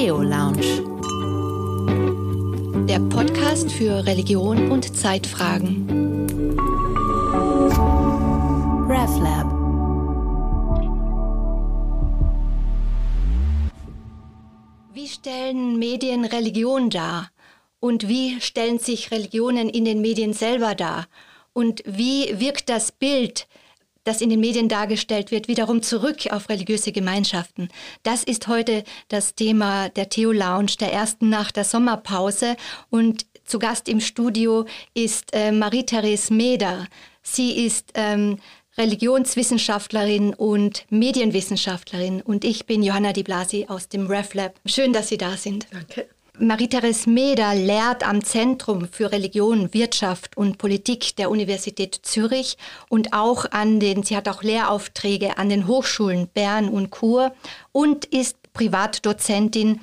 Theo 0.00 0.22
Lounge. 0.22 0.80
Der 2.88 3.00
Podcast 3.10 3.70
für 3.70 4.06
Religion 4.06 4.70
und 4.70 4.96
Zeitfragen. 4.96 5.86
RevLab. 8.88 9.44
Wie 14.94 15.06
stellen 15.06 15.78
Medien 15.78 16.24
Religion 16.24 16.88
dar? 16.88 17.30
Und 17.78 18.08
wie 18.08 18.40
stellen 18.40 18.78
sich 18.78 19.10
Religionen 19.10 19.68
in 19.68 19.84
den 19.84 20.00
Medien 20.00 20.32
selber 20.32 20.74
dar? 20.74 21.08
Und 21.52 21.82
wie 21.84 22.40
wirkt 22.40 22.70
das 22.70 22.90
Bild, 22.90 23.46
das 24.04 24.20
in 24.20 24.30
den 24.30 24.40
Medien 24.40 24.68
dargestellt 24.68 25.30
wird, 25.30 25.48
wiederum 25.48 25.82
zurück 25.82 26.28
auf 26.30 26.48
religiöse 26.48 26.92
Gemeinschaften? 26.92 27.68
Das 28.02 28.24
ist 28.24 28.48
heute 28.48 28.84
das 29.08 29.34
Thema 29.34 29.88
der 29.88 30.08
Theo 30.08 30.32
Lounge, 30.32 30.72
der 30.80 30.92
ersten 30.92 31.28
nach 31.28 31.50
der 31.50 31.64
Sommerpause. 31.64 32.56
Und 32.88 33.26
zu 33.44 33.58
Gast 33.58 33.88
im 33.88 34.00
Studio 34.00 34.66
ist 34.94 35.30
äh, 35.32 35.52
Marie-Therese 35.52 36.32
Meder. 36.32 36.86
Sie 37.22 37.64
ist 37.66 37.92
ähm, 37.94 38.38
Religionswissenschaftlerin 38.78 40.34
und 40.34 40.86
Medienwissenschaftlerin 40.90 42.22
und 42.22 42.44
ich 42.44 42.66
bin 42.66 42.82
Johanna 42.82 43.12
Di 43.12 43.22
Blasi 43.22 43.66
aus 43.68 43.88
dem 43.88 44.06
RefLab. 44.06 44.58
Schön, 44.64 44.92
dass 44.92 45.08
Sie 45.08 45.18
da 45.18 45.36
sind. 45.36 45.66
Danke. 45.72 46.08
Marie-Therese 46.40 47.08
Meder 47.10 47.54
lehrt 47.54 48.06
am 48.06 48.24
Zentrum 48.24 48.88
für 48.90 49.12
Religion, 49.12 49.74
Wirtschaft 49.74 50.36
und 50.36 50.56
Politik 50.56 51.14
der 51.16 51.30
Universität 51.30 52.00
Zürich 52.02 52.56
und 52.88 53.12
auch 53.12 53.44
an 53.50 53.78
den, 53.78 54.02
sie 54.02 54.16
hat 54.16 54.28
auch 54.28 54.42
Lehraufträge 54.42 55.36
an 55.36 55.50
den 55.50 55.66
Hochschulen 55.66 56.28
Bern 56.28 56.70
und 56.70 56.94
Chur 56.94 57.32
und 57.72 58.06
ist 58.06 58.36
Privatdozentin 58.54 59.80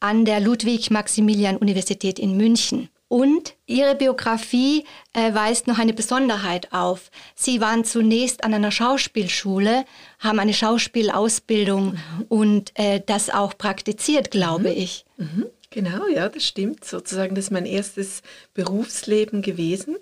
an 0.00 0.24
der 0.24 0.40
Ludwig-Maximilian-Universität 0.40 2.18
in 2.18 2.36
München. 2.36 2.88
Und 3.06 3.54
ihre 3.66 3.94
Biografie 3.96 4.84
äh, 5.12 5.34
weist 5.34 5.66
noch 5.66 5.78
eine 5.78 5.92
Besonderheit 5.92 6.72
auf. 6.72 7.10
Sie 7.34 7.60
waren 7.60 7.84
zunächst 7.84 8.44
an 8.44 8.54
einer 8.54 8.70
Schauspielschule, 8.70 9.84
haben 10.20 10.38
eine 10.38 10.54
Schauspielausbildung 10.54 11.92
mhm. 11.92 12.26
und 12.28 12.72
äh, 12.74 13.00
das 13.04 13.30
auch 13.30 13.58
praktiziert, 13.58 14.30
glaube 14.30 14.70
mhm. 14.70 14.76
ich. 14.76 15.04
Mhm. 15.16 15.46
Genau, 15.70 16.08
ja, 16.08 16.28
das 16.28 16.44
stimmt. 16.44 16.84
Sozusagen, 16.84 17.34
das 17.34 17.46
ist 17.46 17.50
mein 17.50 17.66
erstes 17.66 18.22
Berufsleben 18.54 19.40
gewesen. 19.40 19.96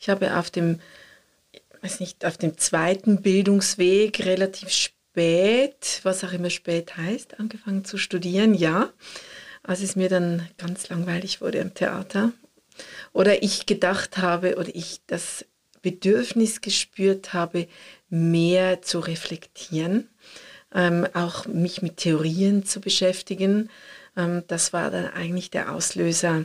Ich 0.00 0.08
habe 0.08 0.36
auf 0.38 0.50
dem, 0.50 0.80
weiß 1.82 2.00
nicht, 2.00 2.24
auf 2.24 2.38
dem 2.38 2.56
zweiten 2.56 3.20
Bildungsweg 3.20 4.24
relativ 4.24 4.70
spät, 4.70 6.00
was 6.02 6.24
auch 6.24 6.32
immer 6.32 6.48
spät 6.50 6.96
heißt, 6.96 7.38
angefangen 7.38 7.84
zu 7.84 7.98
studieren, 7.98 8.54
ja. 8.54 8.90
Als 9.62 9.82
es 9.82 9.96
mir 9.96 10.08
dann 10.08 10.48
ganz 10.58 10.88
langweilig 10.88 11.40
wurde 11.40 11.58
im 11.58 11.74
Theater 11.74 12.32
oder 13.12 13.42
ich 13.42 13.66
gedacht 13.66 14.18
habe 14.18 14.56
oder 14.56 14.74
ich 14.74 15.02
das 15.06 15.44
Bedürfnis 15.82 16.62
gespürt 16.62 17.32
habe, 17.32 17.68
mehr 18.08 18.82
zu 18.82 18.98
reflektieren, 18.98 20.08
ähm, 20.74 21.06
auch 21.12 21.46
mich 21.46 21.82
mit 21.82 21.98
Theorien 21.98 22.64
zu 22.64 22.80
beschäftigen. 22.80 23.68
Ähm, 24.16 24.42
das 24.46 24.72
war 24.72 24.90
dann 24.90 25.06
eigentlich 25.06 25.50
der 25.50 25.72
Auslöser, 25.74 26.44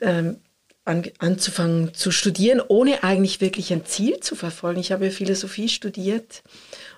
ähm, 0.00 0.40
an, 0.84 1.04
anzufangen 1.18 1.94
zu 1.94 2.10
studieren, 2.10 2.60
ohne 2.66 3.02
eigentlich 3.04 3.40
wirklich 3.40 3.72
ein 3.72 3.84
Ziel 3.84 4.20
zu 4.20 4.34
verfolgen. 4.34 4.80
Ich 4.80 4.92
habe 4.92 5.10
Philosophie 5.10 5.68
studiert 5.68 6.42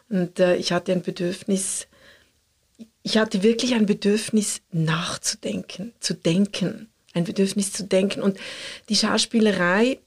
und 0.09 0.39
äh, 0.39 0.57
ich 0.57 0.73
hatte 0.73 0.93
ein 0.93 1.03
Bedürfnis, 1.03 1.89
ich 3.03 3.19
hatte 3.19 3.43
wirklich 3.43 3.75
ein 3.75 3.87
Bedürfnis 3.87 4.61
nachzudenken, 4.70 5.93
zu 6.01 6.15
denken 6.15 6.89
ein 7.15 7.25
Bedürfnis 7.25 7.73
zu 7.73 7.85
denken. 7.85 8.23
Und 8.23 8.39
die 8.89 8.97
Schauspielerei, 8.97 9.98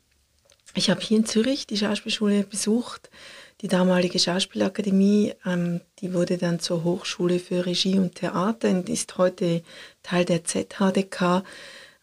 ich 0.74 0.90
habe 0.90 1.02
hier 1.02 1.18
in 1.18 1.26
Zürich 1.26 1.68
die 1.68 1.78
Schauspielschule 1.78 2.44
besucht, 2.44 3.10
die 3.66 3.70
damalige 3.70 4.20
Schauspielakademie, 4.20 5.34
ähm, 5.46 5.82
die 6.00 6.14
wurde 6.14 6.38
dann 6.38 6.60
zur 6.60 6.84
Hochschule 6.84 7.40
für 7.40 7.66
Regie 7.66 7.98
und 7.98 8.16
Theater 8.16 8.70
und 8.70 8.88
ist 8.88 9.18
heute 9.18 9.64
Teil 10.04 10.24
der 10.24 10.44
ZHDK. 10.46 11.44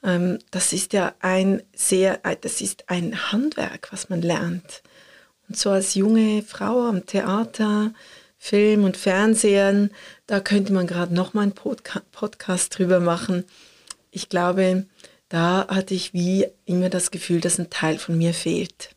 Ähm, 0.03 0.41
das 0.51 0.73
ist 0.73 0.93
ja 0.93 1.15
ein 1.21 1.63
sehr, 1.75 2.27
äh, 2.27 2.37
das 2.39 2.61
ist 2.61 2.91
ein 2.91 3.33
Handwerk, 3.33 3.93
was 3.93 4.11
man 4.11 4.23
lernt. 4.23 4.83
Und 5.49 5.57
so 5.57 5.71
als 5.71 5.95
junge 5.95 6.43
Frau 6.43 6.89
am 6.89 7.07
Theater, 7.07 7.93
Film 8.37 8.85
und 8.85 8.97
Fernsehen, 8.97 9.93
da 10.27 10.41
könnte 10.41 10.73
man 10.73 10.87
gerade 10.87 11.15
noch 11.15 11.33
mal 11.33 11.43
einen 11.43 11.53
Podca 11.53 12.03
Podcast 12.11 12.77
drüber 12.77 13.01
machen 13.01 13.45
ich 14.13 14.29
glaube, 14.29 14.87
da 15.29 15.67
hatte 15.69 15.95
ich 15.95 16.13
wie 16.13 16.47
immer 16.67 16.91
das 16.91 17.11
Gefühl, 17.11 17.41
dass 17.41 17.59
ein 17.59 17.71
Teil 17.71 17.99
von 17.99 18.17
mir 18.17 18.35
fehlt. 18.35 18.92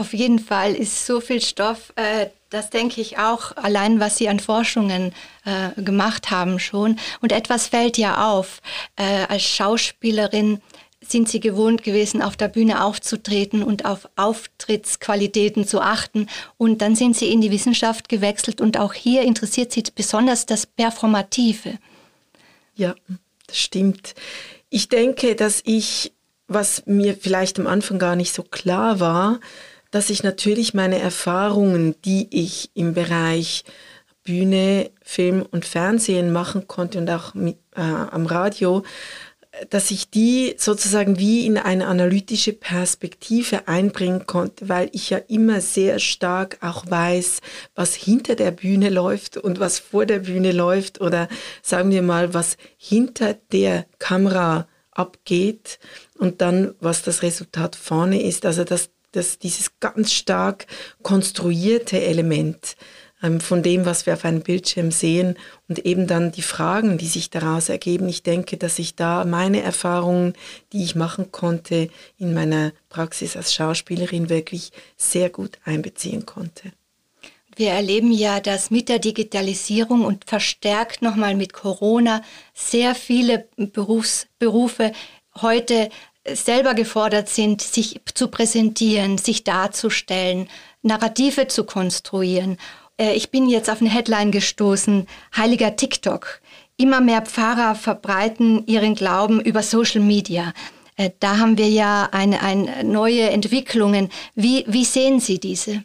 Auf 0.00 0.14
jeden 0.14 0.38
Fall 0.38 0.74
ist 0.74 1.04
so 1.04 1.20
viel 1.20 1.42
Stoff, 1.42 1.92
äh, 1.96 2.28
das 2.48 2.70
denke 2.70 3.02
ich 3.02 3.18
auch, 3.18 3.54
allein 3.58 4.00
was 4.00 4.16
Sie 4.16 4.30
an 4.30 4.40
Forschungen 4.40 5.12
äh, 5.44 5.78
gemacht 5.82 6.30
haben 6.30 6.58
schon. 6.58 6.98
Und 7.20 7.32
etwas 7.32 7.66
fällt 7.66 7.98
ja 7.98 8.32
auf. 8.32 8.62
Äh, 8.96 9.26
als 9.28 9.42
Schauspielerin 9.42 10.62
sind 11.06 11.28
Sie 11.28 11.38
gewohnt 11.38 11.82
gewesen, 11.82 12.22
auf 12.22 12.34
der 12.34 12.48
Bühne 12.48 12.82
aufzutreten 12.82 13.62
und 13.62 13.84
auf 13.84 14.08
Auftrittsqualitäten 14.16 15.66
zu 15.66 15.82
achten. 15.82 16.28
Und 16.56 16.80
dann 16.80 16.96
sind 16.96 17.14
Sie 17.14 17.30
in 17.30 17.42
die 17.42 17.50
Wissenschaft 17.50 18.08
gewechselt 18.08 18.62
und 18.62 18.78
auch 18.78 18.94
hier 18.94 19.20
interessiert 19.20 19.70
Sie 19.70 19.82
besonders 19.94 20.46
das 20.46 20.64
Performative. 20.64 21.74
Ja, 22.74 22.94
das 23.46 23.58
stimmt. 23.58 24.14
Ich 24.70 24.88
denke, 24.88 25.36
dass 25.36 25.60
ich, 25.66 26.14
was 26.48 26.86
mir 26.86 27.14
vielleicht 27.14 27.60
am 27.60 27.66
Anfang 27.66 27.98
gar 27.98 28.16
nicht 28.16 28.32
so 28.32 28.42
klar 28.42 28.98
war, 28.98 29.40
dass 29.90 30.10
ich 30.10 30.22
natürlich 30.22 30.74
meine 30.74 30.98
Erfahrungen, 30.98 31.94
die 32.04 32.28
ich 32.30 32.70
im 32.74 32.94
Bereich 32.94 33.64
Bühne, 34.22 34.90
Film 35.02 35.44
und 35.50 35.64
Fernsehen 35.64 36.32
machen 36.32 36.68
konnte 36.68 36.98
und 36.98 37.10
auch 37.10 37.34
mit, 37.34 37.56
äh, 37.74 37.80
am 37.80 38.26
Radio, 38.26 38.84
dass 39.68 39.90
ich 39.90 40.10
die 40.10 40.54
sozusagen 40.56 41.18
wie 41.18 41.44
in 41.44 41.58
eine 41.58 41.86
analytische 41.86 42.52
Perspektive 42.52 43.66
einbringen 43.66 44.26
konnte, 44.26 44.68
weil 44.68 44.88
ich 44.92 45.10
ja 45.10 45.18
immer 45.18 45.60
sehr 45.60 45.98
stark 45.98 46.58
auch 46.60 46.88
weiß, 46.88 47.40
was 47.74 47.94
hinter 47.94 48.36
der 48.36 48.52
Bühne 48.52 48.90
läuft 48.90 49.36
und 49.36 49.58
was 49.58 49.78
vor 49.80 50.06
der 50.06 50.20
Bühne 50.20 50.52
läuft 50.52 51.00
oder 51.00 51.28
sagen 51.62 51.90
wir 51.90 52.02
mal, 52.02 52.32
was 52.32 52.56
hinter 52.76 53.34
der 53.52 53.86
Kamera 53.98 54.68
abgeht 54.92 55.78
und 56.18 56.40
dann, 56.40 56.74
was 56.80 57.02
das 57.02 57.22
Resultat 57.22 57.74
vorne 57.74 58.22
ist. 58.22 58.46
Also 58.46 58.64
dass, 58.64 58.90
dass 59.12 59.38
dieses 59.38 59.78
ganz 59.80 60.12
stark 60.12 60.66
konstruierte 61.02 62.00
Element 62.00 62.76
ähm, 63.22 63.40
von 63.40 63.62
dem, 63.62 63.84
was 63.84 64.06
wir 64.06 64.14
auf 64.14 64.24
einem 64.24 64.40
Bildschirm 64.40 64.90
sehen 64.90 65.36
und 65.68 65.84
eben 65.84 66.06
dann 66.06 66.32
die 66.32 66.42
Fragen, 66.42 66.98
die 66.98 67.06
sich 67.06 67.30
daraus 67.30 67.68
ergeben. 67.68 68.08
Ich 68.08 68.22
denke, 68.22 68.56
dass 68.56 68.78
ich 68.78 68.94
da 68.94 69.24
meine 69.24 69.62
Erfahrungen, 69.62 70.34
die 70.72 70.82
ich 70.82 70.94
machen 70.94 71.30
konnte, 71.32 71.90
in 72.18 72.34
meiner 72.34 72.72
Praxis 72.88 73.36
als 73.36 73.54
Schauspielerin 73.54 74.28
wirklich 74.28 74.72
sehr 74.96 75.30
gut 75.30 75.58
einbeziehen 75.64 76.26
konnte. 76.26 76.72
Wir 77.56 77.70
erleben 77.72 78.12
ja, 78.12 78.40
dass 78.40 78.70
mit 78.70 78.88
der 78.88 79.00
Digitalisierung 79.00 80.04
und 80.04 80.24
verstärkt 80.24 81.02
nochmal 81.02 81.34
mit 81.34 81.52
Corona 81.52 82.22
sehr 82.54 82.94
viele 82.94 83.48
Berufs 83.56 84.28
Berufe 84.38 84.92
heute 85.42 85.90
selber 86.34 86.74
gefordert 86.74 87.28
sind, 87.28 87.62
sich 87.62 88.00
zu 88.14 88.28
präsentieren, 88.28 89.18
sich 89.18 89.44
darzustellen, 89.44 90.48
Narrative 90.82 91.48
zu 91.48 91.64
konstruieren. 91.64 92.56
Äh, 92.96 93.14
ich 93.14 93.30
bin 93.30 93.48
jetzt 93.48 93.70
auf 93.70 93.80
eine 93.80 93.90
Headline 93.90 94.30
gestoßen, 94.30 95.06
heiliger 95.36 95.76
TikTok. 95.76 96.40
Immer 96.76 97.00
mehr 97.00 97.22
Pfarrer 97.22 97.74
verbreiten 97.74 98.66
ihren 98.66 98.94
Glauben 98.94 99.40
über 99.40 99.62
Social 99.62 100.00
Media. 100.00 100.52
Äh, 100.96 101.10
da 101.20 101.38
haben 101.38 101.58
wir 101.58 101.68
ja 101.68 102.08
eine, 102.12 102.42
eine 102.42 102.84
neue 102.84 103.30
Entwicklungen. 103.30 104.10
Wie, 104.34 104.64
wie 104.66 104.84
sehen 104.84 105.20
Sie 105.20 105.38
diese? 105.38 105.84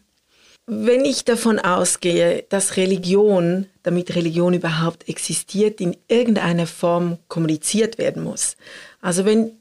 Wenn 0.68 1.06
ich 1.06 1.24
davon 1.24 1.60
ausgehe, 1.60 2.44
dass 2.50 2.76
Religion, 2.76 3.68
damit 3.84 4.16
Religion 4.16 4.56
überhaupt 4.56 5.08
existiert, 5.08 5.80
in 5.80 5.96
irgendeiner 6.08 6.66
Form 6.66 7.20
kommuniziert 7.28 8.00
werden 8.00 8.24
muss. 8.24 8.58
Also 9.06 9.24
wenn 9.24 9.52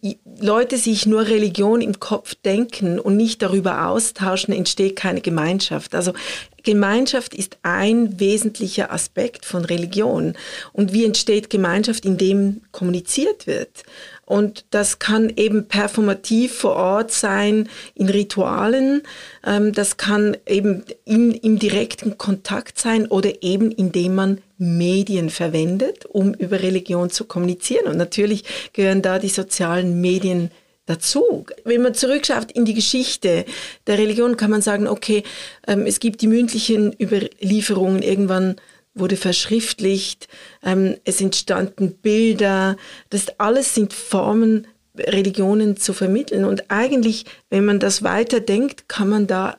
Leute 0.40 0.78
sich 0.78 1.04
nur 1.04 1.26
Religion 1.26 1.82
im 1.82 2.00
Kopf 2.00 2.34
denken 2.34 2.98
und 2.98 3.18
nicht 3.18 3.42
darüber 3.42 3.88
austauschen, 3.88 4.54
entsteht 4.54 4.96
keine 4.96 5.20
Gemeinschaft. 5.20 5.94
Also 5.94 6.14
Gemeinschaft 6.64 7.34
ist 7.34 7.58
ein 7.62 8.18
wesentlicher 8.18 8.92
Aspekt 8.92 9.44
von 9.44 9.64
Religion. 9.64 10.34
Und 10.72 10.92
wie 10.92 11.04
entsteht 11.04 11.50
Gemeinschaft, 11.50 12.04
indem 12.04 12.62
kommuniziert 12.72 13.46
wird? 13.46 13.84
Und 14.26 14.64
das 14.70 14.98
kann 14.98 15.30
eben 15.36 15.68
performativ 15.68 16.54
vor 16.54 16.76
Ort 16.76 17.12
sein 17.12 17.68
in 17.94 18.08
Ritualen, 18.08 19.02
ähm, 19.46 19.72
das 19.72 19.98
kann 19.98 20.36
eben 20.46 20.84
in, 21.04 21.32
im 21.32 21.58
direkten 21.58 22.16
Kontakt 22.16 22.78
sein 22.78 23.06
oder 23.06 23.42
eben 23.42 23.70
indem 23.70 24.14
man 24.14 24.40
Medien 24.56 25.28
verwendet, 25.28 26.06
um 26.06 26.32
über 26.32 26.62
Religion 26.62 27.10
zu 27.10 27.24
kommunizieren. 27.24 27.86
Und 27.86 27.98
natürlich 27.98 28.44
gehören 28.72 29.02
da 29.02 29.18
die 29.18 29.28
sozialen 29.28 30.00
Medien 30.00 30.50
dazu. 30.86 31.46
Wenn 31.64 31.82
man 31.82 31.94
zurückschaut 31.94 32.52
in 32.52 32.64
die 32.64 32.74
Geschichte 32.74 33.44
der 33.86 33.98
Religion, 33.98 34.36
kann 34.36 34.50
man 34.50 34.62
sagen, 34.62 34.86
okay, 34.86 35.22
ähm, 35.66 35.86
es 35.86 36.00
gibt 36.00 36.20
die 36.20 36.26
mündlichen 36.26 36.94
Überlieferungen, 37.00 38.02
irgendwann 38.02 38.56
wurde 38.94 39.16
verschriftlicht, 39.16 40.28
ähm, 40.62 40.96
es 41.04 41.20
entstanden 41.20 41.94
Bilder, 41.94 42.76
das 43.10 43.38
alles 43.38 43.74
sind 43.74 43.92
Formen, 43.92 44.66
Religionen 44.96 45.76
zu 45.76 45.92
vermitteln. 45.92 46.44
Und 46.44 46.70
eigentlich, 46.70 47.24
wenn 47.50 47.64
man 47.64 47.80
das 47.80 48.04
weiterdenkt, 48.04 48.88
kann 48.88 49.08
man 49.08 49.26
da 49.26 49.56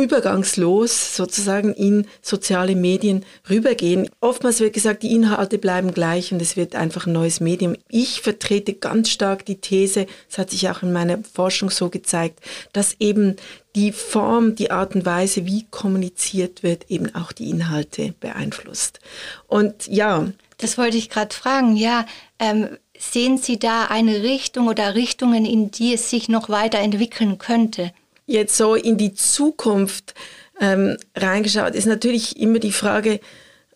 übergangslos 0.00 1.16
sozusagen 1.16 1.72
in 1.74 2.06
soziale 2.22 2.76
Medien 2.76 3.24
rübergehen. 3.48 4.08
Oftmals 4.20 4.60
wird 4.60 4.72
gesagt, 4.72 5.02
die 5.02 5.12
Inhalte 5.12 5.58
bleiben 5.58 5.92
gleich 5.92 6.32
und 6.32 6.40
es 6.42 6.56
wird 6.56 6.74
einfach 6.74 7.06
ein 7.06 7.12
neues 7.12 7.40
Medium. 7.40 7.76
Ich 7.88 8.20
vertrete 8.20 8.74
ganz 8.74 9.10
stark 9.10 9.44
die 9.46 9.60
These, 9.60 10.06
es 10.30 10.38
hat 10.38 10.50
sich 10.50 10.68
auch 10.68 10.82
in 10.82 10.92
meiner 10.92 11.18
Forschung 11.32 11.70
so 11.70 11.88
gezeigt, 11.88 12.40
dass 12.72 12.96
eben 12.98 13.36
die 13.74 13.92
Form, 13.92 14.54
die 14.54 14.70
Art 14.70 14.94
und 14.94 15.04
Weise, 15.04 15.44
wie 15.44 15.66
kommuniziert 15.70 16.62
wird, 16.62 16.90
eben 16.90 17.14
auch 17.14 17.30
die 17.32 17.50
Inhalte 17.50 18.14
beeinflusst. 18.20 19.00
Und 19.46 19.86
ja. 19.86 20.26
Das 20.56 20.78
wollte 20.78 20.96
ich 20.96 21.10
gerade 21.10 21.34
fragen. 21.34 21.76
Ja, 21.76 22.06
ähm, 22.38 22.68
sehen 22.98 23.36
Sie 23.36 23.58
da 23.58 23.84
eine 23.86 24.22
Richtung 24.22 24.68
oder 24.68 24.94
Richtungen, 24.94 25.44
in 25.44 25.70
die 25.70 25.92
es 25.92 26.08
sich 26.08 26.30
noch 26.30 26.48
weiterentwickeln 26.48 27.36
könnte? 27.36 27.92
Jetzt 28.26 28.56
so 28.56 28.74
in 28.74 28.96
die 28.96 29.14
Zukunft 29.14 30.14
ähm, 30.60 30.96
reingeschaut, 31.14 31.74
ist 31.74 31.86
natürlich 31.86 32.38
immer 32.38 32.58
die 32.58 32.72
Frage, 32.72 33.20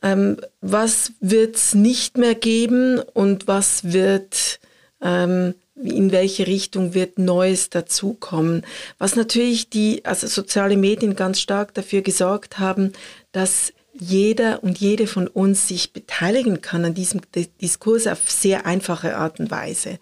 ähm, 0.03 0.39
was 0.61 1.13
wird 1.21 1.57
es 1.57 1.75
nicht 1.75 2.19
mehr 2.19 2.35
geben 2.35 3.01
und 3.01 3.47
was 3.47 3.93
wird, 3.93 4.61
ähm, 5.03 5.55
in 5.75 6.13
welche 6.13 6.47
Richtung 6.47 6.95
wird 6.95 7.19
Neues 7.19 7.71
dazukommen. 7.71 8.65
Was 8.99 9.17
natürlich 9.17 9.71
die, 9.71 10.05
also 10.05 10.27
soziale 10.27 10.77
Medien 10.77 11.17
ganz 11.17 11.41
stark 11.41 11.75
dafür 11.75 12.03
gesorgt 12.03 12.59
haben, 12.59 12.93
dass 13.33 13.73
jeder 13.99 14.63
und 14.63 14.79
jede 14.79 15.07
von 15.07 15.27
uns 15.27 15.69
sich 15.69 15.93
beteiligen 15.93 16.61
kann 16.61 16.85
an 16.85 16.95
diesem 16.95 17.21
Diskurs 17.61 18.07
auf 18.07 18.31
sehr 18.31 18.65
einfache 18.65 19.17
Art 19.17 19.41
und 19.41 19.51
Weise. 19.51 19.99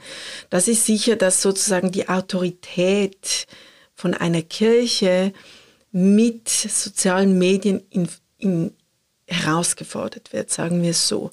Das 0.51 0.69
ist 0.69 0.87
sicher, 0.87 1.17
dass 1.17 1.43
sozusagen 1.43 1.91
die 1.91 2.09
Autorität 2.09 3.47
von 3.99 4.15
einer 4.15 4.43
Kirche 4.43 5.33
mit 5.91 6.49
sozialen 6.49 7.37
Medien 7.37 7.83
in, 7.91 8.09
in 8.39 8.73
herausgefordert 9.27 10.33
wird, 10.33 10.51
sagen 10.51 10.83
wir 10.83 10.91
es 10.91 11.09
so. 11.09 11.33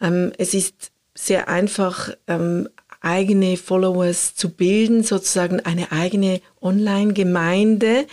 Ähm, 0.00 0.32
es 0.38 0.54
ist 0.54 0.92
sehr 1.14 1.48
einfach, 1.48 2.10
ähm, 2.28 2.68
eigene 3.00 3.56
Followers 3.56 4.36
zu 4.36 4.48
bilden, 4.48 5.02
sozusagen 5.02 5.60
eine 5.60 5.90
eigene 5.90 6.40
Online-Gemeinde. 6.62 8.06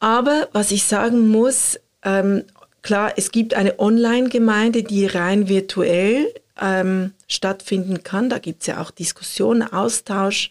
Aber 0.00 0.48
was 0.52 0.72
ich 0.72 0.84
sagen 0.84 1.28
muss, 1.28 1.78
ähm, 2.02 2.42
klar, 2.82 3.12
es 3.16 3.30
gibt 3.30 3.54
eine 3.54 3.78
Online-Gemeinde, 3.78 4.82
die 4.82 5.06
rein 5.06 5.48
virtuell 5.48 6.34
ähm, 6.60 7.12
stattfinden 7.28 8.02
kann. 8.02 8.28
Da 8.28 8.38
gibt 8.38 8.62
es 8.62 8.66
ja 8.66 8.80
auch 8.80 8.90
Diskussionen, 8.90 9.62
Austausch 9.62 10.50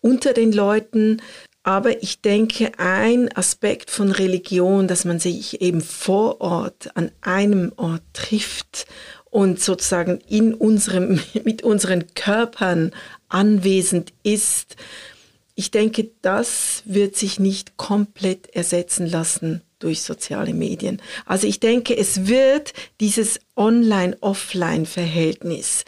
unter 0.00 0.32
den 0.32 0.52
Leuten. 0.52 1.20
Aber 1.64 2.00
ich 2.02 2.20
denke, 2.20 2.78
ein 2.78 3.34
Aspekt 3.34 3.90
von 3.90 4.12
Religion, 4.12 4.86
dass 4.86 5.06
man 5.06 5.18
sich 5.18 5.62
eben 5.62 5.80
vor 5.80 6.42
Ort 6.42 6.94
an 6.94 7.10
einem 7.22 7.72
Ort 7.76 8.02
trifft 8.12 8.86
und 9.30 9.58
sozusagen 9.60 10.20
in 10.28 10.52
unserem, 10.54 11.20
mit 11.44 11.62
unseren 11.62 12.14
Körpern 12.14 12.92
anwesend 13.28 14.12
ist, 14.22 14.76
ich 15.56 15.70
denke, 15.70 16.10
das 16.20 16.82
wird 16.84 17.14
sich 17.16 17.40
nicht 17.40 17.76
komplett 17.76 18.48
ersetzen 18.54 19.06
lassen 19.06 19.62
durch 19.78 20.02
soziale 20.02 20.52
Medien. 20.52 21.00
Also 21.26 21.46
ich 21.46 21.60
denke, 21.60 21.96
es 21.96 22.26
wird 22.26 22.72
dieses 23.00 23.38
Online-Offline-Verhältnis, 23.56 25.84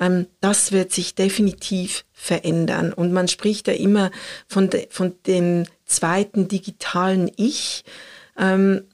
ähm, 0.00 0.26
das 0.40 0.72
wird 0.72 0.92
sich 0.92 1.14
definitiv 1.14 2.04
verändern. 2.12 2.92
Und 2.92 3.12
man 3.12 3.28
spricht 3.28 3.68
ja 3.68 3.74
immer 3.74 4.10
von, 4.48 4.70
de, 4.70 4.88
von 4.90 5.14
dem 5.26 5.66
zweiten 5.84 6.48
digitalen 6.48 7.30
Ich. 7.36 7.84
Ähm, 8.36 8.84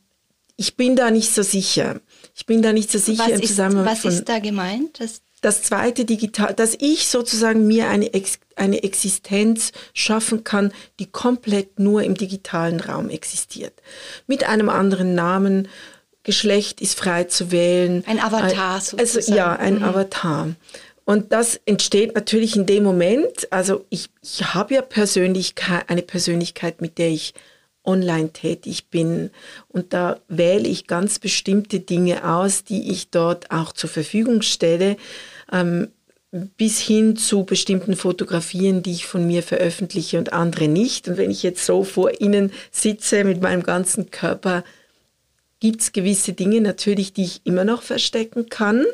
ich 0.56 0.76
bin 0.76 0.96
da 0.96 1.10
nicht 1.10 1.32
so 1.32 1.42
sicher. 1.42 2.00
Ich 2.34 2.44
bin 2.44 2.60
da 2.60 2.72
nicht 2.72 2.90
so 2.90 2.98
sicher 2.98 3.24
was 3.24 3.40
im 3.40 3.42
Zusammenhang 3.42 3.94
ist, 3.94 4.04
Was 4.04 4.14
ist 4.14 4.28
da 4.28 4.40
gemeint? 4.40 5.00
Das, 5.00 5.22
das 5.42 5.62
zweite 5.62 6.04
digital, 6.04 6.54
dass 6.54 6.76
ich 6.78 7.08
sozusagen 7.08 7.66
mir 7.66 7.88
eine, 7.88 8.12
Ex, 8.12 8.38
eine 8.56 8.82
Existenz 8.82 9.72
schaffen 9.94 10.44
kann, 10.44 10.72
die 10.98 11.06
komplett 11.06 11.78
nur 11.78 12.02
im 12.02 12.14
digitalen 12.14 12.80
Raum 12.80 13.10
existiert. 13.10 13.74
Mit 14.26 14.44
einem 14.44 14.70
anderen 14.70 15.14
Namen, 15.14 15.68
Geschlecht 16.26 16.80
ist 16.80 16.98
frei 16.98 17.22
zu 17.22 17.52
wählen. 17.52 18.02
Ein 18.04 18.18
Avatar 18.18 18.80
sozusagen. 18.80 19.00
Also 19.00 19.32
ja, 19.32 19.52
ein 19.54 19.76
mhm. 19.76 19.84
Avatar. 19.84 20.48
Und 21.06 21.32
das 21.32 21.60
entsteht 21.66 22.16
natürlich 22.16 22.56
in 22.56 22.66
dem 22.66 22.82
Moment, 22.82 23.50
also 23.50 23.86
ich, 23.90 24.10
ich 24.22 24.54
habe 24.54 24.74
ja 24.74 24.82
Persönlichkeit, 24.82 25.88
eine 25.88 26.02
Persönlichkeit, 26.02 26.80
mit 26.80 26.98
der 26.98 27.10
ich 27.10 27.32
online 27.84 28.32
tätig 28.32 28.88
bin. 28.90 29.30
Und 29.68 29.92
da 29.92 30.18
wähle 30.26 30.66
ich 30.68 30.88
ganz 30.88 31.20
bestimmte 31.20 31.78
Dinge 31.78 32.28
aus, 32.28 32.64
die 32.64 32.90
ich 32.90 33.10
dort 33.10 33.52
auch 33.52 33.72
zur 33.72 33.88
Verfügung 33.88 34.42
stelle, 34.42 34.96
ähm, 35.52 35.92
bis 36.32 36.80
hin 36.80 37.16
zu 37.16 37.44
bestimmten 37.44 37.94
Fotografien, 37.94 38.82
die 38.82 38.90
ich 38.90 39.06
von 39.06 39.28
mir 39.28 39.44
veröffentliche 39.44 40.18
und 40.18 40.32
andere 40.32 40.66
nicht. 40.66 41.06
Und 41.06 41.18
wenn 41.18 41.30
ich 41.30 41.44
jetzt 41.44 41.64
so 41.64 41.84
vor 41.84 42.20
Ihnen 42.20 42.52
sitze 42.72 43.22
mit 43.22 43.40
meinem 43.40 43.62
ganzen 43.62 44.10
Körper, 44.10 44.64
gibt 45.60 45.80
es 45.80 45.92
gewisse 45.92 46.32
Dinge 46.32 46.60
natürlich, 46.60 47.12
die 47.12 47.24
ich 47.24 47.40
immer 47.44 47.64
noch 47.64 47.82
verstecken 47.82 48.48
kann, 48.48 48.84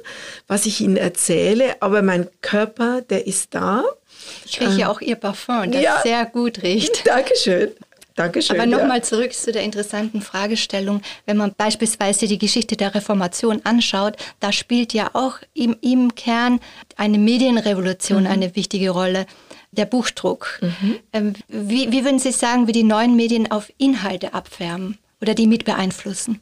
was 0.47 0.67
ich 0.67 0.81
Ihnen 0.81 0.97
erzähle, 0.97 1.77
aber 1.81 2.03
mein 2.03 2.29
Körper, 2.41 3.01
der 3.03 3.27
ist 3.27 3.55
da. 3.55 3.85
Ich 4.47 4.61
rieche 4.61 4.83
ähm, 4.83 4.87
auch 4.87 5.01
Ihr 5.01 5.17
Parfum, 5.17 5.73
das 5.73 5.83
ja, 5.83 6.01
sehr 6.03 6.27
gut 6.27 6.63
riecht. 6.63 7.03
Dankeschön. 7.07 7.71
Dankeschön. 8.15 8.61
Aber 8.61 8.67
nochmal 8.67 8.99
ja. 8.99 9.03
zurück 9.03 9.33
zu 9.33 9.53
der 9.53 9.63
interessanten 9.63 10.21
Fragestellung. 10.21 11.01
Wenn 11.25 11.37
man 11.37 11.55
beispielsweise 11.57 12.27
die 12.27 12.39
Geschichte 12.39 12.77
der 12.77 12.95
Reformation 12.95 13.63
anschaut, 13.65 14.17
da 14.41 14.53
spielt 14.53 14.93
ja 14.93 15.11
auch 15.15 15.39
im, 15.55 15.77
im 15.81 16.15
Kern 16.15 16.61
eine 16.97 17.19
Medienrevolution 17.19 18.25
mhm. 18.25 18.31
eine 18.31 18.57
wichtige 18.57 18.91
Rolle. 18.91 19.27
Der 19.71 19.87
Buchdruck. 19.87 20.61
Mhm. 20.61 20.97
Ähm, 21.15 21.33
wie, 21.49 21.91
wie 21.91 22.05
würden 22.05 22.19
Sie 22.19 22.33
sagen, 22.33 22.67
wie 22.67 22.73
die 22.73 22.83
neuen 22.83 23.17
Medien 23.17 23.51
auf 23.51 23.73
Inhalte 23.79 24.35
abfärben 24.35 24.99
oder 25.23 25.35
die 25.35 25.47
mit 25.47 25.65
beeinflussen? 25.65 26.41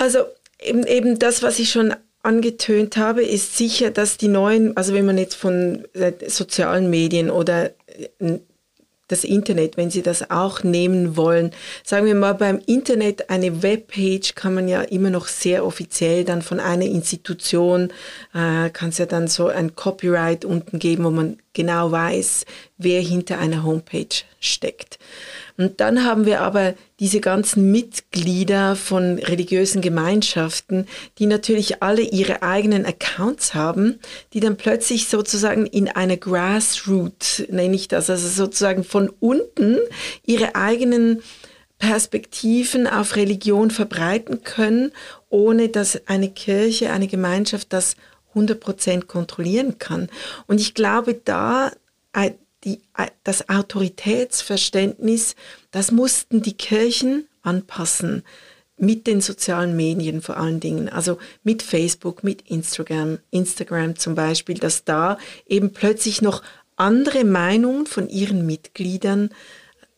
Also 0.00 0.20
eben, 0.58 0.86
eben 0.86 1.18
das, 1.18 1.42
was 1.42 1.58
ich 1.58 1.70
schon 1.70 1.94
angetönt 2.22 2.96
habe, 2.96 3.22
ist 3.22 3.58
sicher, 3.58 3.90
dass 3.90 4.16
die 4.16 4.28
neuen, 4.28 4.74
also 4.74 4.94
wenn 4.94 5.04
man 5.04 5.18
jetzt 5.18 5.34
von 5.34 5.84
äh, 5.92 6.12
sozialen 6.26 6.88
Medien 6.88 7.30
oder 7.30 7.66
äh, 8.18 8.38
das 9.08 9.24
Internet, 9.24 9.76
wenn 9.76 9.90
Sie 9.90 10.00
das 10.02 10.30
auch 10.30 10.62
nehmen 10.62 11.16
wollen. 11.16 11.50
Sagen 11.84 12.06
wir 12.06 12.14
mal, 12.14 12.32
beim 12.32 12.60
Internet 12.64 13.28
eine 13.28 13.62
Webpage 13.62 14.34
kann 14.34 14.54
man 14.54 14.68
ja 14.68 14.82
immer 14.82 15.10
noch 15.10 15.26
sehr 15.26 15.66
offiziell 15.66 16.24
dann 16.24 16.42
von 16.42 16.60
einer 16.60 16.86
Institution, 16.86 17.90
äh, 18.32 18.70
kann 18.70 18.88
es 18.88 18.98
ja 18.98 19.06
dann 19.06 19.28
so 19.28 19.48
ein 19.48 19.74
Copyright 19.74 20.46
unten 20.46 20.78
geben, 20.78 21.04
wo 21.04 21.10
man 21.10 21.38
genau 21.52 21.90
weiß, 21.90 22.46
wer 22.78 23.02
hinter 23.02 23.38
einer 23.38 23.64
Homepage 23.64 24.24
steckt. 24.38 24.98
Und 25.60 25.78
dann 25.78 26.04
haben 26.04 26.24
wir 26.24 26.40
aber 26.40 26.72
diese 27.00 27.20
ganzen 27.20 27.70
Mitglieder 27.70 28.76
von 28.76 29.18
religiösen 29.18 29.82
Gemeinschaften, 29.82 30.86
die 31.18 31.26
natürlich 31.26 31.82
alle 31.82 32.00
ihre 32.00 32.42
eigenen 32.42 32.86
Accounts 32.86 33.52
haben, 33.52 33.98
die 34.32 34.40
dann 34.40 34.56
plötzlich 34.56 35.08
sozusagen 35.08 35.66
in 35.66 35.88
einer 35.88 36.16
Grassroot, 36.16 37.46
nenne 37.50 37.76
ich 37.76 37.88
das, 37.88 38.08
also 38.08 38.26
sozusagen 38.26 38.84
von 38.84 39.10
unten 39.20 39.76
ihre 40.24 40.54
eigenen 40.54 41.22
Perspektiven 41.78 42.86
auf 42.86 43.16
Religion 43.16 43.70
verbreiten 43.70 44.42
können, 44.42 44.92
ohne 45.28 45.68
dass 45.68 46.08
eine 46.08 46.30
Kirche, 46.30 46.90
eine 46.90 47.06
Gemeinschaft 47.06 47.74
das 47.74 47.96
100% 48.34 49.04
kontrollieren 49.04 49.76
kann. 49.78 50.08
Und 50.46 50.58
ich 50.58 50.72
glaube, 50.72 51.20
da 51.22 51.70
äh, 52.14 52.30
die, 52.64 52.80
äh, 52.96 53.06
das 53.24 53.48
Autoritätsverständnis, 53.48 55.34
das 55.70 55.90
mussten 55.90 56.42
die 56.42 56.54
Kirchen 56.54 57.26
anpassen. 57.42 58.22
mit 58.82 59.06
den 59.06 59.20
sozialen 59.20 59.76
Medien 59.76 60.22
vor 60.22 60.38
allen 60.38 60.58
Dingen, 60.58 60.88
also 60.88 61.18
mit 61.42 61.62
Facebook, 61.62 62.24
mit 62.24 62.48
Instagram, 62.48 63.18
Instagram 63.30 63.96
zum 63.96 64.14
Beispiel, 64.14 64.56
dass 64.56 64.84
da 64.84 65.18
eben 65.46 65.74
plötzlich 65.74 66.22
noch 66.22 66.42
andere 66.76 67.24
Meinungen 67.24 67.84
von 67.84 68.08
ihren 68.08 68.46
Mitgliedern 68.46 69.28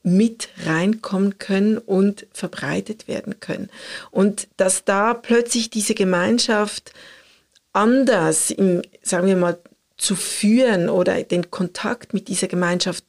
mit 0.02 0.48
reinkommen 0.66 1.38
können 1.38 1.78
und 1.78 2.26
verbreitet 2.32 3.06
werden 3.06 3.38
können. 3.38 3.70
Und 4.10 4.48
dass 4.56 4.84
da 4.84 5.14
plötzlich 5.14 5.70
diese 5.70 5.94
Gemeinschaft 5.94 6.92
anders, 7.72 8.50
im, 8.50 8.82
sagen 9.02 9.28
wir 9.28 9.36
mal, 9.36 9.58
zu 10.02 10.16
führen 10.16 10.90
oder 10.90 11.22
den 11.22 11.52
Kontakt 11.52 12.12
mit 12.12 12.26
dieser 12.26 12.48
Gemeinschaft 12.48 13.04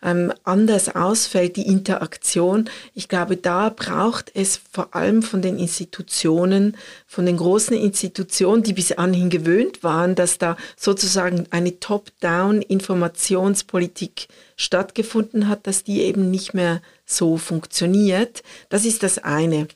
ähm, 0.00 0.32
anders 0.44 0.94
ausfällt, 0.94 1.56
die 1.56 1.66
Interaktion. 1.66 2.70
Ich 2.94 3.08
glaube, 3.08 3.36
da 3.36 3.70
braucht 3.70 4.30
es 4.32 4.60
vor 4.70 4.94
allem 4.94 5.24
von 5.24 5.42
den 5.42 5.58
Institutionen, 5.58 6.76
von 7.06 7.26
den 7.26 7.38
großen 7.38 7.76
Institutionen, 7.76 8.62
die 8.62 8.74
bis 8.74 8.92
anhin 8.92 9.28
gewöhnt 9.28 9.82
waren, 9.82 10.14
dass 10.14 10.38
da 10.38 10.56
sozusagen 10.76 11.48
eine 11.50 11.80
Top-Down-Informationspolitik 11.80 14.28
stattgefunden 14.56 15.48
hat, 15.48 15.66
dass 15.66 15.82
die 15.82 16.02
eben 16.02 16.30
nicht 16.30 16.54
mehr 16.54 16.80
so 17.04 17.38
funktioniert. 17.38 18.44
Das 18.68 18.84
ist 18.84 19.02
das 19.02 19.18
eine. 19.18 19.66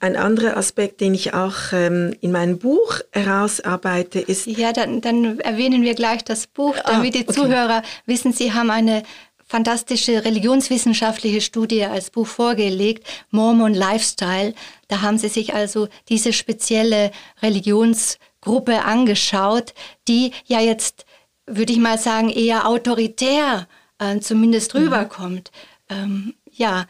Ein 0.00 0.16
anderer 0.16 0.56
Aspekt, 0.56 1.00
den 1.00 1.14
ich 1.14 1.34
auch 1.34 1.72
ähm, 1.72 2.14
in 2.20 2.32
meinem 2.32 2.58
Buch 2.58 3.00
herausarbeite, 3.12 4.20
ist. 4.20 4.46
Ja, 4.46 4.72
dann, 4.72 5.00
dann 5.00 5.40
erwähnen 5.40 5.82
wir 5.82 5.94
gleich 5.94 6.24
das 6.24 6.46
Buch, 6.46 6.76
ah, 6.84 6.92
damit 6.92 7.14
ah, 7.14 7.18
die 7.18 7.28
okay. 7.28 7.34
Zuhörer 7.34 7.82
wissen, 8.06 8.32
Sie 8.32 8.52
haben 8.52 8.70
eine 8.70 9.02
fantastische 9.46 10.24
religionswissenschaftliche 10.24 11.40
Studie 11.40 11.84
als 11.84 12.10
Buch 12.10 12.26
vorgelegt, 12.26 13.06
Mormon 13.30 13.74
Lifestyle. 13.74 14.54
Da 14.88 15.02
haben 15.02 15.18
Sie 15.18 15.28
sich 15.28 15.54
also 15.54 15.88
diese 16.08 16.32
spezielle 16.32 17.12
Religionsgruppe 17.42 18.84
angeschaut, 18.84 19.72
die 20.08 20.32
ja 20.46 20.60
jetzt, 20.60 21.06
würde 21.46 21.72
ich 21.72 21.78
mal 21.78 21.98
sagen, 21.98 22.28
eher 22.28 22.66
autoritär 22.68 23.68
äh, 23.98 24.18
zumindest 24.18 24.74
mhm. 24.74 24.80
rüberkommt. 24.80 25.52
Ähm, 25.88 26.34
ja, 26.50 26.86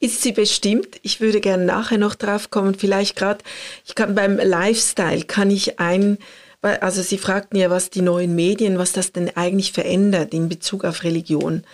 ist 0.00 0.22
sie 0.22 0.32
bestimmt. 0.32 0.98
Ich 1.02 1.20
würde 1.20 1.40
gerne 1.40 1.64
nachher 1.64 1.98
noch 1.98 2.14
drauf 2.14 2.50
kommen. 2.50 2.74
Vielleicht 2.74 3.16
gerade, 3.16 3.44
ich 3.86 3.94
kann 3.94 4.14
beim 4.14 4.38
Lifestyle 4.38 5.22
kann 5.22 5.50
ich 5.50 5.78
ein, 5.78 6.18
also 6.62 7.02
Sie 7.02 7.18
fragten 7.18 7.58
ja, 7.58 7.70
was 7.70 7.90
die 7.90 8.02
neuen 8.02 8.34
Medien, 8.34 8.78
was 8.78 8.92
das 8.92 9.12
denn 9.12 9.34
eigentlich 9.36 9.72
verändert 9.72 10.34
in 10.34 10.48
Bezug 10.48 10.84
auf 10.84 11.04
Religion. 11.04 11.64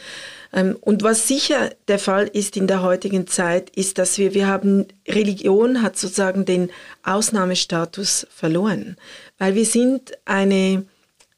Ähm, 0.52 0.76
und 0.80 1.02
was 1.02 1.28
sicher 1.28 1.71
der 1.88 1.99
Fall 1.99 2.26
ist 2.26 2.56
in 2.56 2.66
der 2.66 2.83
heutigen 2.83 3.26
Zeit, 3.26 3.71
ist, 3.71 3.99
dass 3.99 4.18
wir, 4.18 4.35
wir 4.35 4.47
haben, 4.47 4.87
Religion 5.09 5.83
hat 5.83 5.97
sozusagen 5.97 6.45
den 6.45 6.71
Ausnahmestatus 7.02 8.26
verloren, 8.35 8.97
weil 9.38 9.54
wir 9.54 9.66
sind 9.66 10.12
eine, 10.25 10.85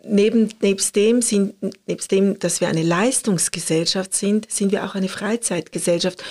neben, 0.04 0.52
nebst, 0.61 0.97
dem 0.97 1.23
sind, 1.23 1.54
nebst 1.87 2.11
dem, 2.11 2.38
dass 2.38 2.61
wir 2.61 2.68
eine 2.68 2.83
Leistungsgesellschaft 2.83 4.14
sind, 4.14 4.50
sind 4.50 4.73
wir 4.73 4.85
auch 4.85 4.95
eine 4.95 5.09
Freizeitgesellschaft. 5.09 6.23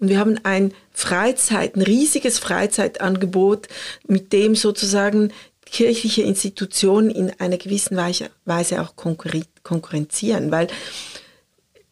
Und 0.00 0.08
wir 0.08 0.18
haben 0.18 0.40
ein 0.42 0.72
Freizeit, 0.90 1.76
ein 1.76 1.82
riesiges 1.82 2.38
Freizeitangebot, 2.38 3.68
mit 4.06 4.32
dem 4.32 4.56
sozusagen 4.56 5.32
kirchliche 5.66 6.22
Institutionen 6.22 7.10
in 7.10 7.32
einer 7.38 7.58
gewissen 7.58 7.96
Weise 7.96 8.82
auch 8.82 8.96
konkurrenzieren, 8.96 10.50
weil 10.50 10.66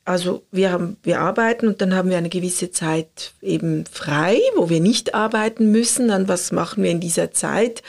also 0.09 0.43
wir, 0.51 0.73
haben, 0.73 0.97
wir 1.03 1.21
arbeiten 1.21 1.69
und 1.69 1.83
dann 1.83 1.95
haben 1.95 2.09
wir 2.09 2.17
eine 2.17 2.31
gewisse 2.31 2.71
Zeit 2.71 3.33
eben 3.43 3.85
frei, 3.85 4.41
wo 4.57 4.71
wir 4.71 4.81
nicht 4.81 5.15
arbeiten 5.15 5.71
müssen. 5.71 6.09
Dann 6.09 6.29
was 6.29 6.51
machen 6.51 6.83
wir 6.83 6.91
in 6.91 7.01
dieser 7.01 7.33
Zeit? 7.33 7.83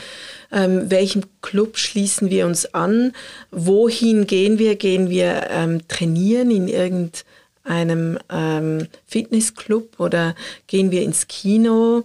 Ähm, 0.52 0.92
welchem 0.92 1.24
Club 1.42 1.78
schließen 1.78 2.30
wir 2.30 2.46
uns 2.46 2.74
an? 2.74 3.14
Wohin 3.52 4.28
gehen 4.28 4.60
wir? 4.60 4.76
Gehen 4.76 5.10
wir 5.10 5.48
ähm, 5.50 5.88
trainieren 5.88 6.52
in 6.52 6.68
irgendeinem 6.68 7.12
einem 7.70 8.18
ähm, 8.30 8.88
Fitnessclub 9.06 10.00
oder 10.00 10.36
gehen 10.68 10.92
wir 10.92 11.04
ins 11.04 11.28
Kino 11.28 12.04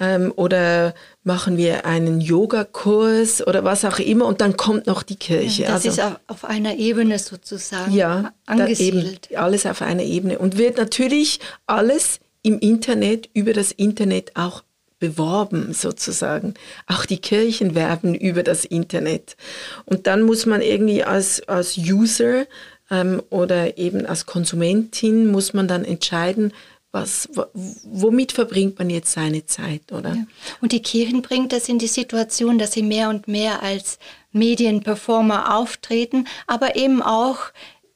ähm, 0.00 0.32
oder 0.34 0.94
machen 1.22 1.56
wir 1.56 1.86
einen 1.86 2.20
Yogakurs 2.20 3.46
oder 3.46 3.64
was 3.64 3.84
auch 3.84 3.98
immer 3.98 4.26
und 4.26 4.40
dann 4.40 4.56
kommt 4.56 4.86
noch 4.86 5.02
die 5.02 5.16
Kirche. 5.16 5.62
Ja, 5.62 5.72
das 5.72 5.86
also, 5.86 6.02
ist 6.02 6.20
auf 6.26 6.44
einer 6.44 6.76
Ebene 6.76 7.18
sozusagen 7.18 7.92
ja, 7.92 8.32
angesiedelt. 8.46 9.30
Eben, 9.30 9.40
alles 9.40 9.66
auf 9.66 9.82
einer 9.82 10.02
Ebene 10.02 10.38
und 10.38 10.58
wird 10.58 10.78
natürlich 10.78 11.38
alles 11.66 12.18
im 12.42 12.58
Internet, 12.58 13.28
über 13.34 13.52
das 13.52 13.70
Internet 13.70 14.32
auch 14.34 14.64
beworben 14.98 15.72
sozusagen. 15.72 16.54
Auch 16.86 17.06
die 17.06 17.18
Kirchen 17.18 17.74
werben 17.74 18.14
über 18.14 18.44
das 18.44 18.64
Internet. 18.64 19.36
Und 19.84 20.06
dann 20.06 20.22
muss 20.22 20.46
man 20.46 20.62
irgendwie 20.62 21.02
als, 21.02 21.46
als 21.48 21.76
User 21.76 22.46
ähm, 22.92 23.22
oder 23.30 23.78
eben 23.78 24.06
als 24.06 24.26
Konsumentin 24.26 25.26
muss 25.26 25.54
man 25.54 25.66
dann 25.66 25.84
entscheiden, 25.84 26.52
was, 26.92 27.30
womit 27.54 28.32
verbringt 28.32 28.78
man 28.78 28.90
jetzt 28.90 29.12
seine 29.12 29.46
Zeit, 29.46 29.90
oder? 29.92 30.10
Ja. 30.10 30.24
Und 30.60 30.72
die 30.72 30.82
Kirchen 30.82 31.22
bringt 31.22 31.52
das 31.52 31.70
in 31.70 31.78
die 31.78 31.86
Situation, 31.86 32.58
dass 32.58 32.72
sie 32.72 32.82
mehr 32.82 33.08
und 33.08 33.26
mehr 33.26 33.62
als 33.62 33.98
Medienperformer 34.32 35.56
auftreten, 35.56 36.28
aber 36.46 36.76
eben 36.76 37.02
auch 37.02 37.38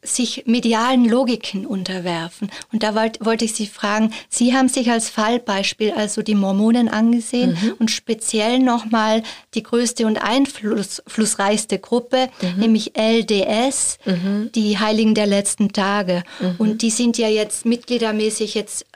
sich 0.06 0.44
medialen 0.46 1.04
Logiken 1.04 1.66
unterwerfen. 1.66 2.50
Und 2.72 2.82
da 2.82 2.94
wollte 2.94 3.24
wollt 3.24 3.42
ich 3.42 3.54
Sie 3.54 3.66
fragen, 3.66 4.12
Sie 4.28 4.54
haben 4.54 4.68
sich 4.68 4.90
als 4.90 5.10
Fallbeispiel 5.10 5.92
also 5.92 6.22
die 6.22 6.34
Mormonen 6.34 6.88
angesehen 6.88 7.58
mhm. 7.60 7.74
und 7.78 7.90
speziell 7.90 8.58
nochmal 8.58 9.22
die 9.54 9.62
größte 9.62 10.06
und 10.06 10.18
einflussreichste 10.18 11.78
Gruppe, 11.78 12.28
mhm. 12.40 12.60
nämlich 12.60 12.92
LDS, 12.96 13.98
mhm. 14.04 14.50
die 14.54 14.78
Heiligen 14.78 15.14
der 15.14 15.26
letzten 15.26 15.72
Tage. 15.72 16.22
Mhm. 16.40 16.54
Und 16.58 16.82
die 16.82 16.90
sind 16.90 17.18
ja 17.18 17.28
jetzt 17.28 17.66
mitgliedermäßig 17.66 18.54
jetzt 18.54 18.86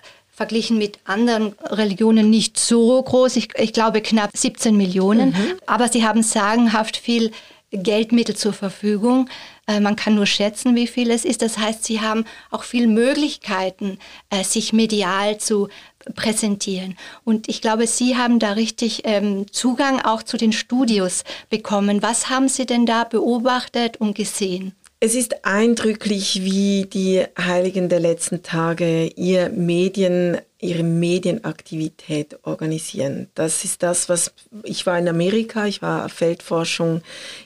verglichen 0.40 0.78
mit 0.78 1.00
anderen 1.04 1.54
Religionen 1.68 2.30
nicht 2.30 2.58
so 2.58 3.02
groß. 3.02 3.36
Ich, 3.36 3.50
ich 3.58 3.74
glaube 3.74 4.00
knapp 4.00 4.30
17 4.34 4.74
Millionen. 4.74 5.30
Mhm. 5.30 5.60
Aber 5.66 5.88
sie 5.88 6.06
haben 6.06 6.22
sagenhaft 6.22 6.96
viel 6.96 7.30
Geldmittel 7.72 8.36
zur 8.36 8.52
Verfügung. 8.52 9.28
Äh, 9.66 9.80
man 9.80 9.96
kann 9.96 10.14
nur 10.14 10.26
schätzen, 10.26 10.74
wie 10.74 10.86
viel 10.86 11.10
es 11.10 11.24
ist. 11.24 11.42
Das 11.42 11.58
heißt, 11.58 11.84
sie 11.84 12.00
haben 12.00 12.24
auch 12.50 12.64
viele 12.64 12.88
Möglichkeiten, 12.88 13.98
äh, 14.30 14.42
sich 14.42 14.72
medial 14.72 15.38
zu 15.38 15.68
präsentieren. 16.14 16.96
Und 17.24 17.48
ich 17.48 17.60
glaube, 17.60 17.86
Sie 17.86 18.16
haben 18.16 18.38
da 18.38 18.52
richtig 18.52 19.02
ähm, 19.04 19.52
Zugang 19.52 20.00
auch 20.00 20.22
zu 20.22 20.36
den 20.36 20.52
Studios 20.52 21.24
bekommen. 21.50 22.02
Was 22.02 22.30
haben 22.30 22.48
Sie 22.48 22.66
denn 22.66 22.86
da 22.86 23.04
beobachtet 23.04 23.98
und 23.98 24.14
gesehen? 24.14 24.74
Es 25.02 25.14
ist 25.14 25.46
eindrücklich, 25.46 26.42
wie 26.42 26.84
die 26.84 27.24
Heiligen 27.38 27.88
der 27.88 28.00
letzten 28.00 28.42
Tage 28.42 29.06
ihr 29.06 29.48
Medien, 29.48 30.36
ihre 30.58 30.82
Medienaktivität 30.82 32.38
organisieren. 32.42 33.28
Das 33.34 33.64
ist 33.64 33.82
das, 33.82 34.10
was 34.10 34.34
ich 34.62 34.84
war 34.84 34.98
in 34.98 35.08
Amerika, 35.08 35.64
ich 35.64 35.80
war 35.80 36.10
Feldforschung 36.10 37.00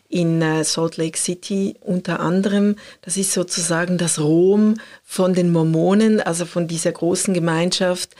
in 0.08 0.42
äh, 0.42 0.64
Salt 0.64 0.96
Lake 0.96 1.16
City 1.16 1.76
unter 1.80 2.18
anderem. 2.18 2.74
Das 3.02 3.16
ist 3.16 3.32
sozusagen 3.32 3.98
das 3.98 4.18
Rom 4.18 4.74
von 5.04 5.32
den 5.32 5.52
Mormonen, 5.52 6.20
also 6.20 6.46
von 6.46 6.66
dieser 6.66 6.90
großen 6.90 7.34
Gemeinschaft. 7.34 8.16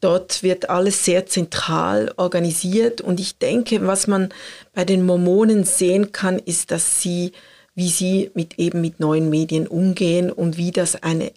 Dort 0.00 0.42
wird 0.42 0.70
alles 0.70 1.04
sehr 1.04 1.26
zentral 1.26 2.10
organisiert 2.16 3.02
und 3.02 3.20
ich 3.20 3.36
denke, 3.36 3.86
was 3.86 4.06
man 4.06 4.30
bei 4.72 4.86
den 4.86 5.04
Mormonen 5.04 5.64
sehen 5.64 6.12
kann, 6.12 6.38
ist, 6.38 6.70
dass 6.70 7.02
sie 7.02 7.32
wie 7.78 7.90
sie 7.90 8.32
mit 8.34 8.58
eben 8.58 8.80
mit 8.80 8.98
neuen 8.98 9.30
Medien 9.30 9.68
umgehen 9.68 10.32
und 10.32 10.56
wie 10.56 10.72
das 10.72 11.00
eine 11.00 11.30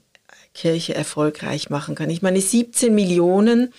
Kirche 0.55 0.95
erfolgreich 0.95 1.69
machen 1.69 1.93
kann. 1.93 2.09
Ich 2.09 2.23
meine, 2.23 2.41
17 2.41 2.95
Millionen 2.95 3.71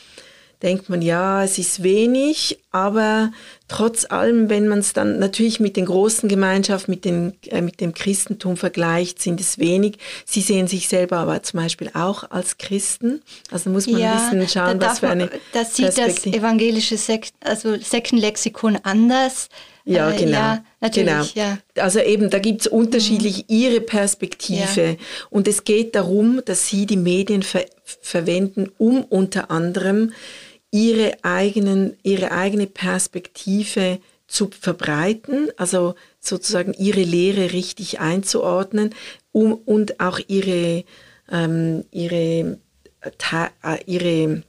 denkt 0.63 0.89
man, 0.89 1.03
ja, 1.03 1.43
es 1.43 1.59
ist 1.59 1.83
wenig, 1.83 2.61
aber 2.71 3.33
trotz 3.67 4.05
allem, 4.09 4.49
wenn 4.49 4.69
man 4.69 4.79
es 4.79 4.93
dann 4.93 5.19
natürlich 5.19 5.59
mit 5.59 5.77
den 5.77 5.87
großen 5.87 6.29
Gemeinschaften, 6.29 6.93
mit, 6.93 7.05
den, 7.05 7.33
äh, 7.49 7.63
mit 7.63 7.81
dem 7.81 7.95
Christentum 7.95 8.57
vergleicht, 8.57 9.21
sind 9.21 9.41
es 9.41 9.59
wenig. 9.59 9.99
Sie 10.25 10.41
sehen 10.41 10.69
sich 10.69 10.87
selber 10.87 11.17
aber 11.17 11.43
zum 11.43 11.59
Beispiel 11.59 11.91
auch 11.95 12.31
als 12.31 12.59
Christen. 12.59 13.23
Also 13.51 13.71
muss 13.71 13.89
man 13.89 14.01
ja, 14.01 14.13
ein 14.13 14.39
bisschen 14.39 14.49
schauen, 14.49 14.81
was 14.81 15.01
für 15.01 15.09
eine. 15.09 15.31
Das 15.53 15.75
sieht 15.75 15.99
das 15.99 16.25
evangelische 16.27 16.97
Sek 16.97 17.31
also 17.41 17.77
Sektenlexikon 17.77 18.79
anders. 18.85 19.49
Ja, 19.85 20.11
äh, 20.11 20.17
genau. 20.17 20.39
Ja, 20.39 20.65
natürlich, 20.81 21.35
genau. 21.35 21.47
Ja. 21.49 21.59
Also 21.83 22.01
eben, 22.01 22.31
da 22.31 22.39
gibt 22.39 22.63
es 22.63 22.67
unterschiedlich 22.67 23.39
mhm. 23.39 23.45
ihre 23.49 23.81
Perspektive. 23.81 24.83
Ja. 24.83 24.97
Und 25.31 25.49
es 25.49 25.65
geht 25.65 25.95
darum, 25.95 26.41
dass 26.45 26.69
sie 26.69 26.87
die 26.87 26.97
Medien 26.97 27.43
ver 27.43 27.67
verwenden, 27.85 28.71
um 28.79 29.05
unter 29.05 29.51
anderem 29.51 30.13
ihre, 30.71 31.17
eigenen, 31.23 31.97
ihre 32.03 32.33
eigene 32.33 32.67
Perspektive 32.67 33.99
zu 34.27 34.49
verbreiten, 34.59 35.51
also 35.59 35.95
sozusagen 36.19 36.73
ihre 36.73 37.03
Lehre 37.03 37.53
richtig 37.53 38.01
einzuordnen 38.01 38.95
um, 39.31 39.53
und 39.53 40.01
auch 40.01 40.19
ihre, 40.27 40.85
ähm, 41.31 41.85
ihre, 41.91 42.59
äh, 43.03 43.79
ihre 43.85 44.43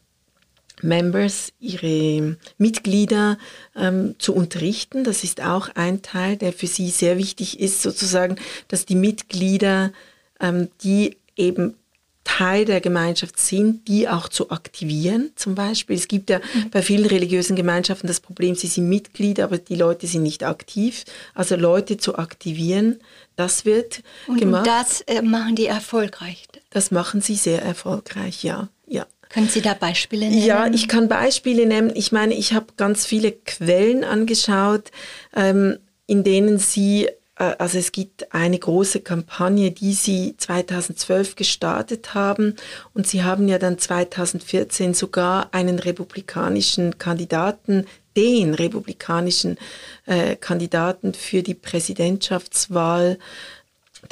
Members, 0.83 1.53
ihre 1.59 2.37
Mitglieder 2.57 3.37
ähm, 3.75 4.15
zu 4.19 4.35
unterrichten. 4.35 5.03
Das 5.03 5.23
ist 5.23 5.41
auch 5.41 5.69
ein 5.75 6.01
Teil, 6.01 6.37
der 6.37 6.53
für 6.53 6.67
sie 6.67 6.89
sehr 6.89 7.17
wichtig 7.17 7.59
ist, 7.59 7.81
sozusagen, 7.81 8.35
dass 8.67 8.85
die 8.85 8.95
Mitglieder, 8.95 9.91
ähm, 10.39 10.69
die 10.83 11.17
eben 11.35 11.75
Teil 12.23 12.63
der 12.65 12.79
Gemeinschaft 12.79 13.39
sind, 13.39 13.87
die 13.87 14.07
auch 14.07 14.29
zu 14.29 14.49
aktivieren. 14.49 15.31
Zum 15.35 15.55
Beispiel, 15.55 15.95
es 15.95 16.07
gibt 16.07 16.29
ja 16.29 16.39
mhm. 16.39 16.69
bei 16.71 16.81
vielen 16.81 17.05
religiösen 17.05 17.55
Gemeinschaften 17.55 18.07
das 18.07 18.21
Problem, 18.21 18.55
sie 18.55 18.67
sind 18.67 18.87
Mitglieder, 18.87 19.43
aber 19.43 19.57
die 19.57 19.75
Leute 19.75 20.07
sind 20.07 20.23
nicht 20.23 20.43
aktiv. 20.43 21.03
Also 21.33 21.55
Leute 21.55 21.97
zu 21.97 22.17
aktivieren, 22.17 22.99
das 23.35 23.65
wird 23.65 24.03
und, 24.27 24.39
gemacht. 24.39 24.61
Und 24.61 24.67
das 24.67 25.01
äh, 25.01 25.21
machen 25.21 25.55
die 25.55 25.65
erfolgreich. 25.65 26.45
Das 26.69 26.91
machen 26.91 27.21
sie 27.21 27.35
sehr 27.35 27.61
erfolgreich, 27.61 28.43
ja, 28.43 28.69
ja. 28.87 29.05
Können 29.33 29.49
Sie 29.49 29.61
da 29.61 29.73
Beispiele 29.73 30.29
nennen? 30.29 30.45
Ja, 30.45 30.67
ich 30.67 30.87
kann 30.87 31.07
Beispiele 31.07 31.65
nennen. 31.65 31.91
Ich 31.95 32.11
meine, 32.11 32.35
ich 32.35 32.53
habe 32.53 32.67
ganz 32.77 33.05
viele 33.05 33.31
Quellen 33.31 34.03
angeschaut, 34.03 34.91
ähm, 35.35 35.79
in 36.05 36.23
denen 36.23 36.59
Sie 36.59 37.07
äh, 37.37 37.55
also 37.57 37.77
es 37.77 37.91
gibt 37.91 38.33
eine 38.33 38.57
große 38.57 39.01
Kampagne, 39.01 39.71
die 39.71 39.93
sie 39.93 40.35
2012 40.37 41.35
gestartet 41.35 42.13
haben 42.13 42.55
und 42.93 43.07
sie 43.07 43.23
haben 43.23 43.47
ja 43.47 43.57
dann 43.57 43.77
2014 43.77 44.93
sogar 44.93 45.53
einen 45.53 45.79
republikanischen 45.79 46.97
Kandidaten, 46.97 47.85
den 48.15 48.53
republikanischen 48.53 49.57
äh, 50.05 50.35
Kandidaten 50.35 51.13
für 51.13 51.41
die 51.41 51.55
Präsidentschaftswahl, 51.55 53.17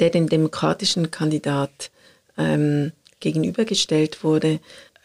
der 0.00 0.10
dem 0.10 0.28
demokratischen 0.28 1.10
Kandidat 1.10 1.90
ähm, 2.36 2.92
gegenübergestellt 3.20 4.24
wurde. 4.24 4.58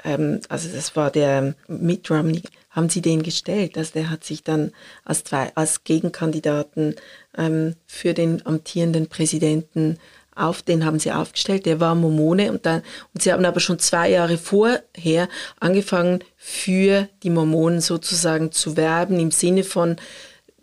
Ähm, 0.04 0.42
also 0.50 0.70
das 0.70 0.96
war 0.96 1.12
der 1.12 1.56
Mitt 1.68 2.10
Romney, 2.10 2.44
haben 2.70 2.90
sie 2.90 3.02
den 3.02 3.24
gestellt. 3.24 3.78
Also 3.78 3.94
der 3.94 4.10
hat 4.10 4.24
sich 4.24 4.44
dann 4.44 4.72
als, 5.04 5.24
zwei, 5.24 5.52
als 5.56 5.84
Gegenkandidaten 5.84 6.96
ähm, 7.38 7.76
für 7.86 8.14
den 8.14 8.46
amtierenden 8.46 9.08
Präsidenten 9.08 9.98
auf, 10.38 10.62
den 10.62 10.86
haben 10.86 11.00
sie 11.00 11.12
aufgestellt, 11.12 11.66
der 11.66 11.80
war 11.80 11.96
Mormone 11.96 12.52
und 12.52 12.66
dann, 12.66 12.84
und 13.14 13.24
sie 13.24 13.34
haben 13.34 13.44
aber 13.44 13.60
schon 13.60 13.80
zwei 13.80 14.12
Jahre 14.12 14.38
vorher 14.38 15.30
angefangen, 15.60 16.24
für 16.38 17.10
die 17.24 17.32
Mormonen 17.32 17.82
sozusagen 17.82 18.52
zu 18.52 18.78
werben, 18.78 19.20
im 19.20 19.32
Sinne 19.32 19.64
von, 19.64 19.96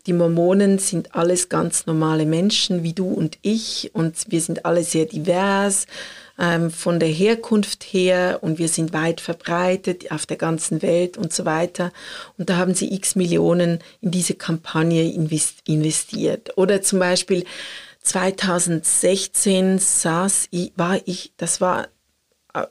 die 0.07 0.13
Mormonen 0.13 0.77
sind 0.77 1.15
alles 1.15 1.49
ganz 1.49 1.87
normale 1.87 2.25
Menschen 2.25 2.83
wie 2.83 2.93
du 2.93 3.07
und 3.07 3.37
ich 3.41 3.91
und 3.93 4.15
wir 4.29 4.39
sind 4.39 4.65
alle 4.65 4.83
sehr 4.83 5.05
divers 5.05 5.87
ähm, 6.39 6.71
von 6.71 6.99
der 6.99 7.09
Herkunft 7.09 7.83
her 7.83 8.39
und 8.41 8.57
wir 8.57 8.67
sind 8.67 8.93
weit 8.93 9.21
verbreitet 9.21 10.11
auf 10.11 10.25
der 10.25 10.37
ganzen 10.37 10.81
Welt 10.81 11.17
und 11.17 11.33
so 11.33 11.45
weiter. 11.45 11.91
Und 12.37 12.49
da 12.49 12.57
haben 12.57 12.73
sie 12.73 12.93
x 12.93 13.15
Millionen 13.15 13.79
in 14.01 14.11
diese 14.11 14.35
Kampagne 14.35 15.11
investiert. 15.11 16.57
Oder 16.57 16.81
zum 16.81 16.99
Beispiel 16.99 17.45
2016 18.01 19.79
saß 19.79 20.47
ich, 20.51 20.73
war 20.75 20.99
ich, 21.05 21.33
das 21.37 21.61
war 21.61 21.87
äh, 22.53 22.65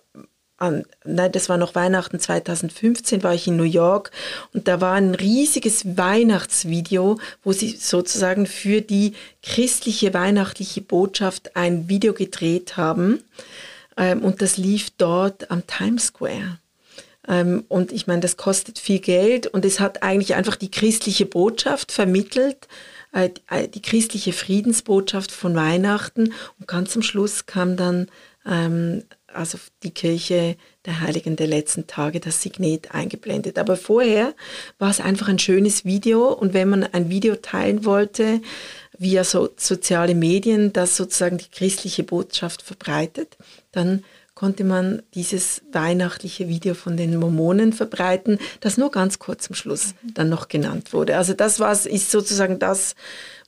an, 0.64 0.85
nein, 1.04 1.33
das 1.33 1.49
war 1.49 1.56
noch 1.56 1.75
Weihnachten 1.75 2.18
2015, 2.18 3.23
war 3.23 3.35
ich 3.35 3.47
in 3.47 3.56
New 3.56 3.62
York. 3.62 4.11
Und 4.52 4.68
da 4.68 4.80
war 4.80 4.94
ein 4.94 5.14
riesiges 5.14 5.97
Weihnachtsvideo, 5.97 7.18
wo 7.42 7.52
sie 7.52 7.71
sozusagen 7.71 8.47
für 8.47 8.80
die 8.80 9.14
christliche 9.42 10.12
weihnachtliche 10.14 10.80
Botschaft 10.80 11.56
ein 11.56 11.88
Video 11.88 12.12
gedreht 12.12 12.76
haben. 12.76 13.23
Ähm, 13.97 14.23
und 14.23 14.42
das 14.42 14.56
lief 14.56 14.90
dort 14.97 15.50
am 15.50 15.66
Times 15.66 16.06
Square. 16.06 16.59
Ähm, 17.26 17.64
und 17.68 17.92
ich 17.92 18.06
meine, 18.06 18.21
das 18.21 18.37
kostet 18.37 18.78
viel 18.78 18.99
Geld 18.99 19.47
und 19.47 19.64
es 19.64 19.80
hat 19.80 20.02
eigentlich 20.02 20.35
einfach 20.35 20.56
die 20.56 20.71
christliche 20.71 21.26
Botschaft 21.26 21.92
vermittelt, 21.92 22.68
äh, 23.12 23.30
äh 23.50 23.68
die 23.68 23.83
christliche 23.83 24.33
Friedensbotschaft 24.33 25.33
von 25.33 25.54
Weihnachten. 25.54 26.35
Und 26.59 26.68
ganz 26.68 26.90
zum 26.90 27.02
Schluss 27.02 27.47
kam 27.47 27.76
dann 27.76 28.09
ähm, 28.47 29.04
also 29.34 29.58
die 29.82 29.90
Kirche 29.90 30.56
der 30.84 31.00
Heiligen 31.00 31.36
der 31.36 31.46
letzten 31.46 31.86
Tage, 31.86 32.20
das 32.20 32.42
Signet 32.42 32.94
eingeblendet. 32.94 33.58
Aber 33.58 33.76
vorher 33.76 34.34
war 34.78 34.90
es 34.90 35.00
einfach 35.00 35.28
ein 35.28 35.38
schönes 35.38 35.84
Video 35.84 36.32
und 36.32 36.54
wenn 36.54 36.68
man 36.68 36.84
ein 36.84 37.08
Video 37.10 37.36
teilen 37.36 37.84
wollte 37.84 38.40
via 38.98 39.24
so, 39.24 39.48
soziale 39.56 40.14
Medien, 40.14 40.72
das 40.72 40.96
sozusagen 40.96 41.38
die 41.38 41.50
christliche 41.50 42.04
Botschaft 42.04 42.62
verbreitet, 42.62 43.36
dann 43.73 44.04
konnte 44.34 44.64
man 44.64 45.02
dieses 45.14 45.62
weihnachtliche 45.73 46.49
Video 46.49 46.75
von 46.75 46.97
den 46.97 47.16
Mormonen 47.16 47.73
verbreiten, 47.73 48.38
das 48.60 48.76
nur 48.76 48.90
ganz 48.90 49.18
kurz 49.18 49.44
zum 49.44 49.54
Schluss 49.54 49.94
dann 50.02 50.28
noch 50.28 50.49
genannt 50.49 50.92
wurde. 50.92 51.16
Also 51.16 51.34
das 51.34 51.60
war, 51.60 51.73
ist 51.73 52.10
sozusagen 52.10 52.58
das, 52.58 52.97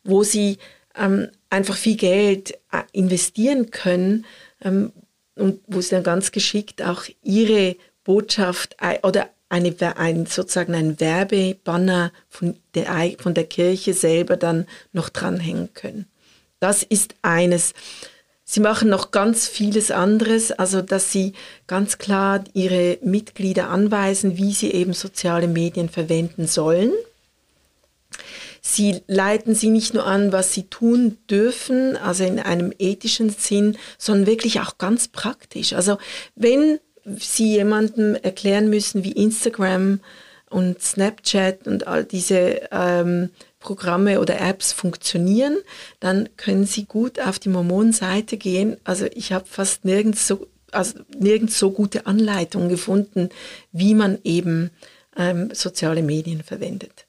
wo 0.04 0.22
sie 0.22 0.58
ähm, 0.96 1.28
einfach 1.50 1.76
viel 1.76 1.96
Geld 1.96 2.52
äh, 2.72 2.82
investieren 2.92 3.70
können, 3.70 4.24
ähm, 4.62 4.92
und 5.36 5.60
wo 5.66 5.80
sie 5.80 5.90
dann 5.90 6.02
ganz 6.02 6.32
geschickt 6.32 6.82
auch 6.82 7.04
ihre 7.22 7.76
Botschaft 8.04 8.76
oder 9.02 9.28
eine, 9.48 9.96
ein, 9.96 10.26
sozusagen 10.26 10.74
ein 10.74 10.98
Werbebanner 10.98 12.12
von 12.28 12.56
der, 12.74 13.12
von 13.18 13.34
der 13.34 13.44
Kirche 13.44 13.94
selber 13.94 14.36
dann 14.36 14.66
noch 14.92 15.08
dranhängen 15.08 15.72
können. 15.74 16.06
Das 16.58 16.82
ist 16.82 17.14
eines. 17.22 17.74
Sie 18.48 18.60
machen 18.60 18.88
noch 18.88 19.10
ganz 19.10 19.48
vieles 19.48 19.90
anderes, 19.90 20.52
also 20.52 20.80
dass 20.80 21.10
sie 21.10 21.32
ganz 21.66 21.98
klar 21.98 22.44
ihre 22.54 22.98
Mitglieder 23.02 23.70
anweisen, 23.70 24.36
wie 24.36 24.52
sie 24.52 24.70
eben 24.70 24.92
soziale 24.92 25.48
Medien 25.48 25.88
verwenden 25.88 26.46
sollen. 26.46 26.92
Sie 28.68 29.00
leiten 29.06 29.54
sie 29.54 29.70
nicht 29.70 29.94
nur 29.94 30.04
an, 30.06 30.32
was 30.32 30.52
sie 30.52 30.64
tun 30.64 31.18
dürfen, 31.30 31.96
also 31.96 32.24
in 32.24 32.40
einem 32.40 32.72
ethischen 32.80 33.30
Sinn, 33.30 33.78
sondern 33.96 34.26
wirklich 34.26 34.58
auch 34.60 34.76
ganz 34.76 35.06
praktisch. 35.06 35.72
Also 35.72 35.98
wenn 36.34 36.80
Sie 37.04 37.52
jemandem 37.52 38.16
erklären 38.16 38.68
müssen, 38.68 39.04
wie 39.04 39.12
Instagram 39.12 40.00
und 40.50 40.82
Snapchat 40.82 41.68
und 41.68 41.86
all 41.86 42.04
diese 42.04 42.62
ähm, 42.72 43.30
Programme 43.60 44.18
oder 44.18 44.40
Apps 44.40 44.72
funktionieren, 44.72 45.58
dann 46.00 46.28
können 46.36 46.66
Sie 46.66 46.86
gut 46.86 47.20
auf 47.20 47.38
die 47.38 47.48
Mormon-Seite 47.48 48.36
gehen. 48.36 48.78
Also 48.82 49.06
ich 49.14 49.32
habe 49.32 49.46
fast 49.46 49.84
nirgends 49.84 50.26
so, 50.26 50.48
also 50.72 50.98
nirgends 51.16 51.56
so 51.56 51.70
gute 51.70 52.06
Anleitungen 52.06 52.68
gefunden, 52.68 53.28
wie 53.70 53.94
man 53.94 54.18
eben 54.24 54.70
ähm, 55.16 55.50
soziale 55.54 56.02
Medien 56.02 56.42
verwendet. 56.42 57.05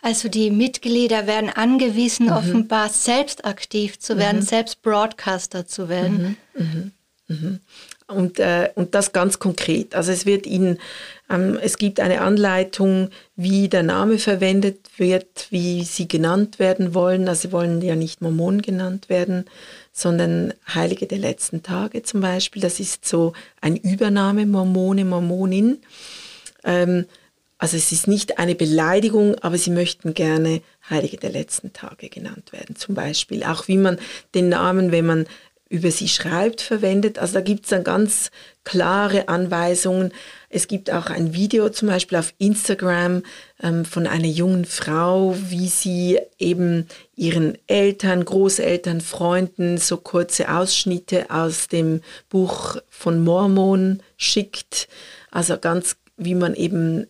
Also 0.00 0.28
die 0.28 0.50
Mitglieder 0.50 1.26
werden 1.26 1.50
angewiesen, 1.50 2.26
mhm. 2.26 2.32
offenbar 2.32 2.88
selbst 2.88 3.44
aktiv 3.44 3.98
zu 3.98 4.16
werden, 4.16 4.38
mhm. 4.38 4.44
selbst 4.46 4.82
Broadcaster 4.82 5.66
zu 5.66 5.88
werden. 5.88 6.36
Mhm. 6.54 6.64
mhm. 6.64 6.92
mhm. 7.28 7.60
Und, 8.10 8.38
äh, 8.38 8.70
und 8.74 8.94
das 8.94 9.12
ganz 9.12 9.38
konkret. 9.38 9.94
Also 9.94 10.12
es 10.12 10.24
wird 10.24 10.46
Ihnen, 10.46 10.78
ähm, 11.28 11.58
es 11.60 11.76
gibt 11.76 12.00
eine 12.00 12.22
Anleitung, 12.22 13.10
wie 13.36 13.68
der 13.68 13.82
Name 13.82 14.18
verwendet 14.18 14.78
wird, 14.96 15.48
wie 15.50 15.84
Sie 15.84 16.08
genannt 16.08 16.58
werden 16.58 16.94
wollen. 16.94 17.28
Also 17.28 17.48
Sie 17.48 17.52
wollen 17.52 17.82
ja 17.82 17.96
nicht 17.96 18.22
Mormon 18.22 18.62
genannt 18.62 19.10
werden, 19.10 19.44
sondern 19.92 20.54
Heilige 20.72 21.06
der 21.06 21.18
letzten 21.18 21.62
Tage 21.62 22.02
zum 22.02 22.22
Beispiel. 22.22 22.62
Das 22.62 22.80
ist 22.80 23.06
so 23.06 23.34
ein 23.60 23.76
Übername, 23.76 24.46
Mormone, 24.46 25.04
Mormonin. 25.04 25.76
Ähm, 26.64 27.04
also 27.58 27.76
es 27.76 27.90
ist 27.90 28.06
nicht 28.06 28.38
eine 28.38 28.54
Beleidigung, 28.54 29.34
aber 29.40 29.58
sie 29.58 29.70
möchten 29.70 30.14
gerne 30.14 30.62
Heilige 30.88 31.16
der 31.16 31.30
letzten 31.30 31.72
Tage 31.72 32.08
genannt 32.08 32.52
werden. 32.52 32.76
Zum 32.76 32.94
Beispiel 32.94 33.42
auch 33.42 33.66
wie 33.66 33.76
man 33.76 33.98
den 34.34 34.48
Namen, 34.48 34.92
wenn 34.92 35.06
man 35.06 35.26
über 35.68 35.90
sie 35.90 36.08
schreibt, 36.08 36.62
verwendet. 36.62 37.18
Also 37.18 37.34
da 37.34 37.40
gibt 37.40 37.64
es 37.64 37.70
dann 37.70 37.84
ganz 37.84 38.30
klare 38.64 39.28
Anweisungen. 39.28 40.12
Es 40.48 40.66
gibt 40.66 40.90
auch 40.90 41.06
ein 41.06 41.34
Video 41.34 41.68
zum 41.68 41.88
Beispiel 41.88 42.16
auf 42.16 42.32
Instagram 42.38 43.22
ähm, 43.62 43.84
von 43.84 44.06
einer 44.06 44.28
jungen 44.28 44.64
Frau, 44.64 45.36
wie 45.36 45.68
sie 45.68 46.20
eben 46.38 46.86
ihren 47.16 47.58
Eltern, 47.66 48.24
Großeltern, 48.24 49.02
Freunden 49.02 49.76
so 49.76 49.98
kurze 49.98 50.50
Ausschnitte 50.50 51.26
aus 51.28 51.68
dem 51.68 52.00
Buch 52.30 52.76
von 52.88 53.22
Mormon 53.22 54.02
schickt. 54.16 54.88
Also 55.30 55.58
ganz, 55.58 55.96
wie 56.16 56.34
man 56.34 56.54
eben 56.54 57.06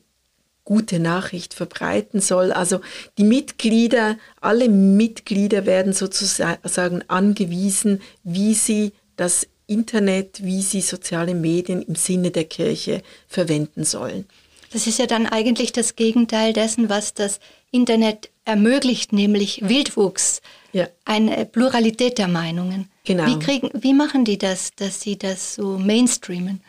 gute 0.68 0.98
Nachricht 1.00 1.54
verbreiten 1.54 2.20
soll. 2.20 2.52
Also 2.52 2.82
die 3.16 3.24
Mitglieder, 3.24 4.18
alle 4.42 4.68
Mitglieder 4.68 5.64
werden 5.64 5.94
sozusagen 5.94 7.02
angewiesen, 7.08 8.02
wie 8.22 8.52
sie 8.52 8.92
das 9.16 9.46
Internet, 9.66 10.44
wie 10.44 10.60
sie 10.60 10.82
soziale 10.82 11.34
Medien 11.34 11.80
im 11.80 11.94
Sinne 11.94 12.30
der 12.30 12.44
Kirche 12.44 13.02
verwenden 13.28 13.84
sollen. 13.84 14.26
Das 14.70 14.86
ist 14.86 14.98
ja 14.98 15.06
dann 15.06 15.24
eigentlich 15.24 15.72
das 15.72 15.96
Gegenteil 15.96 16.52
dessen, 16.52 16.90
was 16.90 17.14
das 17.14 17.40
Internet 17.70 18.28
ermöglicht, 18.44 19.14
nämlich 19.14 19.66
Wildwuchs, 19.66 20.42
ja. 20.74 20.86
eine 21.06 21.46
Pluralität 21.46 22.18
der 22.18 22.28
Meinungen. 22.28 22.90
Genau. 23.04 23.24
Wie, 23.24 23.38
kriegen, 23.38 23.70
wie 23.72 23.94
machen 23.94 24.26
die 24.26 24.36
das, 24.36 24.72
dass 24.76 25.00
sie 25.00 25.16
das 25.16 25.54
so 25.54 25.78
mainstreamen? 25.78 26.60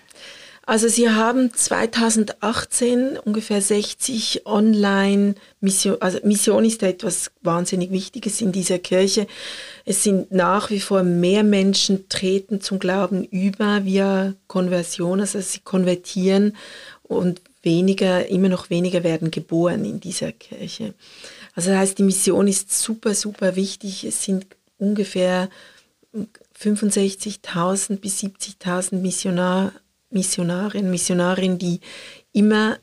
Also 0.70 0.88
Sie 0.88 1.10
haben 1.10 1.52
2018 1.52 3.18
ungefähr 3.18 3.60
60 3.60 4.46
online 4.46 5.34
Mission, 5.62 5.98
also 6.00 6.20
Mission 6.24 6.64
ist 6.64 6.84
etwas 6.84 7.32
wahnsinnig 7.42 7.90
Wichtiges 7.90 8.40
in 8.40 8.52
dieser 8.52 8.78
Kirche. 8.78 9.26
Es 9.86 10.04
sind 10.04 10.32
nach 10.32 10.70
wie 10.70 10.80
vor 10.80 11.02
mehr 11.02 11.44
Menschen 11.44 12.08
treten 12.08 12.62
zum 12.62 12.78
Glauben 12.78 13.24
über 13.24 13.84
via 13.84 14.36
Konversion, 14.46 15.22
also 15.22 15.42
sie 15.42 15.62
konvertieren 15.62 16.56
und 17.02 17.42
weniger, 17.64 18.28
immer 18.28 18.50
noch 18.50 18.70
weniger 18.70 19.04
werden 19.04 19.32
geboren 19.32 19.84
in 19.86 20.00
dieser 20.00 20.34
Kirche. 20.34 20.94
Also 21.56 21.72
das 21.72 21.80
heißt, 21.80 21.98
die 21.98 22.04
Mission 22.04 22.48
ist 22.48 22.80
super, 22.80 23.16
super 23.16 23.56
wichtig. 23.56 24.04
Es 24.04 24.24
sind 24.24 24.46
ungefähr 24.78 25.50
65.000 26.62 27.98
bis 27.98 28.20
70.000 28.20 28.98
Missionar, 28.98 29.72
Missionarinnen, 30.10 30.90
Missionarinnen, 30.92 31.60
die 31.60 31.80
immer 32.32 32.78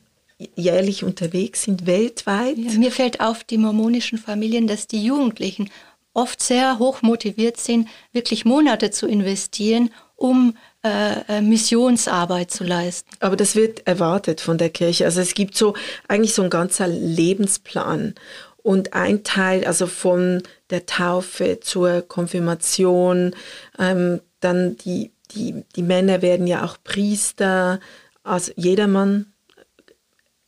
jährlich 0.55 1.03
unterwegs 1.03 1.63
sind, 1.63 1.85
weltweit. 1.85 2.57
Ja, 2.57 2.77
mir 2.77 2.91
fällt 2.91 3.19
auf 3.19 3.43
die 3.43 3.57
mormonischen 3.57 4.17
Familien, 4.17 4.67
dass 4.67 4.87
die 4.87 5.03
Jugendlichen 5.03 5.69
oft 6.13 6.41
sehr 6.41 6.79
hoch 6.79 7.01
motiviert 7.01 7.57
sind, 7.57 7.87
wirklich 8.11 8.45
Monate 8.45 8.91
zu 8.91 9.07
investieren, 9.07 9.91
um 10.15 10.57
äh, 10.83 11.21
äh, 11.27 11.41
Missionsarbeit 11.41 12.49
zu 12.49 12.63
leisten. 12.63 13.09
Aber 13.19 13.35
das 13.35 13.55
wird 13.55 13.85
erwartet 13.85 14.41
von 14.41 14.57
der 14.57 14.69
Kirche. 14.69 15.05
Also 15.05 15.21
es 15.21 15.35
gibt 15.35 15.55
so 15.55 15.75
eigentlich 16.07 16.33
so 16.33 16.41
ein 16.41 16.49
ganzer 16.49 16.87
Lebensplan. 16.87 18.15
Und 18.57 18.93
ein 18.93 19.23
Teil, 19.23 19.63
also 19.63 19.87
von 19.87 20.43
der 20.71 20.85
Taufe 20.85 21.59
zur 21.61 22.01
Konfirmation, 22.01 23.33
ähm, 23.79 24.19
dann 24.41 24.75
die, 24.77 25.11
die, 25.31 25.63
die 25.75 25.83
Männer 25.83 26.21
werden 26.21 26.47
ja 26.47 26.63
auch 26.63 26.77
Priester, 26.83 27.79
also 28.23 28.51
jedermann 28.55 29.27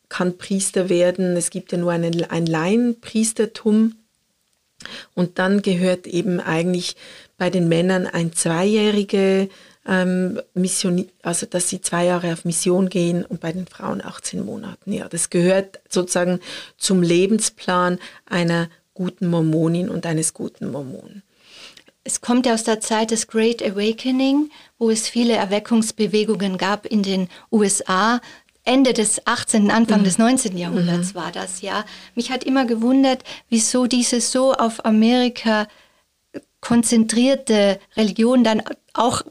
kann 0.10 0.38
Priester 0.38 0.90
werden. 0.90 1.38
Es 1.38 1.50
gibt 1.52 1.72
ja 1.72 1.78
nur 1.78 1.92
einen, 1.92 2.30
ein 2.30 2.46
Laienpriestertum. 2.46 3.96
Und 5.14 5.40
dann 5.40 5.62
gehört 5.62 6.08
eben 6.08 6.40
eigentlich 6.40 6.96
bei 7.38 7.50
den 7.50 7.68
Männern 7.68 8.08
ein 8.08 8.34
zweijährige 8.34 9.50
ähm, 9.86 10.40
Mission, 10.54 11.08
also 11.22 11.46
dass 11.46 11.70
sie 11.70 11.82
zwei 11.82 12.06
Jahre 12.06 12.32
auf 12.34 12.46
Mission 12.46 12.90
gehen 12.90 13.26
und 13.26 13.42
bei 13.42 13.52
den 13.52 13.68
Frauen 13.68 14.04
18 14.04 14.44
Monaten. 14.46 14.94
Ja, 14.94 15.10
das 15.10 15.30
gehört 15.30 15.80
sozusagen 15.90 16.40
zum 16.78 17.02
Lebensplan 17.02 18.00
einer 18.26 18.70
guten 18.94 19.28
Mormonin 19.28 19.90
und 19.90 20.06
eines 20.06 20.34
guten 20.34 20.72
Mormonen. 20.72 21.24
Es 22.10 22.22
kommt 22.22 22.48
ja 22.48 22.56
aus 22.56 22.64
der 22.64 22.80
Zeit 22.80 23.12
des 23.12 23.28
Great 23.28 23.62
Awakening, 23.62 24.50
wo 24.80 24.90
es 24.90 25.08
viele 25.08 25.34
Erweckungsbewegungen 25.34 26.58
gab 26.58 26.88
in 26.88 27.04
den 27.04 27.30
USA. 27.52 28.20
Ende 28.64 28.94
des 28.94 29.28
18., 29.28 29.70
Anfang 29.70 30.00
mhm. 30.00 30.06
des 30.06 30.18
19. 30.18 30.58
Jahrhunderts 30.58 31.14
mhm. 31.14 31.20
war 31.20 31.32
das 31.32 31.62
ja. 31.62 31.86
Mich 32.16 32.32
hat 32.32 32.44
immer 32.44 32.66
gewundert, 32.66 33.24
wieso 33.50 33.86
diese 33.86 34.22
so 34.22 34.54
auf 34.54 34.86
Amerika 34.86 35.68
konzentrierte 36.62 37.80
Religion 37.96 38.44
dann 38.44 38.64
auch 38.94 39.22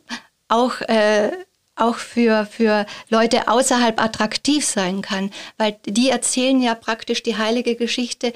auch, 0.47 0.81
äh, 0.83 1.33
auch 1.75 1.97
für, 1.97 2.47
für 2.47 2.87
Leute 3.11 3.49
außerhalb 3.49 4.01
attraktiv 4.01 4.65
sein 4.65 5.03
kann, 5.03 5.33
weil 5.57 5.77
die 5.85 6.11
erzählen 6.11 6.63
ja 6.63 6.77
praktisch 6.77 7.25
die 7.25 7.37
heilige 7.37 7.75
Geschichte 7.75 8.33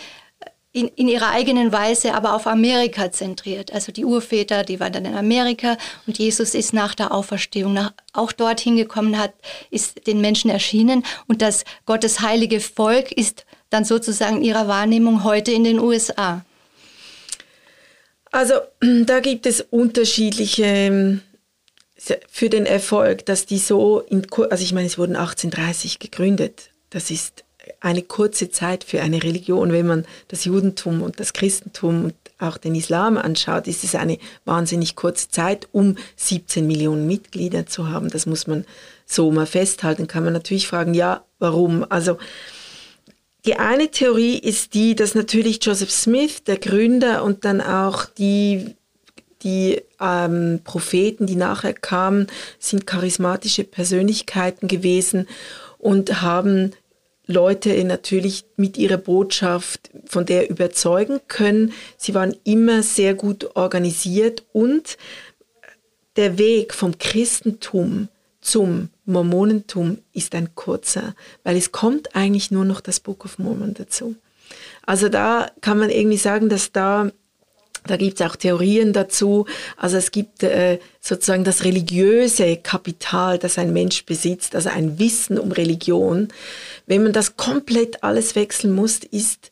in, 0.73 0.89
in 0.89 1.09
ihrer 1.09 1.31
eigenen 1.31 1.71
Weise, 1.71 2.15
aber 2.15 2.35
auf 2.35 2.47
Amerika 2.47 3.13
zentriert. 3.13 3.73
Also 3.73 3.93
die 3.93 4.05
Urväter, 4.05 4.65
die 4.65 4.81
waren 4.81 4.93
dann 4.93 5.05
in 5.05 5.15
Amerika 5.15 5.77
und 6.07 6.19
Jesus 6.19 6.55
ist 6.55 6.73
nach 6.73 6.95
der 6.95 7.13
Auferstehung 7.13 7.75
nach, 7.75 7.93
auch 8.13 8.33
dorthin 8.33 8.77
gekommen, 8.77 9.19
hat, 9.19 9.35
ist 9.71 10.07
den 10.07 10.21
Menschen 10.21 10.51
erschienen 10.51 11.05
und 11.27 11.43
das 11.43 11.65
Gottes 11.85 12.21
heilige 12.21 12.61
Volk 12.61 13.13
ist 13.13 13.45
dann 13.69 13.85
sozusagen 13.85 14.39
in 14.39 14.45
ihrer 14.45 14.67
Wahrnehmung 14.67 15.25
heute 15.25 15.53
in 15.53 15.65
den 15.65 15.79
USA. 15.79 16.45
Also 18.31 18.55
da 18.81 19.21
gibt 19.21 19.47
es 19.47 19.61
unterschiedliche 19.61 20.65
ähm, 20.65 21.21
für 22.29 22.49
den 22.49 22.67
Erfolg, 22.67 23.27
dass 23.27 23.47
die 23.47 23.59
so, 23.59 24.01
in, 24.01 24.27
also 24.51 24.65
ich 24.65 24.73
meine, 24.73 24.87
es 24.87 24.99
wurden 24.99 25.17
1830 25.17 25.99
gegründet. 25.99 26.71
Das 26.91 27.11
ist 27.11 27.42
eine 27.83 28.03
kurze 28.03 28.51
Zeit 28.51 28.85
für 28.85 29.03
eine 29.03 29.23
Religion. 29.23 29.73
Wenn 29.73 29.87
man 29.87 30.07
das 30.29 30.45
Judentum 30.45 31.03
und 31.03 31.21
das 31.21 31.33
Christentum 31.33 32.05
und 32.07 32.15
auch 32.39 32.57
den 32.57 32.75
Islam 32.75 33.19
anschaut, 33.19 33.67
ist 33.67 33.85
es 33.85 33.95
eine 33.95 34.19
wahnsinnig 34.45 34.97
kurze 34.97 35.29
Zeit, 35.29 35.69
um 35.73 35.97
17 36.17 36.67
Millionen 36.67 37.07
Mitglieder 37.07 37.67
zu 37.67 37.89
haben. 37.89 38.09
Das 38.09 38.27
muss 38.27 38.47
man 38.47 38.65
so 39.05 39.31
mal 39.31 39.47
festhalten. 39.47 40.07
Kann 40.07 40.25
man 40.25 40.33
natürlich 40.33 40.69
fragen, 40.69 40.95
ja, 40.95 41.25
warum? 41.39 41.85
Also, 41.89 42.19
die 43.45 43.57
eine 43.57 43.91
Theorie 43.91 44.39
ist 44.39 44.75
die, 44.75 44.95
dass 44.95 45.17
natürlich 45.17 45.65
Joseph 45.65 45.91
Smith, 45.91 46.45
der 46.45 46.59
Gründer 46.59 47.25
und 47.25 47.45
dann 47.45 47.61
auch 47.61 48.05
die 48.05 48.77
die 49.43 49.83
ähm, 50.01 50.61
Propheten, 50.63 51.27
die 51.27 51.35
nachher 51.35 51.75
kamen, 51.75 52.29
sind 52.61 52.87
charismatische 52.87 53.65
Persönlichkeiten 53.65 54.69
gewesen 54.69 55.27
und 55.79 56.23
haben 56.23 56.73
Leute 57.27 57.83
natürlich 57.85 58.45
mit 58.57 58.77
ihrer 58.79 58.97
Botschaft 58.97 59.91
von 60.07 60.27
der 60.27 60.51
überzeugen 60.51 61.21
können. 61.29 61.73
Sie 61.97 62.15
waren 62.15 62.35
immer 62.45 62.83
sehr 62.83 63.15
gut 63.15 63.55
organisiert 63.57 64.45
und 64.53 64.97
der 66.17 66.37
Weg 66.39 66.75
vom 66.75 66.99
Christentum 66.99 68.09
zum 68.41 68.91
Mormonentum 69.05 69.99
ist 70.13 70.35
ein 70.35 70.55
kurzer, 70.55 71.15
weil 71.45 71.57
es 71.57 71.73
kommt 71.73 72.15
eigentlich 72.17 72.51
nur 72.51 72.65
noch 72.65 72.81
das 72.81 73.01
Book 73.01 73.25
of 73.25 73.39
Mormon 73.39 73.75
dazu. 73.75 74.17
Also 74.85 75.09
da 75.09 75.51
kann 75.61 75.79
man 75.79 75.91
irgendwie 75.91 76.19
sagen, 76.19 76.49
dass 76.49 76.73
da 76.73 77.11
da 77.87 77.97
gibt 77.97 78.21
es 78.21 78.27
auch 78.27 78.37
Theorien 78.37 78.93
dazu. 78.93 79.47
Also 79.77 79.97
es 79.97 80.11
gibt 80.11 80.43
äh, 80.43 80.79
sozusagen 81.01 81.45
das 81.45 81.65
religiöse 81.65 82.57
Kapital, 82.57 83.39
das 83.39 83.59
ein 83.59 83.73
Mensch 83.73 84.05
besitzt, 84.05 84.55
also 84.55 84.69
ein 84.69 84.99
Wissen 84.99 85.39
um 85.39 85.53
Religion. 85.53 86.29
Wenn 86.87 87.03
man 87.03 87.13
das 87.13 87.37
komplett 87.37 88.05
alles 88.05 88.37
wechseln 88.37 88.73
muss, 88.73 88.99
ist 88.99 89.51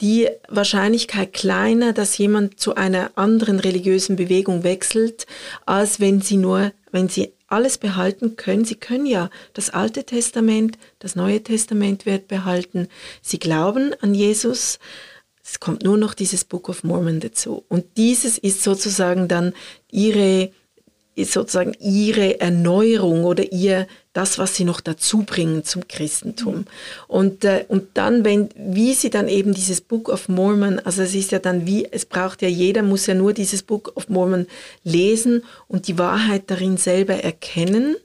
die 0.00 0.28
Wahrscheinlichkeit 0.48 1.32
kleiner, 1.32 1.92
dass 1.92 2.18
jemand 2.18 2.58
zu 2.58 2.74
einer 2.74 3.12
anderen 3.14 3.60
religiösen 3.60 4.16
Bewegung 4.16 4.64
wechselt, 4.64 5.26
als 5.64 6.00
wenn 6.00 6.20
sie 6.20 6.36
nur, 6.36 6.72
wenn 6.90 7.08
sie 7.08 7.32
alles 7.46 7.78
behalten 7.78 8.36
können. 8.36 8.64
Sie 8.64 8.74
können 8.74 9.06
ja 9.06 9.30
das 9.52 9.70
Alte 9.70 10.04
Testament, 10.04 10.76
das 10.98 11.14
Neue 11.14 11.42
Testament 11.42 12.04
wird 12.04 12.26
behalten. 12.26 12.88
Sie 13.20 13.38
glauben 13.38 13.94
an 14.00 14.14
Jesus, 14.14 14.80
es 15.44 15.60
kommt 15.60 15.82
nur 15.82 15.96
noch 15.96 16.14
dieses 16.14 16.44
Book 16.44 16.68
of 16.68 16.84
Mormon 16.84 17.20
dazu. 17.20 17.64
Und 17.68 17.84
dieses 17.96 18.38
ist 18.38 18.62
sozusagen 18.62 19.26
dann 19.26 19.54
ihre, 19.90 20.50
ist 21.16 21.32
sozusagen 21.32 21.74
ihre 21.80 22.40
Erneuerung 22.40 23.24
oder 23.24 23.52
ihr, 23.52 23.88
das, 24.12 24.38
was 24.38 24.54
sie 24.54 24.64
noch 24.64 24.80
dazu 24.80 25.24
bringen 25.24 25.64
zum 25.64 25.88
Christentum. 25.88 26.66
Und, 27.08 27.44
äh, 27.44 27.64
und 27.66 27.88
dann, 27.94 28.24
wenn, 28.24 28.50
wie 28.56 28.94
sie 28.94 29.10
dann 29.10 29.26
eben 29.26 29.52
dieses 29.52 29.80
Book 29.80 30.08
of 30.10 30.28
Mormon, 30.28 30.78
also 30.80 31.02
es 31.02 31.14
ist 31.14 31.32
ja 31.32 31.38
dann 31.38 31.66
wie, 31.66 31.88
es 31.90 32.04
braucht 32.04 32.42
ja 32.42 32.48
jeder, 32.48 32.82
muss 32.82 33.06
ja 33.06 33.14
nur 33.14 33.32
dieses 33.32 33.62
Book 33.62 33.92
of 33.96 34.08
Mormon 34.08 34.46
lesen 34.84 35.42
und 35.66 35.88
die 35.88 35.98
Wahrheit 35.98 36.44
darin 36.48 36.76
selber 36.76 37.14
erkennen. 37.14 37.96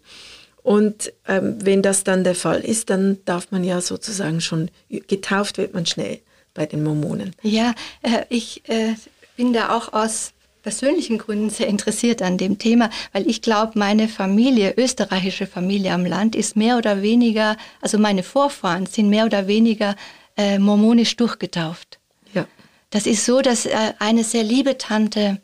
Und 0.63 1.13
ähm, 1.27 1.57
wenn 1.61 1.81
das 1.81 2.03
dann 2.03 2.23
der 2.23 2.35
Fall 2.35 2.61
ist, 2.61 2.89
dann 2.89 3.19
darf 3.25 3.51
man 3.51 3.63
ja 3.63 3.79
sozusagen 3.79 4.41
schon, 4.41 4.71
getauft 4.89 5.57
wird 5.57 5.73
man 5.73 5.85
schnell 5.85 6.19
bei 6.57 6.65
den 6.65 6.83
Mormonen. 6.83 7.33
Ja, 7.41 7.73
äh, 8.01 8.25
ich 8.27 8.67
äh, 8.67 8.95
bin 9.37 9.53
da 9.53 9.69
auch 9.77 9.93
aus 9.93 10.33
persönlichen 10.63 11.17
Gründen 11.17 11.49
sehr 11.49 11.67
interessiert 11.67 12.21
an 12.21 12.37
dem 12.37 12.57
Thema, 12.57 12.89
weil 13.13 13.25
ich 13.29 13.41
glaube, 13.41 13.79
meine 13.79 14.09
Familie, 14.09 14.73
österreichische 14.75 15.47
Familie 15.47 15.93
am 15.93 16.05
Land, 16.05 16.35
ist 16.35 16.57
mehr 16.57 16.77
oder 16.77 17.01
weniger, 17.01 17.55
also 17.79 17.97
meine 17.97 18.23
Vorfahren 18.23 18.85
sind 18.85 19.09
mehr 19.09 19.25
oder 19.25 19.47
weniger 19.47 19.95
äh, 20.35 20.59
mormonisch 20.59 21.15
durchgetauft. 21.15 21.99
Ja. 22.33 22.45
Das 22.89 23.05
ist 23.05 23.23
so, 23.23 23.41
dass 23.41 23.65
äh, 23.65 23.93
eine 23.99 24.25
sehr 24.25 24.43
liebe 24.43 24.77
Tante 24.77 25.39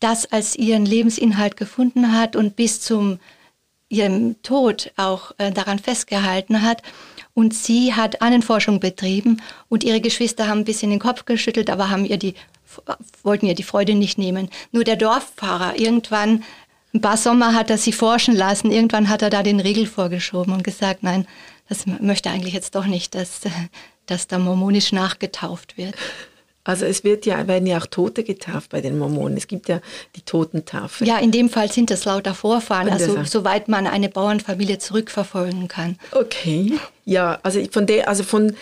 das 0.00 0.30
als 0.30 0.54
ihren 0.54 0.84
Lebensinhalt 0.84 1.56
gefunden 1.56 2.12
hat 2.12 2.36
und 2.36 2.54
bis 2.54 2.80
zum 2.80 3.18
ihrem 3.88 4.42
Tod 4.42 4.92
auch 4.96 5.32
äh, 5.38 5.50
daran 5.50 5.78
festgehalten 5.78 6.62
hat. 6.62 6.82
Und 7.38 7.54
sie 7.54 7.94
hat 7.94 8.20
Ahnenforschung 8.20 8.80
betrieben 8.80 9.40
und 9.68 9.84
ihre 9.84 10.00
Geschwister 10.00 10.48
haben 10.48 10.62
ein 10.62 10.64
bisschen 10.64 10.90
den 10.90 10.98
Kopf 10.98 11.24
geschüttelt, 11.24 11.70
aber 11.70 11.88
haben 11.88 12.04
ihr 12.04 12.16
die, 12.16 12.34
wollten 13.22 13.46
ihr 13.46 13.54
die 13.54 13.62
Freude 13.62 13.94
nicht 13.94 14.18
nehmen. 14.18 14.50
Nur 14.72 14.82
der 14.82 14.96
Dorfpfarrer, 14.96 15.78
irgendwann, 15.78 16.42
ein 16.92 17.00
paar 17.00 17.16
Sommer 17.16 17.54
hat 17.54 17.70
er 17.70 17.78
sie 17.78 17.92
forschen 17.92 18.34
lassen, 18.34 18.72
irgendwann 18.72 19.08
hat 19.08 19.22
er 19.22 19.30
da 19.30 19.44
den 19.44 19.60
Riegel 19.60 19.86
vorgeschoben 19.86 20.52
und 20.52 20.64
gesagt, 20.64 21.04
nein, 21.04 21.28
das 21.68 21.86
möchte 21.86 22.28
eigentlich 22.28 22.54
jetzt 22.54 22.74
doch 22.74 22.86
nicht, 22.86 23.14
dass, 23.14 23.42
dass 24.06 24.26
da 24.26 24.40
mormonisch 24.40 24.90
nachgetauft 24.90 25.78
wird. 25.78 25.94
Also 26.68 26.84
es 26.84 27.02
wird 27.02 27.24
ja, 27.24 27.48
werden 27.48 27.66
ja 27.66 27.78
auch 27.78 27.86
Tote 27.86 28.22
getauft 28.24 28.68
bei 28.68 28.82
den 28.82 28.98
Mormonen. 28.98 29.38
Es 29.38 29.46
gibt 29.46 29.70
ja 29.70 29.80
die 30.16 30.20
Totentafel. 30.20 31.08
Ja, 31.08 31.16
in 31.16 31.30
dem 31.30 31.48
Fall 31.48 31.72
sind 31.72 31.90
das 31.90 32.04
lauter 32.04 32.34
Vorfahren, 32.34 32.90
also 32.90 33.24
soweit 33.24 33.68
man 33.68 33.86
eine 33.86 34.10
Bauernfamilie 34.10 34.76
zurückverfolgen 34.76 35.68
kann. 35.68 35.98
Okay. 36.12 36.74
Ja, 37.06 37.38
also 37.42 37.64
von 37.70 37.86
der, 37.86 38.06
also 38.10 38.22
von 38.22 38.54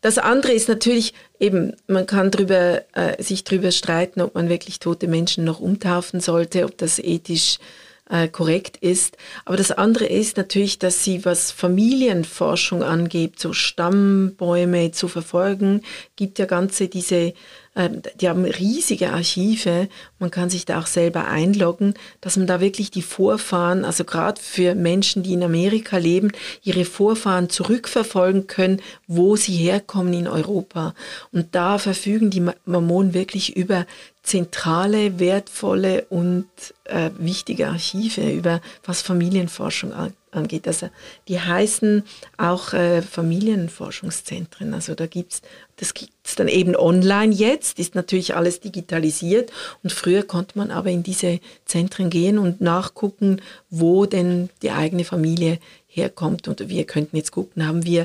das 0.00 0.18
andere 0.18 0.50
ist 0.50 0.68
natürlich 0.68 1.14
eben, 1.38 1.76
man 1.86 2.06
kann 2.06 2.32
drüber, 2.32 2.82
äh, 2.94 3.22
sich 3.22 3.44
darüber 3.44 3.70
streiten, 3.70 4.22
ob 4.22 4.34
man 4.34 4.48
wirklich 4.48 4.80
tote 4.80 5.06
Menschen 5.06 5.44
noch 5.44 5.60
umtaufen 5.60 6.18
sollte, 6.18 6.64
ob 6.64 6.76
das 6.78 6.98
ethisch 6.98 7.58
äh, 7.58 7.91
korrekt 8.30 8.76
ist. 8.76 9.16
Aber 9.44 9.56
das 9.56 9.70
andere 9.70 10.06
ist 10.06 10.36
natürlich, 10.36 10.78
dass 10.78 11.04
sie, 11.04 11.24
was 11.24 11.50
Familienforschung 11.50 12.82
angeht, 12.82 13.38
so 13.38 13.52
Stammbäume 13.52 14.92
zu 14.92 15.08
verfolgen, 15.08 15.82
gibt 16.16 16.38
ja 16.38 16.46
ganze 16.46 16.88
diese 16.88 17.32
ähm, 17.74 18.02
die 18.20 18.28
haben 18.28 18.44
riesige 18.44 19.12
Archive, 19.12 19.88
man 20.18 20.30
kann 20.30 20.50
sich 20.50 20.66
da 20.66 20.78
auch 20.78 20.86
selber 20.86 21.28
einloggen, 21.28 21.94
dass 22.20 22.36
man 22.36 22.46
da 22.46 22.60
wirklich 22.60 22.90
die 22.90 23.02
Vorfahren, 23.02 23.84
also 23.84 24.04
gerade 24.04 24.40
für 24.40 24.74
Menschen, 24.74 25.22
die 25.22 25.32
in 25.32 25.42
Amerika 25.42 25.96
leben, 25.96 26.32
ihre 26.62 26.84
Vorfahren 26.84 27.48
zurückverfolgen 27.48 28.46
können, 28.46 28.82
wo 29.06 29.36
sie 29.36 29.56
herkommen 29.56 30.12
in 30.12 30.28
Europa. 30.28 30.94
Und 31.32 31.54
da 31.54 31.78
verfügen 31.78 32.30
die 32.30 32.46
Mormonen 32.66 33.14
wirklich 33.14 33.56
über 33.56 33.86
zentrale, 34.22 35.18
wertvolle 35.18 36.04
und 36.08 36.46
äh, 36.84 37.10
wichtige 37.18 37.68
Archive 37.68 38.30
über 38.30 38.60
was 38.84 39.02
Familienforschung 39.02 39.92
angeht. 40.30 40.68
Also 40.68 40.90
die 41.26 41.40
heißen 41.40 42.04
auch 42.36 42.72
äh, 42.72 43.02
Familienforschungszentren. 43.02 44.74
Also 44.74 44.94
da 44.94 45.06
gibt's 45.06 45.42
das 45.76 45.94
gibt's 45.94 46.36
dann 46.36 46.46
eben 46.46 46.76
online 46.76 47.34
jetzt, 47.34 47.80
ist 47.80 47.96
natürlich 47.96 48.36
alles 48.36 48.60
digitalisiert 48.60 49.50
und 49.82 49.92
früher 49.92 50.22
konnte 50.22 50.56
man 50.56 50.70
aber 50.70 50.90
in 50.90 51.02
diese 51.02 51.40
Zentren 51.64 52.08
gehen 52.08 52.38
und 52.38 52.60
nachgucken, 52.60 53.42
wo 53.68 54.06
denn 54.06 54.48
die 54.62 54.70
eigene 54.70 55.04
Familie 55.04 55.58
herkommt. 55.88 56.46
Und 56.46 56.68
wir 56.68 56.84
könnten 56.84 57.16
jetzt 57.16 57.32
gucken, 57.32 57.66
haben 57.66 57.84
wir, 57.84 58.02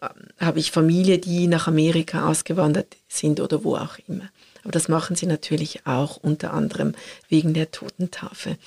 äh, 0.00 0.08
habe 0.38 0.58
ich 0.58 0.70
Familie, 0.70 1.18
die 1.18 1.46
nach 1.46 1.66
Amerika 1.66 2.30
ausgewandert 2.30 2.96
sind 3.08 3.40
oder 3.40 3.62
wo 3.62 3.76
auch 3.76 3.98
immer. 4.08 4.30
Aber 4.68 4.72
das 4.74 4.88
machen 4.88 5.16
sie 5.16 5.24
natürlich 5.24 5.86
auch 5.86 6.18
unter 6.18 6.52
anderem 6.52 6.94
wegen 7.30 7.54
der 7.54 7.70
Totentafel. 7.70 8.58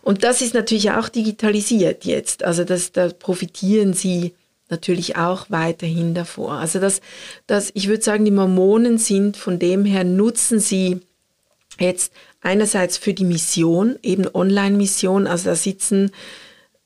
Und 0.00 0.24
das 0.24 0.40
ist 0.40 0.54
natürlich 0.54 0.92
auch 0.92 1.10
digitalisiert 1.10 2.06
jetzt. 2.06 2.44
Also 2.44 2.64
das, 2.64 2.92
da 2.92 3.10
profitieren 3.10 3.92
sie 3.92 4.32
natürlich 4.70 5.16
auch 5.16 5.50
weiterhin 5.50 6.14
davor. 6.14 6.52
Also 6.52 6.80
das, 6.80 7.02
das, 7.46 7.72
ich 7.74 7.88
würde 7.88 8.02
sagen, 8.02 8.24
die 8.24 8.30
Mormonen 8.30 8.96
sind 8.96 9.36
von 9.36 9.58
dem 9.58 9.84
her, 9.84 10.02
nutzen 10.02 10.60
sie 10.60 11.00
jetzt 11.78 12.14
einerseits 12.40 12.96
für 12.96 13.12
die 13.12 13.26
Mission, 13.26 13.98
eben 14.02 14.26
Online-Mission, 14.32 15.26
also 15.26 15.50
da 15.50 15.56
sitzen 15.56 16.10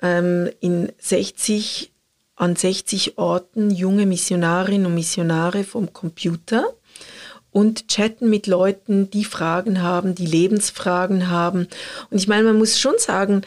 ähm, 0.02 0.50
in 0.58 0.90
60, 0.98 1.92
an 2.34 2.56
60 2.56 3.18
Orten 3.18 3.70
junge 3.70 4.06
Missionarinnen 4.06 4.86
und 4.86 4.94
Missionare 4.94 5.62
vom 5.62 5.92
Computer 5.92 6.74
und 7.54 7.86
chatten 7.86 8.28
mit 8.28 8.48
Leuten, 8.48 9.10
die 9.10 9.24
Fragen 9.24 9.80
haben, 9.80 10.16
die 10.16 10.26
Lebensfragen 10.26 11.30
haben. 11.30 11.68
Und 12.10 12.18
ich 12.18 12.26
meine, 12.26 12.42
man 12.42 12.58
muss 12.58 12.80
schon 12.80 12.98
sagen, 12.98 13.42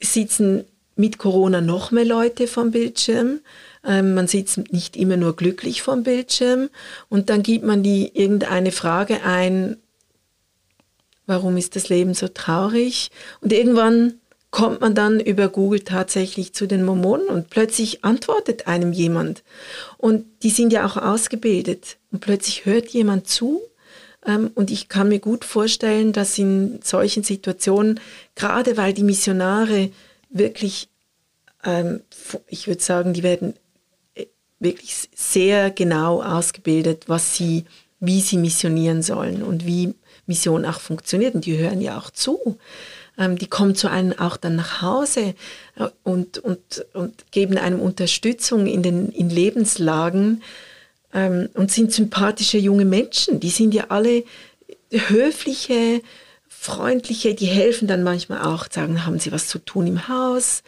sitzen 0.00 0.64
mit 0.96 1.18
Corona 1.18 1.60
noch 1.60 1.90
mehr 1.90 2.06
Leute 2.06 2.46
vom 2.46 2.70
Bildschirm. 2.70 3.40
Ähm, 3.84 4.14
man 4.14 4.26
sitzt 4.26 4.72
nicht 4.72 4.96
immer 4.96 5.18
nur 5.18 5.36
glücklich 5.36 5.82
vom 5.82 6.02
Bildschirm 6.02 6.70
und 7.10 7.28
dann 7.28 7.42
gibt 7.42 7.66
man 7.66 7.82
die 7.82 8.10
irgendeine 8.14 8.72
Frage 8.72 9.22
ein, 9.22 9.76
warum 11.26 11.58
ist 11.58 11.76
das 11.76 11.90
Leben 11.90 12.14
so 12.14 12.28
traurig? 12.28 13.10
Und 13.42 13.52
irgendwann 13.52 14.14
kommt 14.52 14.82
man 14.82 14.94
dann 14.94 15.18
über 15.18 15.48
Google 15.48 15.80
tatsächlich 15.80 16.52
zu 16.52 16.66
den 16.66 16.84
Mormonen 16.84 17.28
und 17.28 17.48
plötzlich 17.48 18.04
antwortet 18.04 18.66
einem 18.68 18.92
jemand. 18.92 19.42
Und 19.96 20.26
die 20.42 20.50
sind 20.50 20.74
ja 20.74 20.86
auch 20.86 20.98
ausgebildet. 20.98 21.96
Und 22.12 22.20
plötzlich 22.20 22.66
hört 22.66 22.88
jemand 22.90 23.26
zu. 23.26 23.62
Ähm, 24.26 24.50
und 24.54 24.70
ich 24.70 24.90
kann 24.90 25.08
mir 25.08 25.20
gut 25.20 25.46
vorstellen, 25.46 26.12
dass 26.12 26.38
in 26.38 26.80
solchen 26.84 27.22
Situationen, 27.22 27.98
gerade 28.34 28.76
weil 28.76 28.92
die 28.92 29.04
Missionare 29.04 29.90
wirklich, 30.28 30.90
ähm, 31.64 32.02
ich 32.46 32.68
würde 32.68 32.82
sagen, 32.82 33.14
die 33.14 33.22
werden 33.22 33.54
äh, 34.14 34.26
wirklich 34.60 35.08
sehr 35.14 35.70
genau 35.70 36.22
ausgebildet, 36.22 37.04
was 37.06 37.34
sie, 37.34 37.64
wie 38.00 38.20
sie 38.20 38.36
missionieren 38.36 39.02
sollen 39.02 39.42
und 39.42 39.64
wie 39.64 39.94
Mission 40.26 40.66
auch 40.66 40.80
funktioniert. 40.80 41.34
Und 41.34 41.46
die 41.46 41.56
hören 41.56 41.80
ja 41.80 41.96
auch 41.96 42.10
zu. 42.10 42.58
Ähm, 43.22 43.38
die 43.38 43.46
kommen 43.46 43.74
zu 43.74 43.88
einem 43.88 44.12
auch 44.18 44.36
dann 44.36 44.56
nach 44.56 44.82
Hause 44.82 45.34
äh, 45.76 45.88
und, 46.02 46.38
und, 46.38 46.84
und 46.92 47.30
geben 47.30 47.56
einem 47.56 47.80
Unterstützung 47.80 48.66
in 48.66 48.82
den 48.82 49.10
in 49.10 49.30
Lebenslagen 49.30 50.42
ähm, 51.12 51.48
und 51.54 51.70
sind 51.70 51.92
sympathische 51.92 52.58
junge 52.58 52.84
Menschen. 52.84 53.38
Die 53.38 53.50
sind 53.50 53.74
ja 53.74 53.86
alle 53.88 54.24
höfliche, 54.90 56.02
freundliche, 56.48 57.34
die 57.34 57.46
helfen 57.46 57.86
dann 57.86 58.02
manchmal 58.02 58.42
auch, 58.42 58.66
sagen, 58.70 59.06
haben 59.06 59.18
sie 59.18 59.32
was 59.32 59.46
zu 59.46 59.58
tun 59.58 59.86
im 59.86 60.08
Haus? 60.08 60.62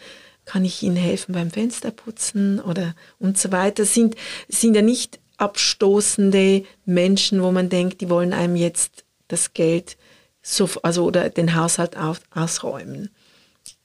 Kann 0.45 0.64
ich 0.64 0.83
ihnen 0.83 0.97
helfen 0.97 1.33
beim 1.33 1.51
Fensterputzen 1.51 2.61
oder 2.61 2.95
und 3.19 3.38
so 3.38 3.51
weiter? 3.51 3.85
Sind, 3.85 4.14
sind 4.49 4.75
ja 4.75 4.83
nicht 4.83 5.19
abstoßende 5.38 6.64
Menschen, 6.85 7.43
wo 7.43 7.51
man 7.51 7.69
denkt, 7.69 8.01
die 8.01 8.11
wollen 8.11 8.33
einem 8.33 8.57
jetzt 8.57 9.05
das 9.29 9.55
Geld 9.55 9.97
so, 10.45 10.69
also 10.83 11.05
oder 11.05 11.31
den 11.31 11.57
Haushalt 11.57 11.97
auf, 11.97 12.21
ausräumen. 12.33 13.11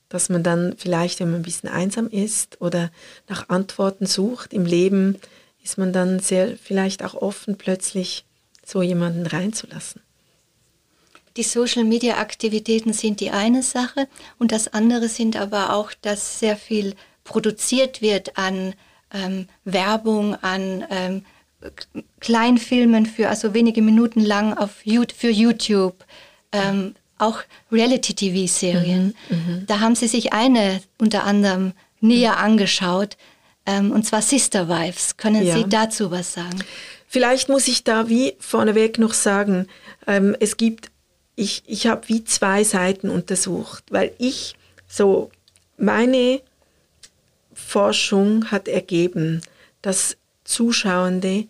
Dass 0.09 0.29
man 0.29 0.43
dann 0.43 0.75
vielleicht, 0.77 1.19
wenn 1.19 1.31
man 1.31 1.39
ein 1.39 1.43
bisschen 1.43 1.69
einsam 1.69 2.09
ist 2.09 2.61
oder 2.61 2.91
nach 3.27 3.49
Antworten 3.49 4.05
sucht 4.05 4.53
im 4.53 4.65
Leben, 4.65 5.17
ist 5.63 5.77
man 5.77 5.93
dann 5.93 6.19
sehr 6.19 6.57
vielleicht 6.57 7.03
auch 7.03 7.15
offen, 7.15 7.57
plötzlich 7.57 8.25
so 8.65 8.81
jemanden 8.81 9.25
reinzulassen. 9.25 10.01
Die 11.37 11.43
Social-Media-Aktivitäten 11.43 12.91
sind 12.91 13.19
die 13.21 13.29
eine 13.29 13.63
Sache 13.63 14.07
und 14.37 14.51
das 14.51 14.67
andere 14.67 15.07
sind 15.07 15.37
aber 15.37 15.73
auch, 15.73 15.93
dass 16.01 16.39
sehr 16.39 16.57
viel 16.57 16.95
produziert 17.23 18.01
wird 18.01 18.37
an 18.37 18.73
ähm, 19.13 19.47
Werbung, 19.63 20.35
an 20.35 20.83
ähm, 20.89 21.25
Kleinfilmen 22.19 23.05
für 23.05 23.29
also 23.29 23.53
wenige 23.53 23.81
Minuten 23.81 24.21
lang 24.21 24.57
auf, 24.57 24.81
für 25.15 25.29
YouTube 25.29 26.03
ähm, 26.51 26.95
auch 27.17 27.39
Reality-TV-Serien. 27.71 29.15
Mhm, 29.29 29.37
mhm, 29.37 29.65
da 29.67 29.79
haben 29.79 29.95
sie 29.95 30.07
sich 30.07 30.33
eine 30.33 30.81
unter 30.97 31.23
anderem 31.23 31.73
näher 31.99 32.37
angeschaut, 32.37 33.17
ähm, 33.65 33.91
und 33.91 34.05
zwar 34.05 34.21
Sister 34.21 34.69
Wives. 34.69 35.17
Können 35.17 35.45
ja. 35.45 35.57
Sie 35.57 35.65
dazu 35.67 36.11
was 36.11 36.33
sagen? 36.33 36.63
Vielleicht 37.07 37.49
muss 37.49 37.67
ich 37.67 37.83
da 37.83 38.07
wie 38.07 38.35
vorneweg 38.39 38.99
noch 38.99 39.13
sagen, 39.13 39.67
ähm, 40.07 40.35
es 40.39 40.57
gibt, 40.57 40.91
ich, 41.35 41.63
ich 41.65 41.87
habe 41.87 42.07
wie 42.07 42.23
zwei 42.23 42.63
Seiten 42.63 43.09
untersucht, 43.09 43.83
weil 43.89 44.13
ich 44.17 44.55
so, 44.87 45.29
meine 45.77 46.41
Forschung 47.53 48.51
hat 48.51 48.67
ergeben, 48.67 49.41
dass 49.81 50.17
Zuschauende 50.43 51.47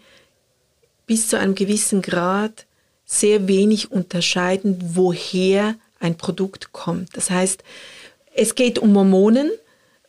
bis 1.07 1.29
zu 1.29 1.37
einem 1.39 1.55
gewissen 1.55 2.01
Grad 2.01 2.65
sehr 3.11 3.47
wenig 3.47 3.91
unterscheiden, 3.91 4.77
woher 4.93 5.73
ein 5.99 6.15
Produkt 6.15 6.71
kommt. 6.73 7.17
Das 7.17 7.31
heißt, 7.31 7.63
es 8.35 8.53
geht 8.53 8.77
um 8.77 8.93
Mormonen, 8.93 9.49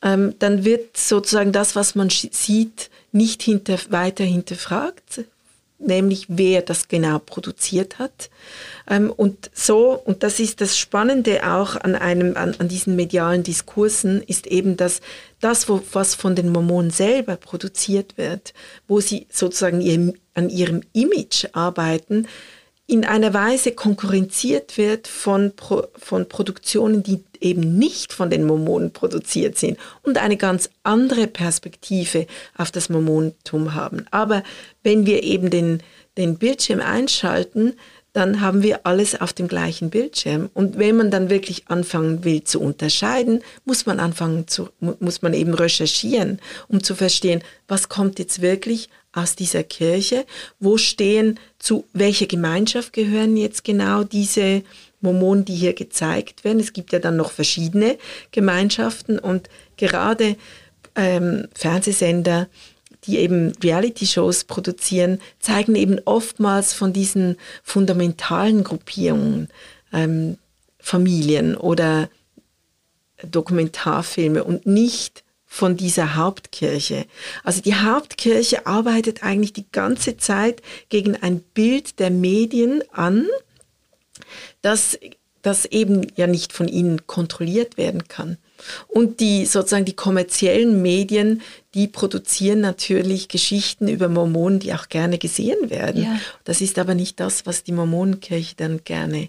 ähm, 0.03 0.35
dann 0.39 0.67
wird 0.67 0.99
sozusagen 0.99 1.51
das, 1.51 1.75
was 1.75 1.95
man 1.95 2.11
sieht, 2.11 2.91
nicht 3.11 3.43
hinter, 3.43 3.79
weiter 3.89 4.25
hinterfragt, 4.25 5.25
nämlich 5.79 6.27
wer 6.29 6.61
das 6.61 6.89
genau 6.89 7.19
produziert 7.21 7.99
hat. 7.99 8.29
Ähm, 8.87 9.11
und 9.11 9.51
so, 9.55 9.93
und 10.05 10.23
das 10.23 10.39
ist 10.39 10.61
das 10.61 10.77
Spannende 10.77 11.51
auch 11.51 11.77
an, 11.77 11.95
einem, 11.95 12.37
an, 12.37 12.55
an 12.59 12.69
diesen 12.69 12.97
medialen 12.97 13.43
Diskursen, 13.43 14.23
ist 14.23 14.47
eben, 14.47 14.77
dass 14.77 15.01
das, 15.41 15.71
wo, 15.71 15.81
was 15.95 16.15
von 16.15 16.37
den 16.37 16.51
Mormonen 16.51 16.91
selber 16.91 17.37
produziert 17.37 18.19
wird, 18.19 18.53
wo 18.89 19.01
sie 19.01 19.27
sozusagen 19.31 19.81
ihr, 19.81 20.13
an 20.35 20.51
ihrem 20.51 20.83
Image 20.93 21.47
arbeiten, 21.53 22.27
in 22.90 23.05
einer 23.05 23.33
Weise 23.33 23.70
konkurrenziert 23.70 24.76
wird 24.76 25.07
von, 25.07 25.55
Pro, 25.55 25.85
von 25.96 26.29
Produktionen, 26.29 27.05
die 27.05 27.22
eben 27.40 27.79
nicht 27.79 28.12
von 28.12 28.31
den 28.31 28.44
Mormonen 28.44 28.92
produziert 28.92 29.57
sind 29.57 29.79
und 30.03 30.18
eine 30.18 30.37
ganz 30.37 30.70
andere 30.83 31.29
Perspektive 31.29 32.26
auf 32.57 32.72
das 32.72 32.88
Mormonentum 32.88 33.74
haben. 33.74 34.07
Aber 34.11 34.42
wenn 34.83 35.07
wir 35.07 35.22
eben 35.22 35.50
den, 35.50 35.85
den 36.18 36.37
Bildschirm 36.37 36.81
einschalten, 36.81 37.74
dann 38.12 38.40
haben 38.40 38.64
wir 38.64 38.85
alles 38.87 39.20
auf 39.20 39.33
dem 39.33 39.46
gleichen 39.46 39.88
Bildschirm. 39.90 40.50
Und 40.53 40.76
wenn 40.76 40.96
man 40.96 41.12
dann 41.12 41.31
wirklich 41.31 41.68
anfangen 41.68 42.24
will 42.24 42.42
zu 42.42 42.61
unterscheiden, 42.61 43.44
muss 43.64 43.87
man 43.87 44.00
anfangen 44.00 44.48
zu, 44.48 44.68
muss 44.81 45.22
man 45.22 45.33
eben 45.33 45.55
recherchieren, 45.55 46.40
um 46.66 46.83
zu 46.83 46.96
verstehen, 46.96 47.44
was 47.68 47.88
kommt 47.88 48.18
jetzt 48.18 48.42
wirklich 48.42 48.88
aus 49.12 49.35
dieser 49.35 49.64
Kirche? 49.64 50.25
Wo 50.59 50.77
stehen, 50.77 51.38
zu 51.59 51.85
welcher 51.92 52.27
Gemeinschaft 52.27 52.92
gehören 52.92 53.37
jetzt 53.37 53.64
genau 53.64 54.05
diese 54.05 54.62
Mormonen, 55.01 55.44
die 55.44 55.55
hier 55.55 55.75
gezeigt 55.75 56.44
werden? 56.44 56.61
Es 56.61 56.73
gibt 56.73 56.92
ja 56.92 56.99
dann 56.99 57.16
noch 57.16 57.33
verschiedene 57.33 57.99
Gemeinschaften 58.31 59.18
und 59.18 59.49
gerade 59.77 60.37
ähm, 60.94 61.49
Fernsehsender, 61.55 62.49
die 63.05 63.18
eben 63.18 63.53
Reality-Shows 63.62 64.44
produzieren, 64.44 65.20
zeigen 65.38 65.75
eben 65.75 65.99
oftmals 66.05 66.73
von 66.73 66.92
diesen 66.92 67.37
fundamentalen 67.62 68.62
Gruppierungen, 68.62 69.49
ähm, 69.92 70.37
Familien 70.79 71.57
oder 71.57 72.09
Dokumentarfilme 73.23 74.44
und 74.44 74.66
nicht 74.66 75.25
von 75.53 75.77
dieser 75.77 76.15
Hauptkirche. 76.15 77.07
Also 77.43 77.61
die 77.61 77.75
Hauptkirche 77.75 78.67
arbeitet 78.69 79.25
eigentlich 79.25 79.53
die 79.53 79.67
ganze 79.73 80.17
Zeit 80.17 80.63
gegen 80.91 81.17
ein 81.17 81.41
Bild 81.41 81.99
der 81.99 82.11
Medien 82.11 82.85
an, 82.93 83.27
das, 84.63 84.97
das 85.43 85.65
eben 85.65 86.07
ja 86.15 86.29
nicht 86.29 86.53
von 86.53 86.69
ihnen 86.69 87.05
kontrolliert 87.09 87.77
werden 87.77 88.07
kann. 88.07 88.39
Und 88.87 89.19
die 89.19 89.45
sozusagen 89.45 89.85
die 89.85 89.97
kommerziellen 89.97 90.83
Medien, 90.83 91.43
die 91.75 91.89
produzieren 91.89 92.61
natürlich 92.61 93.27
Geschichten 93.27 93.89
über 93.89 94.09
Mormonen, 94.09 94.61
die 94.61 94.73
auch 94.73 94.89
gerne 94.89 95.19
gesehen 95.19 95.69
werden. 95.69 96.05
Ja. 96.05 96.21
Das 96.45 96.61
ist 96.61 96.79
aber 96.79 96.95
nicht 96.95 97.19
das, 97.19 97.45
was 97.45 97.65
die 97.65 97.73
Mormonenkirche 97.73 98.55
dann 98.55 98.85
gerne 98.85 99.29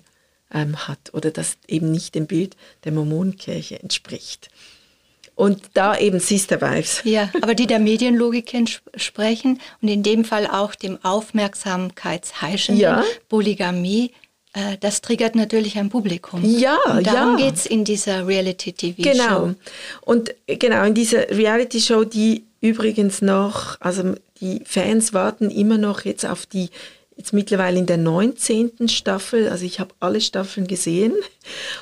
ähm, 0.53 0.87
hat 0.87 1.15
oder 1.15 1.31
das 1.31 1.57
eben 1.67 1.91
nicht 1.91 2.13
dem 2.13 2.27
Bild 2.27 2.55
der 2.83 2.91
Mormonenkirche 2.91 3.81
entspricht 3.81 4.51
und 5.35 5.61
da 5.73 5.97
eben 5.97 6.19
Sister 6.19 6.61
Wives. 6.61 7.01
Ja, 7.03 7.29
aber 7.41 7.55
die 7.55 7.67
der 7.67 7.79
Medienlogik 7.79 8.53
entsprechen 8.53 9.59
und 9.81 9.87
in 9.87 10.03
dem 10.03 10.25
Fall 10.25 10.47
auch 10.47 10.75
dem 10.75 10.97
Aufmerksamkeitsheischenden 11.03 12.81
ja. 12.81 13.03
Polygamie. 13.29 14.11
Äh, 14.53 14.77
das 14.79 15.01
triggert 15.01 15.35
natürlich 15.35 15.77
ein 15.77 15.89
Publikum. 15.89 16.43
Ja, 16.43 16.77
und 16.89 17.07
darum 17.07 17.37
ja. 17.37 17.45
geht 17.45 17.55
es 17.55 17.65
in 17.65 17.85
dieser 17.85 18.27
Reality-TV-Show. 18.27 19.11
Genau. 19.11 19.53
Und 20.01 20.35
genau, 20.47 20.83
in 20.83 20.93
dieser 20.93 21.29
Reality-Show, 21.29 22.03
die 22.03 22.45
übrigens 22.59 23.21
noch, 23.21 23.79
also 23.79 24.15
die 24.39 24.61
Fans 24.65 25.13
warten 25.13 25.49
immer 25.49 25.77
noch 25.77 26.05
jetzt 26.05 26.25
auf 26.25 26.45
die 26.45 26.69
jetzt 27.15 27.33
mittlerweile 27.33 27.77
in 27.77 27.85
der 27.85 27.97
19. 27.97 28.87
Staffel, 28.87 29.49
also 29.49 29.65
ich 29.65 29.79
habe 29.79 29.93
alle 29.99 30.21
Staffeln 30.21 30.67
gesehen 30.67 31.13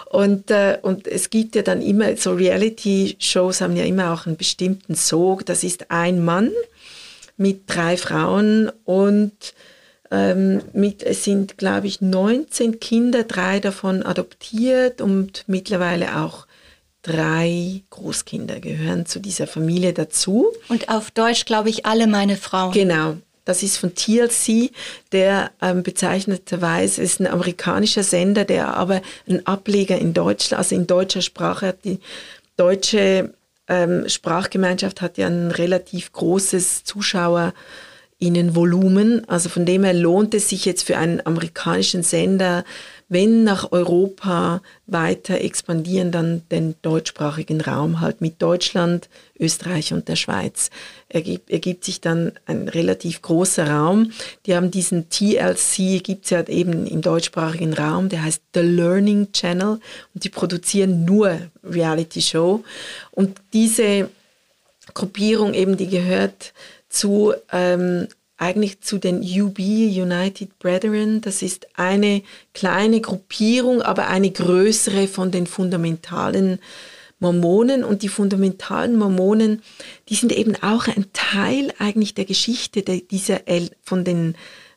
und, 0.09 0.51
äh, 0.51 0.79
und 0.81 1.07
es 1.07 1.29
gibt 1.29 1.55
ja 1.55 1.61
dann 1.61 1.81
immer, 1.81 2.17
so 2.17 2.33
Reality-Shows 2.33 3.61
haben 3.61 3.75
ja 3.75 3.85
immer 3.85 4.13
auch 4.13 4.25
einen 4.25 4.37
bestimmten 4.37 4.95
Sog, 4.95 5.45
das 5.45 5.63
ist 5.63 5.91
ein 5.91 6.23
Mann 6.23 6.51
mit 7.37 7.63
drei 7.67 7.95
Frauen 7.95 8.71
und 8.83 9.53
ähm, 10.11 10.61
mit, 10.73 11.03
es 11.03 11.23
sind, 11.23 11.57
glaube 11.57 11.87
ich, 11.87 12.01
19 12.01 12.79
Kinder, 12.79 13.23
drei 13.23 13.59
davon 13.59 14.03
adoptiert 14.03 15.01
und 15.01 15.43
mittlerweile 15.47 16.17
auch 16.17 16.47
drei 17.01 17.81
Großkinder 17.91 18.59
gehören 18.59 19.05
zu 19.05 19.19
dieser 19.19 19.47
Familie 19.47 19.93
dazu. 19.93 20.47
Und 20.67 20.89
auf 20.89 21.11
Deutsch, 21.11 21.45
glaube 21.45 21.69
ich, 21.69 21.85
alle 21.85 22.07
meine 22.07 22.35
Frauen. 22.35 22.73
Genau, 22.73 23.17
das 23.49 23.63
ist 23.63 23.77
von 23.77 23.95
TLC, 23.95 24.69
der 25.11 25.51
ähm, 25.61 25.81
bezeichneterweise 25.81 27.01
ist 27.01 27.19
ein 27.19 27.27
amerikanischer 27.27 28.03
Sender, 28.03 28.45
der 28.45 28.75
aber 28.75 29.01
ein 29.27 29.47
Ableger 29.47 29.97
in 29.97 30.13
Deutschland, 30.13 30.59
also 30.59 30.75
in 30.75 30.85
deutscher 30.85 31.23
Sprache 31.23 31.65
hat. 31.67 31.83
Die 31.83 31.97
deutsche 32.57 33.33
ähm, 33.67 34.07
Sprachgemeinschaft 34.07 35.01
hat 35.01 35.17
ja 35.17 35.25
ein 35.25 35.49
relativ 35.49 36.13
großes 36.13 36.83
Zuschauerinnenvolumen. 36.83 39.27
Also 39.27 39.49
von 39.49 39.65
dem 39.65 39.83
her 39.83 39.95
lohnt 39.95 40.35
es 40.35 40.49
sich 40.49 40.65
jetzt 40.65 40.83
für 40.83 40.97
einen 40.97 41.25
amerikanischen 41.25 42.03
Sender 42.03 42.65
wenn 43.09 43.43
nach 43.43 43.71
Europa 43.71 44.61
weiter 44.85 45.41
expandieren, 45.41 46.11
dann 46.11 46.43
den 46.51 46.75
deutschsprachigen 46.83 47.59
Raum 47.59 48.01
halt 48.01 48.21
mit 48.21 48.41
Deutschland, 48.41 49.09
Österreich 49.39 49.93
und 49.93 50.07
der 50.07 50.15
Schweiz. 50.15 50.69
Ergibt, 51.09 51.49
ergibt 51.49 51.83
sich 51.83 52.01
dann 52.01 52.33
ein 52.45 52.67
relativ 52.67 53.23
großer 53.23 53.67
Raum. 53.67 54.11
Die 54.45 54.55
haben 54.55 54.69
diesen 54.69 55.09
TLC, 55.09 56.03
gibt 56.03 56.25
es 56.25 56.29
ja 56.29 56.47
eben 56.47 56.85
im 56.85 57.01
deutschsprachigen 57.01 57.73
Raum, 57.73 58.09
der 58.09 58.23
heißt 58.23 58.43
The 58.53 58.61
Learning 58.61 59.31
Channel 59.31 59.79
und 60.13 60.23
die 60.23 60.29
produzieren 60.29 61.03
nur 61.03 61.39
Reality 61.63 62.21
Show. 62.21 62.63
Und 63.11 63.39
diese 63.53 64.09
Gruppierung 64.93 65.55
eben, 65.55 65.77
die 65.77 65.87
gehört 65.87 66.53
zu 66.89 67.33
ähm, 67.51 68.07
eigentlich 68.39 68.81
zu 68.81 68.97
den 68.97 69.21
UB, 69.21 69.59
United 69.59 70.57
Brethren. 70.59 71.21
Das 71.21 71.41
ist 71.41 71.67
eine 71.75 72.23
kleine 72.53 73.01
Gruppierung, 73.01 73.81
aber 73.81 74.07
eine 74.07 74.31
größere 74.31 75.07
von 75.07 75.29
den 75.29 75.45
fundamentalen 75.45 76.59
Mormonen. 77.19 77.83
Und 77.83 78.01
die 78.01 78.07
fundamentalen 78.07 78.95
Mormonen, 78.97 79.61
die 80.07 80.15
sind 80.15 80.31
eben 80.31 80.55
auch 80.63 80.87
ein 80.87 81.07
Teil 81.11 81.73
eigentlich 81.79 82.13
der 82.13 82.25
Geschichte 82.25 82.81
der, 82.81 83.01
dieser 83.01 83.47
El 83.47 83.71
von 83.83 84.03
den 84.03 84.35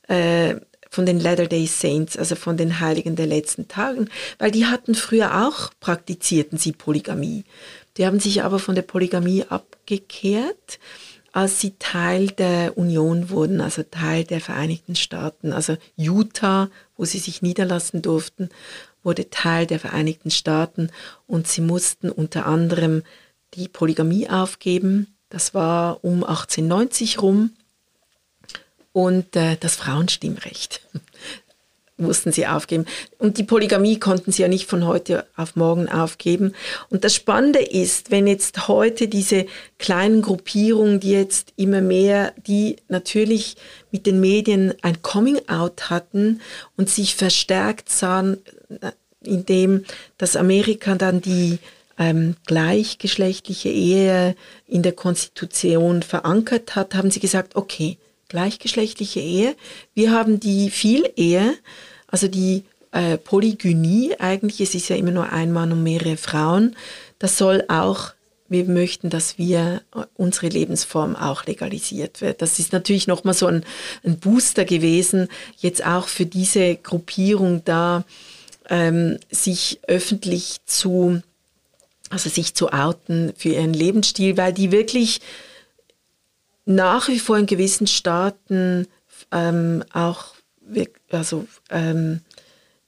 äh, 0.09 0.57
von 0.91 1.07
den 1.07 1.21
Latter-day 1.21 1.67
Saints, 1.67 2.19
also 2.19 2.35
von 2.35 2.59
den 2.59 2.79
Heiligen 2.79 3.17
der 3.17 3.27
letzten 3.27 3.67
Tagen, 3.67 4.11
weil 4.39 4.51
die 4.51 4.67
hatten 4.67 4.95
früher 4.95 5.47
auch, 5.47 5.71
praktizierten 5.81 6.59
sie 6.59 6.73
Polygamie. 6.73 7.45
Die 7.97 8.05
haben 8.05 8.21
sich 8.21 8.43
aber 8.43 8.59
von 8.59 8.75
der 8.75 8.83
Polygamie 8.83 9.45
abgekehrt 9.49 10.79
als 11.33 11.61
sie 11.61 11.73
Teil 11.79 12.29
der 12.29 12.77
Union 12.77 13.31
wurden, 13.31 13.61
also 13.61 13.83
Teil 13.83 14.25
der 14.25 14.41
Vereinigten 14.41 14.95
Staaten. 14.95 15.53
Also 15.53 15.77
Utah, 15.97 16.69
wo 16.97 17.07
sie 17.07 17.19
sich 17.19 17.41
niederlassen 17.41 18.03
durften, 18.03 18.51
wurde 19.03 19.31
Teil 19.31 19.67
der 19.67 19.81
Vereinigten 19.81 20.31
Staaten 20.31 20.91
und 21.27 21.49
sie 21.49 21.63
mussten 21.63 22.11
unter 22.11 22.47
anderem 22.47 23.03
die 23.55 23.69
Polygamie 23.69 24.29
aufgeben. 24.29 25.07
Das 25.31 25.55
war 25.55 26.05
um 26.05 26.23
1890 26.23 27.23
rum 27.23 27.51
und 28.93 29.35
äh, 29.35 29.57
das 29.59 29.77
Frauenstimmrecht 29.77 30.83
mussten 31.97 32.33
sie 32.33 32.47
aufgeben. 32.47 32.87
Und 33.19 33.39
die 33.39 33.45
Polygamie 33.45 33.99
konnten 33.99 34.33
sie 34.33 34.43
ja 34.43 34.49
nicht 34.49 34.69
von 34.69 34.87
heute 34.87 35.27
auf 35.37 35.57
morgen 35.57 35.89
aufgeben. 35.89 36.55
Und 36.91 37.05
das 37.05 37.15
Spannende 37.15 37.61
ist, 37.61 38.11
wenn 38.11 38.27
jetzt 38.27 38.69
heute 38.69 39.09
diese 39.09 39.47
kleinen 39.79 40.23
Gruppierungen, 40.23 41.01
die 41.01 41.13
jetzt 41.13 41.53
immer 41.57 41.81
mehr, 41.81 42.33
die 42.47 42.77
natürlich 42.89 43.57
mit 43.91 44.07
den 44.07 44.21
Medien 44.21 44.75
ein 44.83 45.03
Coming-out 45.03 45.91
hatten 45.91 46.41
und 46.77 46.89
sich 46.91 47.15
verstärkt 47.15 47.91
sahen, 47.91 48.39
indem 49.23 49.85
das 50.19 50.37
Amerika 50.37 50.95
dann 50.95 51.21
die 51.21 51.59
ähm, 51.99 52.37
gleichgeschlechtliche 52.47 53.69
Ehe 53.69 54.35
in 54.67 54.83
der 54.83 54.93
Konstitution 54.93 56.03
verankert 56.03 56.75
hat, 56.75 56.95
haben 56.95 57.11
sie 57.11 57.21
gesagt, 57.21 57.55
okay, 57.55 57.99
gleichgeschlechtliche 58.33 59.21
Ehe. 59.21 59.55
Wir 59.93 60.11
haben 60.11 60.41
die 60.41 60.71
Viel-Ehe, 60.71 61.55
also 62.09 62.29
die 62.29 62.65
äh, 62.91 63.19
Polygynie 63.19 64.19
eigentlich, 64.19 64.63
es 64.63 64.75
ist 64.75 64.89
ja 64.89 64.97
immer 64.97 65.11
nur 65.11 65.31
ein 65.31 65.53
Mann 65.53 65.71
und 65.71 65.83
mehrere 65.83 66.17
Frauen. 66.17 66.75
Das 67.19 67.37
soll 67.37 67.65
auch, 67.69 68.15
wir 68.49 68.65
möchten, 68.65 69.11
dass 69.11 69.37
wir 69.37 69.83
äh, 69.95 70.05
unsere 70.17 70.49
Lebensform 70.49 71.15
auch 71.15 71.45
legalisiert 71.45 72.23
wird. 72.23 72.41
Das 72.41 72.59
ist 72.59 72.73
natürlich 72.73 73.07
nochmal 73.07 73.35
so 73.35 73.47
ein, 73.49 73.65
ein 74.03 74.19
Booster 74.19 74.65
gewesen, 74.65 75.29
jetzt 75.59 75.85
auch 75.85 76.09
für 76.09 76.25
diese 76.25 76.77
Gruppierung 76.77 77.63
da, 77.67 78.05
ähm, 78.71 79.19
sich 79.31 79.81
öffentlich 79.87 80.57
zu, 80.65 81.21
also 82.09 82.31
sich 82.31 82.55
zu 82.55 82.73
outen 82.73 83.35
für 83.37 83.51
ihren 83.51 83.75
Lebensstil, 83.75 84.39
weil 84.39 84.55
die 84.55 84.73
wirklich 84.73 85.21
nach 86.65 87.09
wie 87.09 87.19
vor 87.19 87.39
in 87.39 87.47
gewissen 87.47 87.87
Staaten 87.87 88.87
ähm, 89.31 89.85
auch 89.93 90.35
also, 91.11 91.47
ähm, 91.71 92.21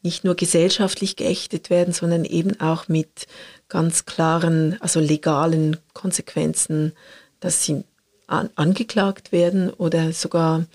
nicht 0.03 0.25
nur 0.25 0.35
gesellschaftlich 0.35 1.17
geächtet 1.17 1.71
werden, 1.71 1.95
sondern 1.95 2.25
eben 2.25 2.61
auch 2.61 2.89
mit 2.89 3.27
ganz 3.69 4.05
klaren, 4.05 4.77
also 4.81 5.01
legalen 5.01 5.79
Konsequenzen, 5.95 6.93
dass 7.41 7.65
sie 7.65 7.85
an, 8.27 8.51
angeklagt 8.55 9.33
werden 9.33 9.71
oder 9.71 10.13
sogar 10.13 10.67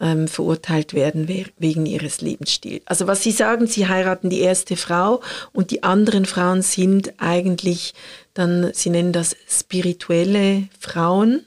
ähm, 0.00 0.28
verurteilt 0.28 0.94
werden 0.94 1.28
wegen 1.28 1.86
ihres 1.86 2.20
Lebensstils. 2.20 2.82
Also 2.86 3.06
was 3.06 3.22
Sie 3.22 3.32
sagen, 3.32 3.66
Sie 3.66 3.88
heiraten 3.88 4.30
die 4.30 4.40
erste 4.40 4.76
Frau 4.76 5.22
und 5.52 5.70
die 5.70 5.82
anderen 5.82 6.24
Frauen 6.24 6.62
sind 6.62 7.14
eigentlich 7.18 7.94
dann, 8.34 8.70
Sie 8.74 8.90
nennen 8.90 9.12
das 9.12 9.34
spirituelle 9.48 10.68
Frauen. 10.78 11.44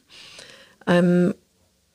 Ähm, 0.92 1.34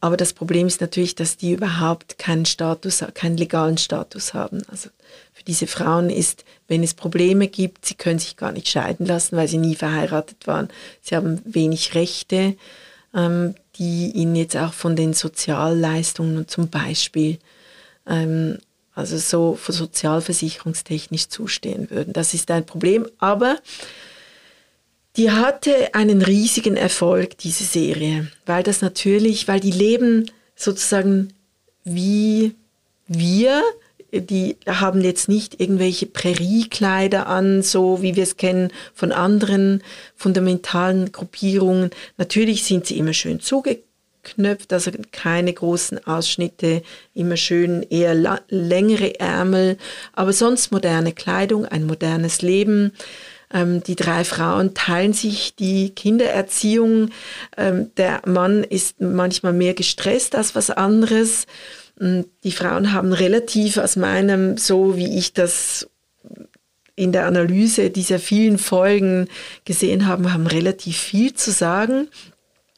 aber 0.01 0.17
das 0.17 0.33
Problem 0.33 0.67
ist 0.67 0.81
natürlich, 0.81 1.15
dass 1.15 1.37
die 1.37 1.53
überhaupt 1.53 2.19
keinen 2.19 2.47
Status, 2.47 3.03
keinen 3.15 3.37
legalen 3.37 3.79
Status 3.79 4.35
haben. 4.35 4.63
Also 4.69 4.91
für 5.33 5.45
diese 5.45 5.67
Frauen 5.67 6.11
ist, 6.11 6.45
wenn 6.69 6.83
es 6.83 6.95
Probleme 6.95 7.49
gibt, 7.49 7.87
sie 7.87 7.95
können 7.95 8.19
sich 8.19 8.37
gar 8.37 8.53
nicht 8.53 8.69
scheiden 8.69 9.07
lassen, 9.07 9.37
weil 9.37 9.49
sie 9.49 9.59
nie 9.59 9.75
verheiratet 9.75 10.47
waren. 10.47 10.69
Sie 11.01 11.17
haben 11.17 11.41
wenig 11.45 11.95
Rechte. 11.95 12.57
Ähm, 13.15 13.55
die 13.79 14.11
ihnen 14.11 14.37
jetzt 14.37 14.57
auch 14.57 14.73
von 14.73 14.97
den 14.97 15.13
Sozialleistungen 15.13 16.49
zum 16.49 16.69
Beispiel, 16.69 17.39
ähm, 18.07 18.59
also 18.95 19.19
so 19.19 19.59
sozialversicherungstechnisch 19.69 21.29
zustehen 21.29 21.91
würden. 21.91 22.13
Das 22.13 22.33
ist 22.33 22.51
ein 22.51 22.65
Problem, 22.65 23.07
aber 23.19 23.59
die 25.17 25.31
hatte 25.31 25.95
einen 25.95 26.23
riesigen 26.23 26.77
Erfolg, 26.77 27.39
diese 27.39 27.65
Serie, 27.65 28.29
weil 28.45 28.63
das 28.63 28.83
natürlich, 28.83 29.49
weil 29.49 29.61
die 29.61 29.71
leben 29.71 30.31
sozusagen 30.55 31.33
wie 31.85 32.55
wir, 33.07 33.63
die 34.13 34.57
haben 34.67 35.01
jetzt 35.01 35.29
nicht 35.29 35.61
irgendwelche 35.61 36.07
Präriekleider 36.07 37.27
an, 37.27 37.63
so 37.63 38.03
wie 38.03 38.17
wir 38.17 38.23
es 38.23 38.37
kennen 38.37 38.73
von 38.95 39.13
anderen 39.13 39.83
fundamentalen 40.17 41.13
Gruppierungen. 41.13 41.91
Natürlich 42.17 42.65
sind 42.65 42.87
sie 42.87 42.99
immer 42.99 43.13
schön 43.13 43.41
zugeknöpft, 43.41 44.73
also 44.73 44.91
keine 45.13 45.53
großen 45.53 46.07
Ausschnitte, 46.07 46.83
immer 47.15 47.37
schön 47.37 47.83
eher 47.89 48.41
längere 48.49 49.19
Ärmel, 49.21 49.77
aber 50.13 50.33
sonst 50.33 50.73
moderne 50.73 51.13
Kleidung, 51.13 51.65
ein 51.67 51.87
modernes 51.87 52.43
Leben. 52.43 52.93
Ähm, 53.53 53.83
die 53.83 53.97
drei 53.97 54.25
Frauen 54.25 54.75
teilen 54.75 55.13
sich 55.13 55.55
die 55.55 55.91
Kindererziehung. 55.91 57.11
Ähm, 57.57 57.91
der 57.97 58.23
Mann 58.27 58.65
ist 58.65 59.01
manchmal 59.01 59.53
mehr 59.53 59.75
gestresst 59.75 60.35
als 60.35 60.55
was 60.55 60.71
anderes. 60.71 61.47
Die 61.99 62.53
Frauen 62.53 62.93
haben 62.93 63.15
relativ 63.15 63.79
aus 63.79 63.97
meinem, 63.97 64.59
so 64.59 64.99
wie 64.99 65.17
ich 65.19 65.33
das 65.33 65.89
in 66.95 67.13
der 67.13 67.27
Analyse 67.27 67.91
dieser 67.91 68.19
vielen 68.19 68.59
Folgen 68.59 69.29
gesehen 69.65 70.07
habe, 70.07 70.33
haben 70.33 70.47
relativ 70.47 70.97
viel 70.99 71.35
zu 71.35 71.53
sagen. 71.53 72.09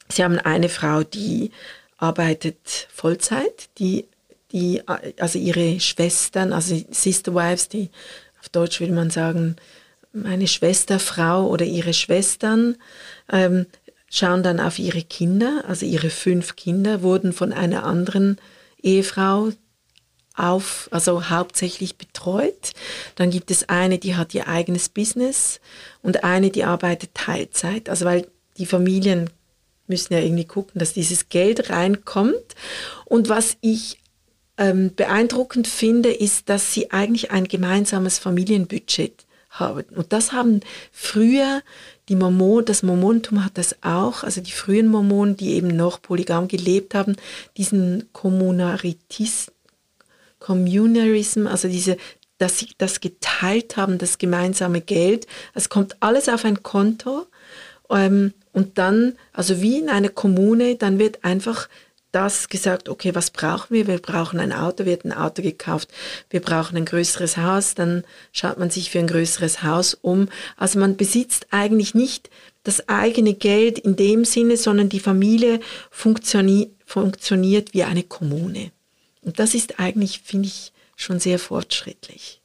Sie 0.09 0.23
haben 0.23 0.37
eine 0.37 0.69
Frau, 0.69 1.03
die 1.03 1.51
arbeitet 1.97 2.87
Vollzeit, 2.93 3.69
die, 3.77 4.07
die, 4.51 4.81
also 5.19 5.39
ihre 5.39 5.79
Schwestern, 5.79 6.53
also 6.53 6.81
Sister 6.91 7.33
Wives, 7.33 7.69
die 7.69 7.89
auf 8.39 8.49
Deutsch 8.49 8.79
will 8.79 8.91
man 8.91 9.09
sagen, 9.09 9.55
meine 10.13 10.47
Schwesterfrau 10.47 11.47
oder 11.47 11.65
ihre 11.65 11.93
Schwestern 11.93 12.77
ähm, 13.31 13.65
schauen 14.09 14.43
dann 14.43 14.59
auf 14.59 14.79
ihre 14.79 15.03
Kinder, 15.03 15.63
also 15.67 15.85
ihre 15.85 16.09
fünf 16.09 16.55
Kinder 16.55 17.01
wurden 17.03 17.33
von 17.33 17.53
einer 17.53 17.83
anderen 17.83 18.37
Ehefrau 18.81 19.49
auf, 20.35 20.87
also 20.91 21.29
hauptsächlich 21.29 21.97
betreut. 21.97 22.71
Dann 23.15 23.29
gibt 23.29 23.51
es 23.51 23.67
eine, 23.69 23.99
die 23.99 24.15
hat 24.15 24.33
ihr 24.33 24.47
eigenes 24.47 24.89
Business 24.89 25.59
und 26.01 26.23
eine, 26.23 26.49
die 26.49 26.63
arbeitet 26.63 27.13
Teilzeit. 27.13 27.89
Also 27.89 28.05
weil 28.05 28.27
die 28.57 28.65
Familien 28.65 29.29
müssen 29.87 30.13
ja 30.13 30.19
irgendwie 30.19 30.45
gucken, 30.45 30.79
dass 30.79 30.93
dieses 30.93 31.29
Geld 31.29 31.69
reinkommt. 31.69 32.55
Und 33.05 33.27
was 33.27 33.57
ich 33.61 33.99
ähm, 34.57 34.93
beeindruckend 34.95 35.67
finde, 35.67 36.11
ist, 36.11 36.47
dass 36.47 36.73
sie 36.73 36.91
eigentlich 36.91 37.31
ein 37.31 37.47
gemeinsames 37.47 38.17
Familienbudget 38.17 39.25
haben. 39.59 39.83
Und 39.95 40.13
das 40.13 40.31
haben 40.31 40.61
früher 40.91 41.61
die 42.09 42.15
Mormon, 42.15 42.65
das 42.65 42.83
Mormontum 42.83 43.45
hat 43.45 43.57
das 43.57 43.75
auch, 43.81 44.23
also 44.23 44.41
die 44.41 44.51
frühen 44.51 44.87
Mormonen, 44.87 45.37
die 45.37 45.53
eben 45.53 45.67
noch 45.67 46.01
polygam 46.01 46.47
gelebt 46.47 46.95
haben, 46.95 47.15
diesen 47.57 48.09
Kommunaritis, 48.13 49.51
Communarism, 50.39 51.47
also 51.47 51.67
diese, 51.67 51.97
dass 52.37 52.57
sie 52.57 52.69
das 52.77 53.01
geteilt 53.01 53.77
haben, 53.77 53.97
das 53.97 54.17
gemeinsame 54.17 54.81
Geld. 54.81 55.27
Es 55.53 55.69
kommt 55.69 55.97
alles 55.99 56.29
auf 56.29 56.45
ein 56.45 56.63
Konto 56.63 57.27
ähm, 57.89 58.33
und 58.53 58.77
dann, 58.77 59.13
also 59.33 59.61
wie 59.61 59.77
in 59.77 59.89
einer 59.89 60.09
Kommune, 60.09 60.75
dann 60.75 60.97
wird 60.97 61.23
einfach 61.23 61.69
das 62.11 62.49
gesagt, 62.49 62.89
okay, 62.89 63.13
was 63.13 63.31
brauchen 63.31 63.73
wir? 63.73 63.87
Wir 63.87 63.99
brauchen 63.99 64.39
ein 64.39 64.53
Auto, 64.53 64.85
wird 64.85 65.05
ein 65.05 65.13
Auto 65.13 65.41
gekauft, 65.41 65.89
wir 66.29 66.41
brauchen 66.41 66.77
ein 66.77 66.85
größeres 66.85 67.37
Haus, 67.37 67.75
dann 67.75 68.03
schaut 68.31 68.57
man 68.57 68.69
sich 68.69 68.89
für 68.89 68.99
ein 68.99 69.07
größeres 69.07 69.63
Haus 69.63 69.93
um. 69.93 70.29
Also 70.57 70.79
man 70.79 70.97
besitzt 70.97 71.47
eigentlich 71.51 71.93
nicht 71.93 72.29
das 72.63 72.89
eigene 72.89 73.33
Geld 73.33 73.79
in 73.79 73.95
dem 73.95 74.25
Sinne, 74.25 74.57
sondern 74.57 74.89
die 74.89 74.99
Familie 74.99 75.59
funktioni 75.91 76.71
funktioniert 76.85 77.73
wie 77.73 77.83
eine 77.83 78.03
Kommune. 78.03 78.71
Und 79.21 79.39
das 79.39 79.53
ist 79.53 79.79
eigentlich, 79.79 80.21
finde 80.23 80.47
ich, 80.47 80.73
schon 80.95 81.19
sehr 81.19 81.37
fortschrittlich. 81.37 82.41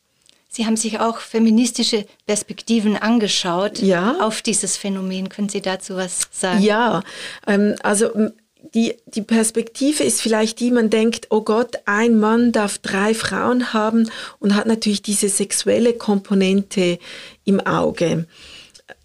Sie 0.49 0.67
haben 0.67 0.77
sich 0.77 1.01
auch 1.01 1.19
feministische 1.19 2.07
Perspektiven 2.27 2.97
angeschaut 2.97 3.81
ja. 3.81 4.19
auf 4.21 4.41
dieses 4.41 4.77
Phänomen. 4.77 5.29
Können 5.29 5.49
Sie 5.49 5.61
dazu 5.61 5.97
was 5.97 6.29
sagen? 6.31 6.63
Ja, 6.63 7.03
ähm, 7.47 7.75
also 7.83 8.31
die, 8.73 8.95
die 9.07 9.23
Perspektive 9.23 10.05
ist 10.05 10.23
vielleicht 10.23 10.61
die, 10.61 10.71
man 10.71 10.91
denkt, 10.91 11.27
oh 11.31 11.43
Gott, 11.43 11.77
ein 11.85 12.19
Mann 12.19 12.53
darf 12.53 12.79
drei 12.79 13.15
Frauen 13.15 13.73
haben 13.73 14.11
und 14.39 14.55
hat 14.55 14.67
natürlich 14.67 15.03
diese 15.03 15.29
sexuelle 15.29 15.93
Komponente 15.93 16.99
im 17.45 17.61
Auge. 17.61 18.27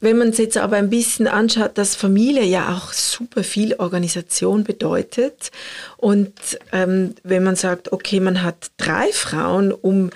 Wenn 0.01 0.18
man 0.18 0.30
es 0.30 0.38
jetzt 0.38 0.57
aber 0.57 0.78
ein 0.78 0.89
bisschen 0.89 1.28
anschaut, 1.28 1.78
dass 1.78 1.95
Familie 1.95 2.43
ja 2.43 2.76
auch 2.76 2.93
super 2.93 3.43
viel 3.43 3.76
Organisation 3.76 4.64
bedeutet 4.64 5.51
und 5.97 6.34
ähm, 6.72 7.16
wenn 7.24 7.43
man 7.43 7.55
sagt, 7.55 7.91
okay, 7.91 8.20
man 8.20 8.43
hat 8.43 8.72
drei 8.78 9.12
Frauen, 9.12 9.72
um 9.72 10.10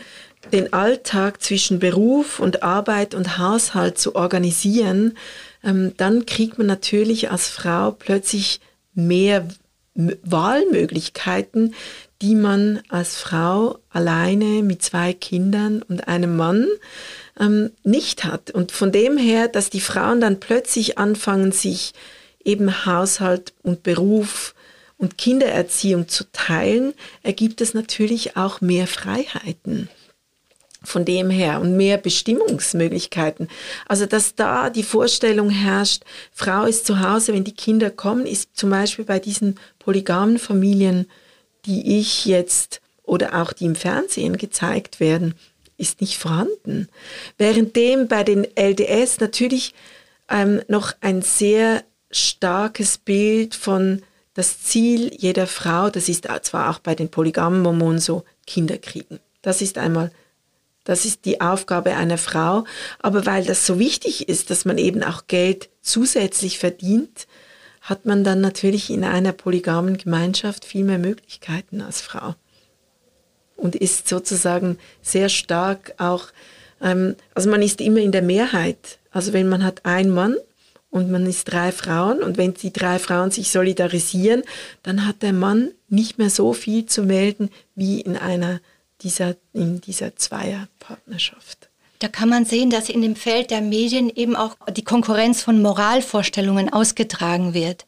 den 0.51 0.73
Alltag 0.73 1.41
zwischen 1.41 1.79
Beruf 1.79 2.39
und 2.39 2.63
Arbeit 2.63 3.15
und 3.15 3.37
Haushalt 3.37 3.97
zu 3.97 4.15
organisieren, 4.15 5.17
ähm, 5.63 5.93
dann 5.97 6.25
kriegt 6.25 6.57
man 6.57 6.67
natürlich 6.67 7.31
als 7.31 7.47
Frau 7.47 7.91
plötzlich 7.91 8.59
mehr 8.93 9.47
Wahlmöglichkeiten, 9.95 11.75
die 12.21 12.35
man 12.35 12.81
als 12.89 13.17
Frau 13.17 13.79
alleine 13.89 14.63
mit 14.63 14.81
zwei 14.81 15.13
Kindern 15.13 15.81
und 15.81 16.07
einem 16.07 16.35
Mann 16.35 16.67
ähm, 17.39 17.71
nicht 17.83 18.23
hat. 18.23 18.51
Und 18.51 18.71
von 18.71 18.91
dem 18.91 19.17
her, 19.17 19.47
dass 19.47 19.69
die 19.69 19.81
Frauen 19.81 20.21
dann 20.21 20.39
plötzlich 20.39 20.97
anfangen, 20.97 21.51
sich 21.51 21.93
eben 22.43 22.85
Haushalt 22.85 23.53
und 23.61 23.83
Beruf 23.83 24.55
und 24.97 25.17
Kindererziehung 25.17 26.07
zu 26.07 26.25
teilen, 26.31 26.93
ergibt 27.23 27.61
es 27.61 27.73
natürlich 27.73 28.37
auch 28.37 28.61
mehr 28.61 28.87
Freiheiten 28.87 29.89
von 30.83 31.05
dem 31.05 31.29
her 31.29 31.61
und 31.61 31.77
mehr 31.77 31.97
Bestimmungsmöglichkeiten. 31.97 33.47
Also 33.87 34.05
dass 34.05 34.35
da 34.35 34.69
die 34.69 34.83
Vorstellung 34.83 35.49
herrscht, 35.49 36.03
Frau 36.31 36.65
ist 36.65 36.85
zu 36.85 36.99
Hause, 36.99 37.33
wenn 37.33 37.43
die 37.43 37.55
Kinder 37.55 37.89
kommen, 37.89 38.25
ist 38.25 38.55
zum 38.55 38.69
Beispiel 38.69 39.05
bei 39.05 39.19
diesen 39.19 39.59
polygamen 39.79 40.39
Familien, 40.39 41.07
die 41.65 41.99
ich 41.99 42.25
jetzt 42.25 42.81
oder 43.03 43.41
auch 43.41 43.53
die 43.53 43.65
im 43.65 43.75
Fernsehen 43.75 44.37
gezeigt 44.37 44.99
werden, 44.99 45.35
ist 45.77 46.01
nicht 46.01 46.17
vorhanden. 46.17 46.87
Währenddem 47.37 48.07
bei 48.07 48.23
den 48.23 48.47
LDS 48.55 49.19
natürlich 49.19 49.73
ähm, 50.29 50.61
noch 50.67 50.93
ein 51.01 51.21
sehr 51.21 51.83
starkes 52.11 52.97
Bild 52.97 53.55
von 53.55 54.01
das 54.33 54.63
Ziel 54.63 55.13
jeder 55.15 55.47
Frau, 55.47 55.89
das 55.89 56.09
ist 56.09 56.27
zwar 56.43 56.69
auch 56.69 56.79
bei 56.79 56.95
den 56.95 57.09
polygamen 57.09 57.61
Mormonen 57.61 57.99
so, 57.99 58.23
Kinder 58.47 58.77
kriegen. 58.77 59.19
Das 59.41 59.61
ist 59.61 59.77
einmal 59.77 60.11
das 60.83 61.05
ist 61.05 61.25
die 61.25 61.41
Aufgabe 61.41 61.95
einer 61.95 62.17
Frau. 62.17 62.65
Aber 62.99 63.25
weil 63.25 63.45
das 63.45 63.65
so 63.65 63.79
wichtig 63.79 64.27
ist, 64.27 64.49
dass 64.49 64.65
man 64.65 64.77
eben 64.77 65.03
auch 65.03 65.27
Geld 65.27 65.69
zusätzlich 65.81 66.59
verdient, 66.59 67.27
hat 67.81 68.05
man 68.05 68.23
dann 68.23 68.41
natürlich 68.41 68.89
in 68.89 69.03
einer 69.03 69.33
polygamen 69.33 69.97
Gemeinschaft 69.97 70.65
viel 70.65 70.83
mehr 70.83 70.99
Möglichkeiten 70.99 71.81
als 71.81 72.01
Frau. 72.01 72.35
Und 73.55 73.75
ist 73.75 74.07
sozusagen 74.07 74.77
sehr 75.01 75.29
stark 75.29 75.93
auch, 75.97 76.27
ähm, 76.81 77.15
also 77.33 77.49
man 77.49 77.61
ist 77.61 77.81
immer 77.81 77.99
in 77.99 78.11
der 78.11 78.21
Mehrheit. 78.21 78.99
Also 79.11 79.33
wenn 79.33 79.47
man 79.47 79.63
hat 79.63 79.85
einen 79.85 80.09
Mann 80.09 80.37
und 80.89 81.11
man 81.11 81.25
ist 81.25 81.45
drei 81.45 81.71
Frauen 81.71 82.21
und 82.23 82.37
wenn 82.37 82.53
die 82.53 82.73
drei 82.73 82.99
Frauen 82.99 83.31
sich 83.31 83.51
solidarisieren, 83.51 84.43
dann 84.81 85.05
hat 85.05 85.21
der 85.21 85.33
Mann 85.33 85.71
nicht 85.89 86.17
mehr 86.17 86.29
so 86.29 86.53
viel 86.53 86.85
zu 86.85 87.03
melden 87.03 87.49
wie 87.75 88.01
in 88.01 88.17
einer 88.17 88.59
dieser, 89.03 89.35
in 89.53 89.81
dieser 89.81 90.15
Zweierpartnerschaft. 90.15 91.69
Da 91.99 92.07
kann 92.09 92.27
man 92.27 92.45
sehen, 92.45 92.69
dass 92.69 92.89
in 92.89 93.01
dem 93.01 93.15
Feld 93.15 93.49
der 93.49 93.61
Medien 93.61 94.09
eben 94.09 94.35
auch 94.35 94.57
die 94.75 94.83
Konkurrenz 94.83 95.41
von 95.41 95.61
Moralvorstellungen 95.61 96.71
ausgetragen 96.71 97.53
wird. 97.53 97.85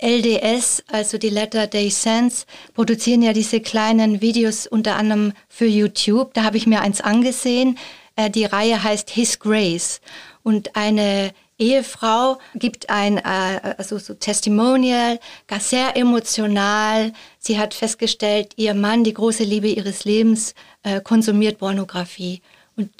LDS, 0.00 0.84
also 0.86 1.18
die 1.18 1.28
Letter 1.28 1.66
Day 1.66 1.90
Sense, 1.90 2.46
produzieren 2.74 3.20
ja 3.20 3.32
diese 3.32 3.60
kleinen 3.60 4.20
Videos 4.20 4.66
unter 4.66 4.96
anderem 4.96 5.32
für 5.48 5.66
YouTube. 5.66 6.32
Da 6.34 6.44
habe 6.44 6.56
ich 6.56 6.66
mir 6.66 6.80
eins 6.80 7.00
angesehen. 7.00 7.78
Äh, 8.16 8.30
die 8.30 8.44
Reihe 8.44 8.82
heißt 8.82 9.10
His 9.10 9.38
Grace. 9.38 10.00
Und 10.42 10.76
eine 10.76 11.32
Ehefrau 11.58 12.38
gibt 12.54 12.88
ein 12.88 13.18
äh, 13.18 13.74
also 13.76 13.98
so 13.98 14.14
Testimonial, 14.14 15.18
sehr 15.58 15.96
emotional. 15.96 17.12
Sie 17.38 17.58
hat 17.58 17.74
festgestellt, 17.74 18.52
ihr 18.56 18.74
Mann, 18.74 19.04
die 19.04 19.14
große 19.14 19.44
Liebe 19.44 19.68
ihres 19.68 20.04
Lebens, 20.04 20.54
äh, 20.82 21.00
konsumiert 21.00 21.58
Pornografie. 21.58 22.40
Und 22.76 22.90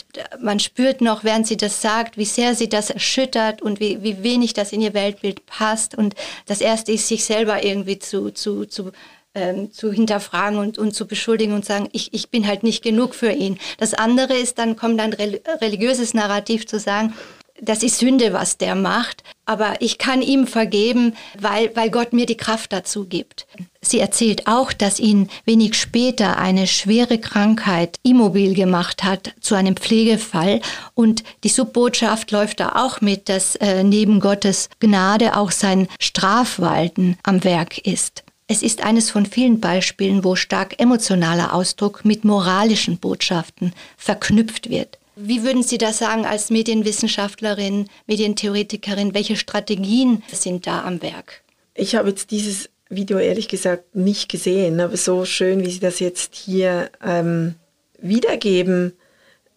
man 0.40 0.58
spürt 0.58 1.00
noch, 1.00 1.22
während 1.22 1.46
sie 1.46 1.56
das 1.56 1.80
sagt, 1.80 2.16
wie 2.18 2.24
sehr 2.24 2.56
sie 2.56 2.68
das 2.68 2.90
erschüttert 2.90 3.62
und 3.62 3.78
wie, 3.78 4.02
wie 4.02 4.24
wenig 4.24 4.52
das 4.52 4.72
in 4.72 4.80
ihr 4.80 4.92
Weltbild 4.92 5.46
passt. 5.46 5.96
Und 5.96 6.16
das 6.46 6.60
Erste 6.60 6.90
ist, 6.90 7.06
sich 7.06 7.24
selber 7.24 7.62
irgendwie 7.62 8.00
zu, 8.00 8.32
zu, 8.32 8.64
zu, 8.64 8.90
ähm, 9.36 9.70
zu 9.70 9.92
hinterfragen 9.92 10.58
und, 10.58 10.78
und 10.78 10.96
zu 10.96 11.06
beschuldigen 11.06 11.54
und 11.54 11.64
sagen, 11.64 11.88
ich, 11.92 12.12
ich 12.12 12.28
bin 12.28 12.48
halt 12.48 12.64
nicht 12.64 12.82
genug 12.82 13.14
für 13.14 13.30
ihn. 13.30 13.56
Das 13.78 13.94
andere 13.94 14.34
ist, 14.34 14.58
dann 14.58 14.74
kommt 14.74 14.98
ein 14.98 15.12
religiöses 15.12 16.12
Narrativ 16.12 16.66
zu 16.66 16.80
sagen, 16.80 17.14
das 17.60 17.82
ist 17.82 17.98
Sünde, 17.98 18.32
was 18.32 18.56
der 18.56 18.74
macht, 18.74 19.22
aber 19.44 19.80
ich 19.80 19.98
kann 19.98 20.22
ihm 20.22 20.46
vergeben, 20.46 21.14
weil, 21.38 21.74
weil 21.74 21.90
Gott 21.90 22.12
mir 22.12 22.26
die 22.26 22.36
Kraft 22.36 22.72
dazu 22.72 23.06
gibt. 23.06 23.46
Sie 23.80 23.98
erzählt 23.98 24.46
auch, 24.46 24.72
dass 24.72 25.00
ihn 25.00 25.28
wenig 25.44 25.74
später 25.74 26.36
eine 26.36 26.66
schwere 26.66 27.18
Krankheit 27.18 27.98
immobil 28.02 28.54
gemacht 28.54 29.04
hat 29.04 29.34
zu 29.40 29.54
einem 29.54 29.76
Pflegefall 29.76 30.60
und 30.94 31.24
die 31.44 31.48
Subbotschaft 31.48 32.30
läuft 32.30 32.60
da 32.60 32.72
auch 32.76 33.00
mit, 33.00 33.28
dass 33.28 33.56
äh, 33.56 33.82
neben 33.82 34.20
Gottes 34.20 34.68
Gnade 34.80 35.36
auch 35.36 35.50
sein 35.50 35.88
Strafwalten 36.00 37.16
am 37.22 37.44
Werk 37.44 37.78
ist. 37.78 38.24
Es 38.50 38.62
ist 38.62 38.82
eines 38.82 39.10
von 39.10 39.26
vielen 39.26 39.60
Beispielen, 39.60 40.24
wo 40.24 40.34
stark 40.34 40.80
emotionaler 40.80 41.52
Ausdruck 41.52 42.04
mit 42.04 42.24
moralischen 42.24 42.96
Botschaften 42.96 43.74
verknüpft 43.98 44.70
wird. 44.70 44.98
Wie 45.20 45.42
würden 45.42 45.64
Sie 45.64 45.78
das 45.78 45.98
sagen 45.98 46.24
als 46.24 46.48
Medienwissenschaftlerin, 46.48 47.88
Medientheoretikerin? 48.06 49.14
Welche 49.14 49.34
Strategien 49.34 50.22
sind 50.32 50.68
da 50.68 50.84
am 50.84 51.02
Werk? 51.02 51.42
Ich 51.74 51.96
habe 51.96 52.10
jetzt 52.10 52.30
dieses 52.30 52.70
Video 52.88 53.18
ehrlich 53.18 53.48
gesagt 53.48 53.96
nicht 53.96 54.28
gesehen, 54.28 54.78
aber 54.78 54.96
so 54.96 55.24
schön, 55.24 55.64
wie 55.64 55.70
Sie 55.70 55.80
das 55.80 55.98
jetzt 55.98 56.36
hier 56.36 56.90
ähm, 57.04 57.56
wiedergeben, 58.00 58.92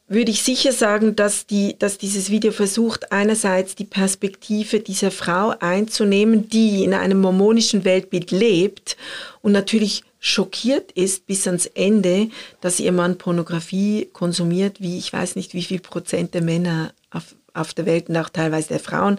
würde 0.08 0.32
ich 0.32 0.42
sicher 0.42 0.72
sagen, 0.72 1.16
dass, 1.16 1.46
die, 1.46 1.78
dass 1.78 2.00
dieses 2.00 2.32
Video 2.32 2.52
versucht, 2.52 3.12
einerseits 3.12 3.76
die 3.76 3.86
Perspektive 3.86 4.80
dieser 4.80 5.12
Frau 5.12 5.54
einzunehmen, 5.60 6.50
die 6.50 6.84
in 6.84 6.96
einem 6.96 7.22
mormonischen 7.22 7.86
Weltbild 7.86 8.32
lebt 8.32 8.98
und 9.42 9.52
natürlich 9.52 10.04
schockiert 10.22 10.92
ist 10.92 11.26
bis 11.26 11.48
ans 11.48 11.66
Ende, 11.66 12.30
dass 12.62 12.80
ihr 12.80 12.92
Mann 12.92 13.18
Pornografie 13.18 14.08
konsumiert, 14.14 14.80
wie 14.80 15.00
ich 15.00 15.12
weiß 15.12 15.36
nicht, 15.36 15.56
wie 15.56 15.64
viel 15.64 15.80
Prozent 15.80 16.36
der 16.36 16.44
Männer 16.44 16.94
auf, 17.10 17.36
auf 17.56 17.74
der 17.74 17.88
Welt 17.88 18.08
und 18.08 18.16
auch 18.18 18.30
teilweise 18.30 18.70
der 18.70 18.80
Frauen. 18.80 19.18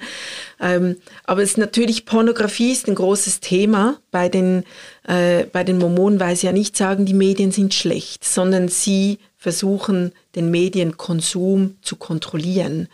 Ähm, 0.61 0.97
aber 1.25 1.43
es 1.43 1.51
ist 1.51 1.59
natürlich, 1.59 2.07
Pornografie 2.07 2.71
ist 2.71 2.87
ein 2.89 2.95
großes 2.95 3.41
Thema 3.41 3.99
bei 4.13 4.29
den, 4.29 4.63
äh, 5.03 5.45
bei 5.45 5.65
den 5.65 5.79
Mormonen, 5.79 6.21
weil 6.21 6.37
sie 6.37 6.47
ja 6.47 6.53
nicht 6.53 6.77
sagen, 6.77 7.05
die 7.05 7.15
Medien 7.15 7.51
sind 7.51 7.75
schlecht, 7.75 8.25
sondern 8.25 8.69
sie 8.69 9.19
versuchen, 9.37 10.13
den 10.37 10.53
Medienkonsum 10.53 11.79
zu 11.83 11.97
kontrollieren. 11.97 12.87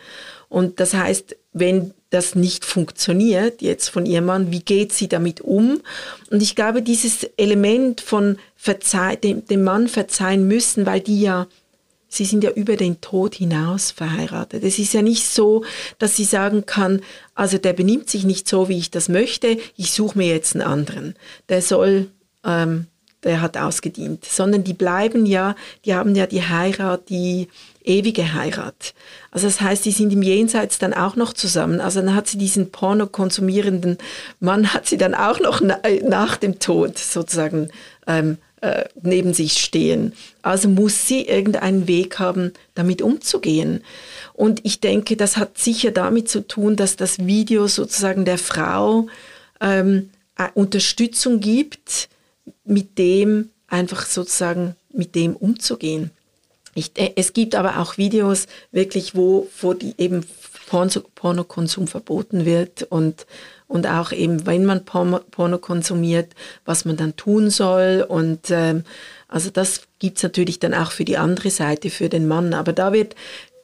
Und 0.49 0.81
das 0.81 0.95
heißt, 0.95 1.37
wenn 1.53 1.93
das 2.11 2.35
nicht 2.35 2.65
funktioniert 2.65 3.61
jetzt 3.61 3.89
von 3.89 4.07
ihrem 4.07 4.27
Mann, 4.27 4.51
wie 4.51 4.61
geht 4.61 4.93
sie 4.93 5.09
damit 5.09 5.41
um? 5.41 5.81
Und 6.31 6.43
ich 6.43 6.55
glaube, 6.55 6.83
dieses 6.83 7.25
Element 7.37 8.01
von 8.01 8.39
Verzeih 8.57 9.17
dem, 9.17 9.45
dem 9.47 9.63
Mann 9.63 9.89
verzeihen 9.89 10.49
müssen, 10.49 10.87
weil 10.87 11.01
die 11.01 11.21
ja, 11.21 11.47
sie 12.09 12.25
sind 12.25 12.43
ja 12.43 12.51
über 12.51 12.77
den 12.77 13.01
Tod 13.03 13.35
hinaus 13.35 13.91
verheiratet. 13.91 14.65
Es 14.65 14.79
ist 14.79 14.95
ja 14.95 15.03
nicht 15.03 15.27
so, 15.27 15.65
dass 15.99 16.17
sie 16.17 16.25
sagen 16.25 16.65
kann, 16.65 17.03
also 17.35 17.59
der 17.59 17.75
benimmt 17.75 18.09
sich 18.09 18.25
nicht 18.25 18.49
so, 18.49 18.69
wie 18.69 18.79
ich 18.79 18.91
das 18.91 19.09
möchte, 19.09 19.59
ich 19.77 19.93
suche 19.93 20.17
mir 20.17 20.29
jetzt 20.29 20.55
einen 20.55 20.67
anderen. 20.67 21.15
Der 21.51 21.61
soll 21.61 22.09
ähm, 22.45 22.87
der 23.25 23.41
hat 23.41 23.57
ausgedient, 23.57 24.25
sondern 24.25 24.65
die 24.65 24.75
bleiben 24.75 25.27
ja, 25.27 25.57
die 25.85 25.95
haben 25.95 26.15
ja 26.15 26.27
die 26.27 26.43
Heirat, 26.43 27.09
die 27.09 27.49
ewige 27.89 28.35
Heirat. 28.35 28.95
Also 29.31 29.47
das 29.47 29.61
heißt, 29.61 29.85
die 29.85 29.91
sind 29.91 30.13
im 30.13 30.23
Jenseits 30.23 30.79
dann 30.79 30.95
auch 30.95 31.17
noch 31.17 31.33
zusammen. 31.33 31.81
Also 31.81 32.01
dann 32.01 32.15
hat 32.15 32.29
sie 32.29 32.39
diesen 32.39 32.71
Porno 32.71 33.07
konsumierenden 33.07 33.99
Mann, 34.41 34.73
hat 34.75 34.87
sie 34.87 34.99
dann 34.99 35.15
auch 35.15 35.41
noch 35.41 35.61
na, 35.61 35.81
äh, 35.83 36.03
nach 36.03 36.37
dem 36.37 36.59
Tod 36.59 36.99
sozusagen 36.99 37.71
ähm, 38.07 38.39
äh, 38.61 38.85
neben 39.03 39.35
sich 39.35 39.55
stehen. 39.55 40.13
Also 40.43 40.69
muss 40.69 41.07
sie 41.07 41.23
irgendeinen 41.23 41.89
Weg 41.89 42.19
haben, 42.19 42.53
damit 42.75 43.03
umzugehen. 43.03 43.83
Und 44.35 44.61
ich 44.65 44.81
denke, 44.81 45.17
das 45.17 45.37
hat 45.37 45.59
sicher 45.59 45.91
damit 45.91 46.29
zu 46.29 46.47
tun, 46.47 46.77
dass 46.77 46.97
das 46.97 47.19
Video 47.27 47.67
sozusagen 47.67 48.25
der 48.25 48.39
Frau 48.39 49.07
ähm, 49.61 50.11
Unterstützung 50.55 51.41
gibt, 51.41 52.09
mit 52.65 52.99
dem 52.99 53.51
einfach 53.67 54.07
sozusagen 54.07 54.77
mit 54.93 55.15
dem 55.15 55.35
umzugehen. 55.37 56.11
Ich, 56.79 56.93
äh, 56.97 57.13
es 57.17 57.33
gibt 57.33 57.55
aber 57.55 57.81
auch 57.81 57.99
Videos 57.99 58.47
wirklich, 58.73 59.15
wo, 59.15 59.49
wo 59.61 59.75
die 59.75 59.95
eben 59.99 60.25
Pornokonsum 60.69 61.89
verboten 61.89 62.45
wird 62.45 62.85
und, 62.85 63.27
und 63.67 63.87
auch 63.87 64.13
eben, 64.13 64.47
wenn 64.47 64.65
man 64.65 64.85
Porno, 64.85 65.59
konsumiert, 65.59 66.33
was 66.65 66.85
man 66.85 66.97
dann 66.97 67.17
tun 67.17 67.51
soll. 67.51 68.05
Und 68.07 68.51
ähm, 68.51 68.85
also 69.29 69.51
das 69.51 69.83
gibt 69.99 70.19
es 70.19 70.23
natürlich 70.23 70.59
dann 70.59 70.75
auch 70.75 70.93
für 70.93 71.05
die 71.05 71.17
andere 71.17 71.51
Seite, 71.51 71.91
für 71.91 72.09
den 72.09 72.29
Mann. 72.29 72.55
Aber 72.55 72.73
da 72.73 72.93
wird 72.93 73.15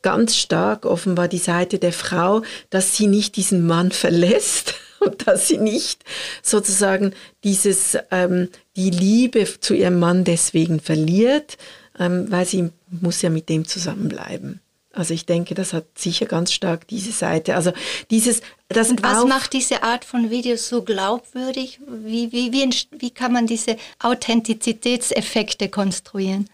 ganz 0.02 0.36
stark 0.36 0.84
offenbar 0.86 1.28
die 1.28 1.38
Seite 1.38 1.78
der 1.78 1.92
Frau, 1.92 2.42
dass 2.70 2.96
sie 2.96 3.06
nicht 3.06 3.36
diesen 3.36 3.66
Mann 3.66 3.90
verlässt 3.90 4.74
und 5.00 5.26
dass 5.26 5.48
sie 5.48 5.58
nicht 5.58 6.04
sozusagen 6.42 7.14
dieses, 7.42 7.98
ähm, 8.10 8.48
die 8.76 8.90
Liebe 8.90 9.46
zu 9.60 9.74
ihrem 9.74 9.98
Mann 9.98 10.24
deswegen 10.24 10.80
verliert, 10.80 11.56
ähm, 11.99 12.30
weil 12.30 12.47
sie 12.47 12.70
muss 12.88 13.22
ja 13.22 13.30
mit 13.30 13.49
dem 13.49 13.66
zusammenbleiben. 13.66 14.61
Also 14.95 15.12
ich 15.12 15.26
denke, 15.26 15.55
das 15.55 15.72
hat 15.72 15.86
sicher 15.97 16.26
ganz 16.26 16.53
stark 16.53 16.86
diese 16.86 17.11
Seite. 17.11 17.57
Also 17.57 17.72
dieses, 18.11 18.42
das 18.68 18.90
Und 18.90 19.03
was 19.03 19.24
macht 19.26 19.53
diese 19.53 19.82
Art 19.82 20.05
von 20.05 20.30
Videos 20.30 20.68
so 20.68 20.82
glaubwürdig? 20.82 21.80
Wie, 21.86 22.30
wie, 22.30 22.53
wie, 22.53 22.70
wie 22.92 23.11
kann 23.11 23.32
man 23.32 23.47
diese 23.47 23.76
Authentizitätseffekte 23.99 25.68
konstruieren? 25.68 26.49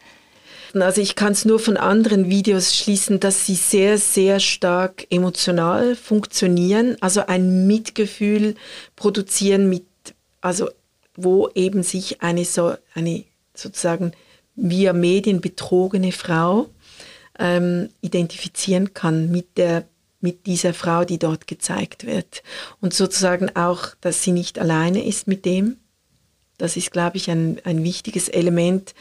Also 0.74 1.00
ich 1.00 1.16
kann 1.16 1.32
es 1.32 1.44
nur 1.44 1.58
von 1.58 1.76
anderen 1.76 2.30
Videos 2.30 2.76
schließen, 2.76 3.20
dass 3.20 3.44
sie 3.44 3.56
sehr, 3.56 3.98
sehr 3.98 4.40
stark 4.40 5.06
emotional 5.10 5.96
funktionieren, 5.96 6.96
also 7.00 7.26
ein 7.26 7.66
Mitgefühl 7.66 8.54
produzieren 8.94 9.68
mit, 9.68 9.84
also 10.40 10.70
wo 11.16 11.48
eben 11.54 11.82
sich 11.82 12.22
eine 12.22 12.44
so 12.44 12.74
eine 12.94 13.24
sozusagen 13.52 14.12
via 14.60 14.92
Medien 14.92 15.40
betrogene 15.40 16.12
Frau 16.12 16.68
ähm, 17.38 17.88
identifizieren 18.00 18.94
kann 18.94 19.30
mit 19.30 19.56
der 19.56 19.84
mit 20.22 20.44
dieser 20.44 20.74
Frau, 20.74 21.06
die 21.06 21.18
dort 21.18 21.46
gezeigt 21.46 22.04
wird. 22.04 22.42
Und 22.82 22.92
sozusagen 22.92 23.56
auch, 23.56 23.94
dass 24.02 24.22
sie 24.22 24.32
nicht 24.32 24.58
alleine 24.58 25.02
ist 25.02 25.26
mit 25.26 25.46
dem, 25.46 25.78
das 26.60 26.76
ist, 26.76 26.90
glaube 26.90 27.16
ich, 27.16 27.30
ein, 27.30 27.58
ein 27.64 27.82
wichtiges 27.82 28.28
Element 28.28 28.94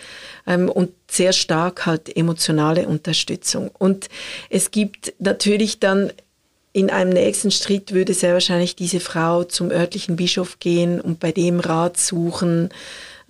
ähm, 0.48 0.70
und 0.70 0.92
sehr 1.12 1.34
stark 1.34 1.86
halt 1.86 2.16
emotionale 2.16 2.88
Unterstützung. 2.88 3.70
Und 3.78 4.08
es 4.50 4.72
gibt 4.72 5.14
natürlich 5.20 5.80
dann 5.80 6.12
in 6.72 6.90
einem 6.90 7.12
nächsten 7.12 7.52
Schritt 7.52 7.94
würde 7.94 8.14
sehr 8.14 8.34
wahrscheinlich 8.34 8.76
diese 8.76 9.00
Frau 9.00 9.44
zum 9.44 9.72
örtlichen 9.72 10.16
Bischof 10.16 10.60
gehen 10.60 11.02
und 11.02 11.20
bei 11.20 11.32
dem 11.32 11.60
Rat 11.60 11.98
suchen, 11.98 12.70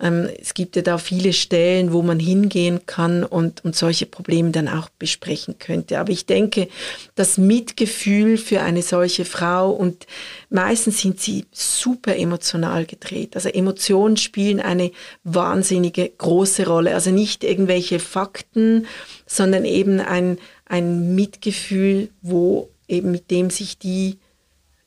es 0.00 0.54
gibt 0.54 0.76
ja 0.76 0.82
da 0.82 0.96
viele 0.96 1.34
Stellen, 1.34 1.92
wo 1.92 2.00
man 2.00 2.18
hingehen 2.18 2.86
kann 2.86 3.22
und, 3.22 3.62
und 3.66 3.76
solche 3.76 4.06
Probleme 4.06 4.50
dann 4.50 4.66
auch 4.66 4.88
besprechen 4.88 5.58
könnte. 5.58 5.98
Aber 5.98 6.10
ich 6.10 6.24
denke, 6.24 6.68
das 7.16 7.36
Mitgefühl 7.36 8.38
für 8.38 8.62
eine 8.62 8.80
solche 8.80 9.26
Frau 9.26 9.70
und 9.70 10.06
meistens 10.48 11.02
sind 11.02 11.20
sie 11.20 11.44
super 11.52 12.16
emotional 12.16 12.86
gedreht. 12.86 13.34
Also 13.34 13.50
Emotionen 13.50 14.16
spielen 14.16 14.60
eine 14.60 14.90
wahnsinnige 15.22 16.08
große 16.16 16.66
Rolle. 16.66 16.94
Also 16.94 17.10
nicht 17.10 17.44
irgendwelche 17.44 17.98
Fakten, 17.98 18.86
sondern 19.26 19.66
eben 19.66 20.00
ein, 20.00 20.38
ein 20.64 21.14
Mitgefühl, 21.14 22.08
wo 22.22 22.70
eben 22.88 23.10
mit 23.10 23.30
dem 23.30 23.50
sich 23.50 23.78
die, 23.78 24.18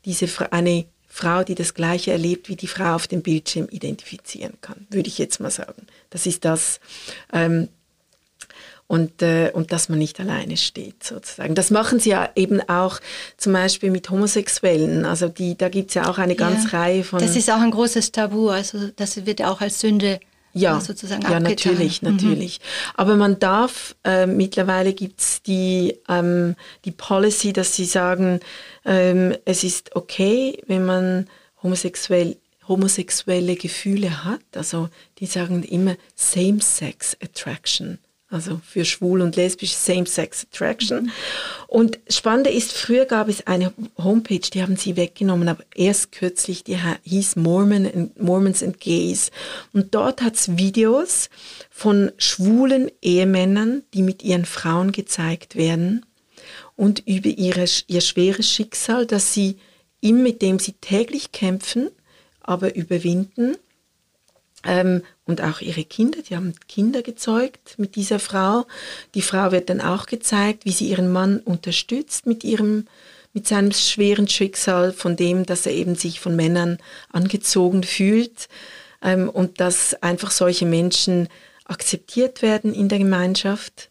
diese, 0.05 0.27
eine 0.51 0.85
Frau, 1.15 1.43
die 1.43 1.53
das 1.53 1.75
Gleiche 1.75 2.11
erlebt 2.11 2.49
wie 2.49 2.55
die 2.55 2.65
Frau 2.65 2.95
auf 2.95 3.05
dem 3.05 3.21
Bildschirm, 3.21 3.67
identifizieren 3.69 4.53
kann, 4.61 4.87
würde 4.89 5.07
ich 5.07 5.19
jetzt 5.19 5.39
mal 5.39 5.51
sagen. 5.51 5.85
Das 6.09 6.25
ist 6.25 6.43
das. 6.43 6.79
Ähm, 7.31 7.69
und, 8.87 9.21
äh, 9.21 9.51
und 9.53 9.71
dass 9.71 9.89
man 9.89 9.99
nicht 9.99 10.19
alleine 10.19 10.57
steht, 10.57 11.03
sozusagen. 11.03 11.53
Das 11.53 11.69
machen 11.69 11.99
sie 11.99 12.09
ja 12.09 12.31
eben 12.35 12.67
auch 12.67 12.99
zum 13.37 13.53
Beispiel 13.53 13.91
mit 13.91 14.09
Homosexuellen. 14.09 15.05
Also 15.05 15.29
die, 15.29 15.55
da 15.55 15.69
gibt 15.69 15.89
es 15.89 15.93
ja 15.93 16.09
auch 16.09 16.17
eine 16.17 16.35
ganze 16.35 16.69
ja, 16.69 16.79
Reihe 16.79 17.03
von. 17.03 17.19
Das 17.19 17.35
ist 17.35 17.51
auch 17.51 17.61
ein 17.61 17.71
großes 17.71 18.11
Tabu, 18.11 18.49
also 18.49 18.89
das 18.95 19.23
wird 19.27 19.43
auch 19.43 19.61
als 19.61 19.81
Sünde 19.81 20.19
ja, 20.53 20.79
sozusagen 20.79 21.23
ja 21.23 21.39
natürlich, 21.39 22.01
natürlich. 22.01 22.59
Mhm. 22.59 22.91
Aber 22.95 23.15
man 23.15 23.39
darf, 23.39 23.95
äh, 24.03 24.25
mittlerweile 24.25 24.93
gibt 24.93 25.19
es 25.19 25.41
die, 25.41 25.97
ähm, 26.07 26.55
die 26.85 26.91
Policy, 26.91 27.53
dass 27.53 27.75
sie 27.75 27.85
sagen, 27.85 28.39
ähm, 28.85 29.35
es 29.45 29.63
ist 29.63 29.95
okay, 29.95 30.61
wenn 30.67 30.85
man 30.85 31.27
homosexuell, 31.61 32.37
homosexuelle 32.67 33.55
Gefühle 33.55 34.23
hat. 34.23 34.41
Also 34.55 34.89
die 35.19 35.25
sagen 35.25 35.63
immer 35.63 35.95
Same-Sex 36.15 37.17
Attraction. 37.21 37.97
Also 38.33 38.59
für 38.65 38.83
schwul 38.83 39.21
und 39.21 39.35
lesbisch 39.35 39.73
Same-Sex 39.73 40.47
Attraction. 40.51 41.11
Und 41.67 41.99
spannend 42.09 42.47
ist, 42.47 42.73
früher 42.73 43.05
gab 43.05 43.29
es 43.29 43.45
eine 43.45 43.71
Homepage, 43.97 44.39
die 44.39 44.61
haben 44.61 44.75
sie 44.75 44.97
weggenommen, 44.97 45.47
aber 45.47 45.63
erst 45.75 46.11
kürzlich, 46.11 46.63
die 46.63 46.77
hieß 47.03 47.35
Mormon 47.35 47.85
and, 47.85 48.19
Mormons 48.19 48.63
and 48.63 48.79
Gays. 48.79 49.31
Und 49.71 49.93
dort 49.93 50.21
hat 50.21 50.35
es 50.35 50.57
Videos 50.57 51.29
von 51.69 52.11
schwulen 52.17 52.91
Ehemännern, 53.01 53.83
die 53.93 54.01
mit 54.01 54.23
ihren 54.23 54.45
Frauen 54.45 54.91
gezeigt 54.91 55.55
werden 55.55 56.05
und 56.75 57.03
über 57.05 57.29
ihre, 57.29 57.65
ihr 57.87 58.01
schweres 58.01 58.49
Schicksal, 58.49 59.05
dass 59.05 59.33
sie 59.33 59.57
ihm, 60.01 60.23
mit 60.23 60.41
dem 60.41 60.57
sie 60.57 60.73
täglich 60.73 61.31
kämpfen, 61.31 61.89
aber 62.41 62.75
überwinden 62.75 63.57
ähm, 64.65 65.03
und 65.25 65.41
auch 65.41 65.61
ihre 65.61 65.83
Kinder, 65.83 66.19
die 66.21 66.35
haben 66.35 66.53
Kinder 66.67 67.01
gezeugt 67.01 67.75
mit 67.77 67.95
dieser 67.95 68.19
Frau. 68.19 68.65
Die 69.15 69.21
Frau 69.21 69.51
wird 69.51 69.69
dann 69.69 69.81
auch 69.81 70.05
gezeigt, 70.05 70.65
wie 70.65 70.71
sie 70.71 70.89
ihren 70.89 71.11
Mann 71.11 71.39
unterstützt 71.39 72.25
mit 72.25 72.43
ihrem 72.43 72.87
mit 73.33 73.47
seinem 73.47 73.71
schweren 73.71 74.27
Schicksal, 74.27 74.93
von 74.93 75.15
dem, 75.15 75.45
dass 75.45 75.65
er 75.65 75.73
eben 75.73 75.95
sich 75.95 76.19
von 76.19 76.35
Männern 76.35 76.77
angezogen 77.09 77.83
fühlt 77.83 78.47
ähm, 79.01 79.27
und 79.27 79.59
dass 79.59 79.95
einfach 80.03 80.31
solche 80.31 80.67
Menschen 80.67 81.27
akzeptiert 81.65 82.41
werden 82.41 82.73
in 82.73 82.89
der 82.89 82.99
Gemeinschaft, 82.99 83.89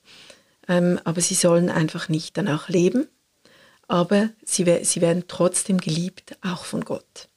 ähm, 0.69 1.01
aber 1.05 1.21
sie 1.21 1.35
sollen 1.35 1.71
einfach 1.71 2.09
nicht 2.09 2.37
danach 2.37 2.69
leben, 2.69 3.09
aber 3.89 4.31
sie, 4.45 4.65
sie 4.85 5.01
werden 5.01 5.25
trotzdem 5.27 5.79
geliebt, 5.79 6.37
auch 6.43 6.65
von 6.65 6.85
Gott. 6.85 7.29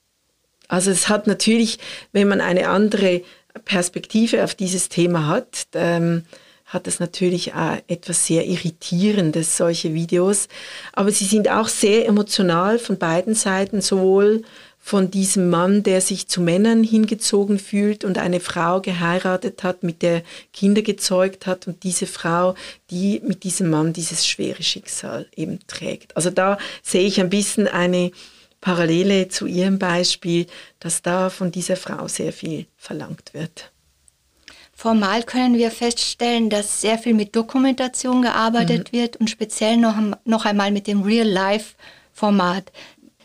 Also 0.67 0.91
es 0.91 1.09
hat 1.09 1.27
natürlich, 1.27 1.79
wenn 2.11 2.27
man 2.27 2.41
eine 2.41 2.69
andere 2.69 3.21
Perspektive 3.65 4.43
auf 4.43 4.55
dieses 4.55 4.89
Thema 4.89 5.27
hat, 5.27 5.67
ähm, 5.73 6.23
hat 6.65 6.87
es 6.87 6.99
natürlich 6.99 7.53
auch 7.53 7.77
etwas 7.87 8.25
sehr 8.25 8.45
Irritierendes, 8.45 9.55
solche 9.55 9.93
Videos. 9.93 10.47
Aber 10.93 11.11
sie 11.11 11.25
sind 11.25 11.49
auch 11.49 11.67
sehr 11.67 12.07
emotional 12.07 12.79
von 12.79 12.97
beiden 12.97 13.35
Seiten, 13.35 13.81
sowohl 13.81 14.43
von 14.85 15.09
diesem 15.09 15.49
Mann, 15.49 15.81
der 15.81 15.99
sich 15.99 16.27
zu 16.27 16.41
Männern 16.41 16.83
hingezogen 16.83 17.57
fühlt 17.57 18.03
und 18.03 18.19
eine 18.19 18.39
Frau 18.39 18.81
geheiratet 18.81 19.63
hat, 19.63 19.81
mit 19.81 20.03
der 20.03 20.21
Kinder 20.53 20.83
gezeugt 20.83 21.47
hat 21.47 21.65
und 21.65 21.81
diese 21.81 22.05
Frau, 22.05 22.53
die 22.91 23.19
mit 23.25 23.43
diesem 23.43 23.71
Mann 23.71 23.93
dieses 23.93 24.27
schwere 24.27 24.61
Schicksal 24.61 25.25
eben 25.35 25.57
trägt. 25.65 26.15
Also 26.15 26.29
da 26.29 26.59
sehe 26.83 27.07
ich 27.07 27.19
ein 27.19 27.31
bisschen 27.31 27.67
eine 27.67 28.11
Parallele 28.65 29.27
zu 29.27 29.45
Ihrem 29.45 29.77
Beispiel, 29.77 30.47
dass 30.79 31.03
da 31.03 31.29
von 31.29 31.51
dieser 31.51 31.75
Frau 31.75 32.07
sehr 32.07 32.33
viel 32.33 32.65
verlangt 32.77 33.35
wird. 33.35 33.71
Formal 34.73 35.21
können 35.21 35.53
wir 35.55 35.69
feststellen, 35.69 36.49
dass 36.49 36.81
sehr 36.81 36.97
viel 36.97 37.13
mit 37.13 37.35
Dokumentation 37.35 38.23
gearbeitet 38.23 38.91
mhm. 38.91 38.97
wird 38.97 39.17
und 39.17 39.29
speziell 39.29 39.77
noch, 39.77 39.95
noch 40.25 40.45
einmal 40.45 40.71
mit 40.71 40.87
dem 40.87 41.03
Real-Life-Format. 41.03 42.71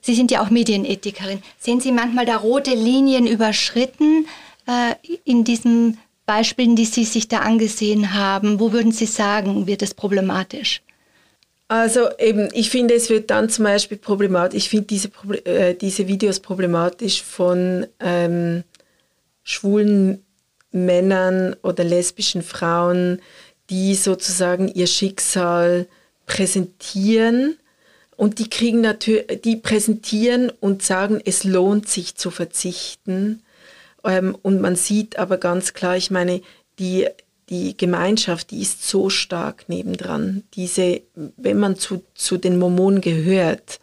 Sie 0.03 0.14
sind 0.14 0.30
ja 0.30 0.43
auch 0.43 0.51
Medienethikerin. 0.51 1.43
Sehen 1.59 1.80
Sie 1.80 1.91
manchmal 1.91 2.26
da 2.26 2.36
rote 2.36 2.74
Linien 2.74 3.26
überschritten 3.26 4.26
äh, 4.66 4.95
in 5.24 5.45
diesen 5.45 5.97
Beispielen, 6.26 6.76
die 6.76 6.84
Sie 6.84 7.05
sich 7.05 7.28
da 7.28 7.38
angesehen 7.38 8.12
haben? 8.12 8.61
Wo 8.61 8.72
würden 8.72 8.93
Sie 8.93 9.07
sagen, 9.07 9.66
wird 9.66 9.80
es 9.80 9.95
problematisch? 9.95 10.82
Also 11.71 12.09
eben, 12.18 12.49
ich 12.53 12.68
finde, 12.68 12.95
es 12.95 13.11
wird 13.11 13.31
dann 13.31 13.49
zum 13.49 13.62
Beispiel 13.62 13.97
problematisch, 13.97 14.57
ich 14.57 14.71
finde 14.71 14.87
diese, 14.89 15.09
äh, 15.45 15.73
diese 15.77 16.09
Videos 16.09 16.41
problematisch 16.41 17.23
von 17.23 17.87
ähm, 18.01 18.64
schwulen 19.45 20.25
Männern 20.73 21.55
oder 21.62 21.85
lesbischen 21.85 22.43
Frauen, 22.43 23.23
die 23.71 23.95
sozusagen 23.95 24.66
ihr 24.66 24.89
Schicksal 24.89 25.87
präsentieren 26.27 27.57
und 28.16 28.41
die 28.41 28.51
kriegen 28.51 28.81
natürlich, 28.81 29.41
die 29.43 29.55
präsentieren 29.55 30.51
und 30.59 30.83
sagen, 30.83 31.21
es 31.25 31.45
lohnt 31.45 31.89
sich 31.89 32.16
zu 32.16 32.33
verzichten. 32.33 33.45
Ähm, 34.03 34.37
und 34.43 34.61
man 34.61 34.75
sieht 34.75 35.21
aber 35.21 35.37
ganz 35.37 35.73
klar, 35.73 35.97
ich 35.97 36.11
meine, 36.11 36.43
die 36.81 37.07
die 37.51 37.77
Gemeinschaft, 37.77 38.53
die 38.53 38.63
ist 38.63 38.87
so 38.89 39.11
stark 39.11 39.69
nebendran. 39.69 40.45
Diese, 40.55 41.03
wenn 41.37 41.59
man 41.59 41.77
zu, 41.77 42.03
zu 42.15 42.37
den 42.37 42.59
Mormonen 42.59 43.01
gehört, 43.01 43.81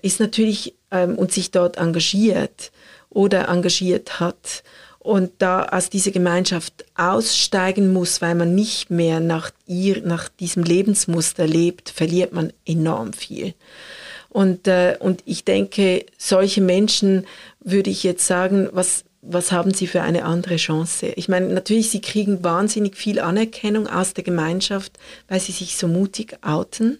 ist 0.00 0.20
natürlich 0.20 0.74
ähm, 0.90 1.16
und 1.16 1.32
sich 1.32 1.50
dort 1.50 1.76
engagiert 1.76 2.70
oder 3.10 3.48
engagiert 3.48 4.20
hat 4.20 4.62
und 5.02 5.32
da 5.38 5.64
aus 5.64 5.90
dieser 5.90 6.12
Gemeinschaft 6.12 6.84
aussteigen 6.94 7.92
muss, 7.92 8.22
weil 8.22 8.36
man 8.36 8.54
nicht 8.54 8.90
mehr 8.90 9.18
nach 9.18 9.50
ihr, 9.66 10.02
nach 10.02 10.28
diesem 10.28 10.62
Lebensmuster 10.62 11.46
lebt, 11.46 11.90
verliert 11.90 12.32
man 12.32 12.52
enorm 12.64 13.12
viel. 13.12 13.54
Und, 14.28 14.68
äh, 14.68 14.96
und 15.00 15.22
ich 15.26 15.44
denke, 15.44 16.06
solche 16.16 16.60
Menschen 16.60 17.26
würde 17.60 17.90
ich 17.90 18.04
jetzt 18.04 18.26
sagen, 18.26 18.68
was, 18.72 19.04
was 19.22 19.52
haben 19.52 19.72
sie 19.72 19.86
für 19.86 20.02
eine 20.02 20.24
andere 20.24 20.56
Chance? 20.56 21.12
Ich 21.14 21.28
meine, 21.28 21.46
natürlich, 21.46 21.90
sie 21.90 22.00
kriegen 22.00 22.42
wahnsinnig 22.42 22.96
viel 22.96 23.20
Anerkennung 23.20 23.86
aus 23.86 24.14
der 24.14 24.24
Gemeinschaft, 24.24 24.98
weil 25.28 25.38
sie 25.38 25.52
sich 25.52 25.76
so 25.76 25.86
mutig 25.86 26.38
outen. 26.42 26.98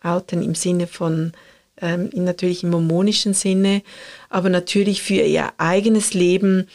Outen 0.00 0.42
im 0.42 0.54
Sinne 0.54 0.86
von, 0.86 1.32
ähm, 1.80 2.10
natürlich 2.14 2.62
im 2.62 2.70
mormonischen 2.70 3.34
Sinne, 3.34 3.82
aber 4.30 4.48
natürlich 4.48 5.02
für 5.02 5.14
ihr 5.14 5.52
eigenes 5.58 6.14
Leben 6.14 6.68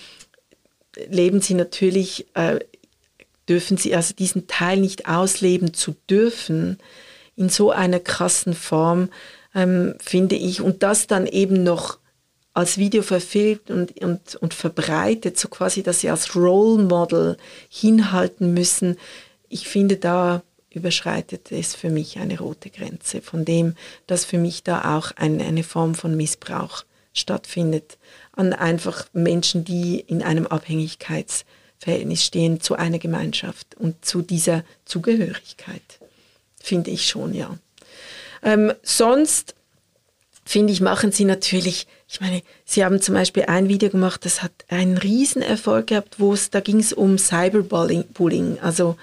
leben 1.09 1.39
sie 1.39 1.53
natürlich, 1.53 2.27
äh, 2.33 2.59
dürfen 3.47 3.77
sie 3.77 3.95
also 3.95 4.13
diesen 4.13 4.47
Teil 4.47 4.81
nicht 4.81 5.07
ausleben 5.07 5.73
zu 5.73 5.95
dürfen, 6.09 6.77
in 7.37 7.47
so 7.47 7.71
einer 7.71 8.01
krassen 8.01 8.53
Form, 8.53 9.09
ähm, 9.55 9.95
finde 9.99 10.35
ich, 10.35 10.59
und 10.61 10.83
das 10.83 11.07
dann 11.07 11.25
eben 11.27 11.63
noch 11.63 12.00
als 12.53 12.77
Video 12.77 13.01
verfilmt 13.01 13.71
und, 13.71 14.01
und, 14.01 14.35
und 14.35 14.53
verbreitet, 14.53 15.39
so 15.39 15.47
quasi, 15.47 15.83
dass 15.83 16.01
sie 16.01 16.09
als 16.09 16.35
Role 16.35 16.83
Model 16.83 17.37
hinhalten 17.69 18.53
müssen. 18.53 18.97
Ich 19.47 19.67
finde, 19.67 19.97
da 19.97 20.43
überschreitet 20.69 21.51
es 21.51 21.75
für 21.75 21.89
mich 21.89 22.19
eine 22.19 22.39
rote 22.39 22.69
Grenze, 22.69 23.21
von 23.21 23.45
dem, 23.45 23.75
dass 24.07 24.25
für 24.25 24.37
mich 24.37 24.63
da 24.63 24.97
auch 24.97 25.11
eine, 25.15 25.43
eine 25.45 25.63
Form 25.63 25.95
von 25.95 26.15
Missbrauch 26.15 26.83
stattfindet 27.13 27.97
an 28.33 28.53
einfach 28.53 29.05
Menschen, 29.13 29.65
die 29.65 29.99
in 29.99 30.23
einem 30.23 30.47
Abhängigkeitsverhältnis 30.47 32.23
stehen 32.23 32.61
zu 32.61 32.75
einer 32.75 32.99
Gemeinschaft 32.99 33.75
und 33.75 34.05
zu 34.05 34.21
dieser 34.21 34.63
Zugehörigkeit, 34.85 35.99
finde 36.61 36.91
ich 36.91 37.07
schon, 37.07 37.33
ja. 37.33 37.57
Ähm, 38.43 38.73
sonst 38.81 39.55
finde 40.45 40.73
ich, 40.73 40.81
machen 40.81 41.11
sie 41.11 41.25
natürlich, 41.25 41.87
ich 42.07 42.19
meine, 42.21 42.41
sie 42.65 42.83
haben 42.83 43.01
zum 43.01 43.15
Beispiel 43.15 43.43
ein 43.43 43.67
Video 43.69 43.89
gemacht, 43.89 44.25
das 44.25 44.41
hat 44.41 44.51
einen 44.69 44.97
riesen 44.97 45.41
Erfolg 45.41 45.87
gehabt, 45.87 46.19
wo 46.19 46.33
es, 46.33 46.49
da 46.49 46.59
ging 46.59 46.79
es 46.79 46.93
um 46.93 47.17
Cyberbullying, 47.17 48.59
also 48.61 48.97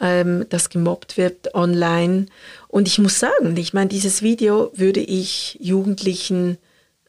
ähm, 0.00 0.46
das 0.48 0.70
gemobbt 0.70 1.16
wird 1.16 1.54
online. 1.54 2.26
Und 2.68 2.88
ich 2.88 2.98
muss 2.98 3.18
sagen, 3.18 3.56
ich 3.56 3.74
meine, 3.74 3.88
dieses 3.88 4.22
Video 4.22 4.70
würde 4.74 5.00
ich 5.00 5.58
Jugendlichen 5.60 6.58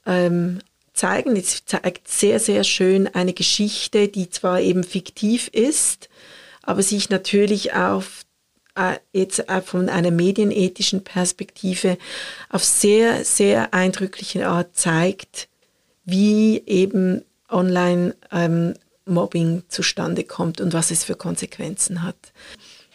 ähm, 0.06 0.60
zeigen. 0.94 1.36
Es 1.36 1.66
zeigt 1.66 2.08
sehr, 2.08 2.40
sehr 2.40 2.64
schön 2.64 3.08
eine 3.08 3.34
Geschichte, 3.34 4.08
die 4.08 4.30
zwar 4.30 4.62
eben 4.62 4.84
fiktiv 4.84 5.48
ist, 5.50 6.10
aber 6.62 6.84
sich 6.84 7.10
natürlich 7.10 7.74
auf 7.74 8.24
jetzt 9.14 9.44
von 9.66 9.90
einer 9.90 10.12
medienethischen 10.12 11.04
Perspektive 11.04 11.98
auf 12.50 12.64
sehr, 12.64 13.26
sehr 13.26 13.74
eindrückliche 13.74 14.48
Art 14.48 14.76
zeigt, 14.76 15.48
wie 16.06 16.64
eben 16.66 17.24
Online-Mobbing 17.50 19.48
ähm, 19.48 19.64
zustande 19.70 20.24
kommt 20.24 20.62
und 20.62 20.74
was 20.74 20.92
es 20.92 21.04
für 21.04 21.16
Konsequenzen 21.16 22.04
hat. 22.04 22.16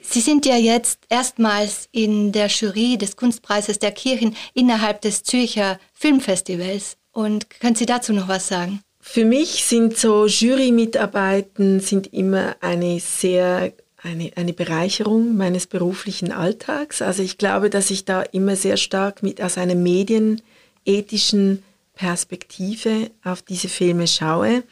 Sie 0.01 0.20
sind 0.20 0.47
ja 0.47 0.57
jetzt 0.57 1.01
erstmals 1.09 1.89
in 1.91 2.30
der 2.32 2.49
Jury 2.49 2.99
des 2.99 3.16
Kunstpreises 3.16 3.78
der 3.78 3.93
Kirchen 3.93 4.37
innerhalb 4.53 5.01
des 5.01 5.22
Zürcher 5.22 5.78
Filmfestivals. 5.93 6.97
Und 7.11 7.49
können 7.49 7.74
Sie 7.76 7.87
dazu 7.87 8.12
noch 8.12 8.28
was 8.28 8.49
sagen? 8.49 8.82
Für 9.01 9.24
mich 9.24 9.64
sind 9.64 9.97
so 9.97 10.26
Jurymitarbeiten 10.26 11.80
sind 11.80 12.12
immer 12.12 12.57
eine 12.61 13.01
sehr 13.01 13.72
eine, 14.05 14.32
eine 14.36 14.52
Bereicherung 14.52 15.36
meines 15.36 15.66
beruflichen 15.66 16.30
Alltags. 16.30 17.02
Also 17.02 17.22
ich 17.22 17.38
glaube, 17.38 17.70
dass 17.70 17.90
ich 17.90 18.05
da 18.05 18.22
immer 18.22 18.55
sehr 18.55 18.76
stark 18.76 19.22
mit 19.22 19.40
aus 19.40 19.57
einer 19.57 19.74
medienethischen 19.74 21.62
Perspektive 21.94 23.11
auf 23.24 23.40
diese 23.40 23.68
Filme 23.68 24.07
schaue. 24.07 24.62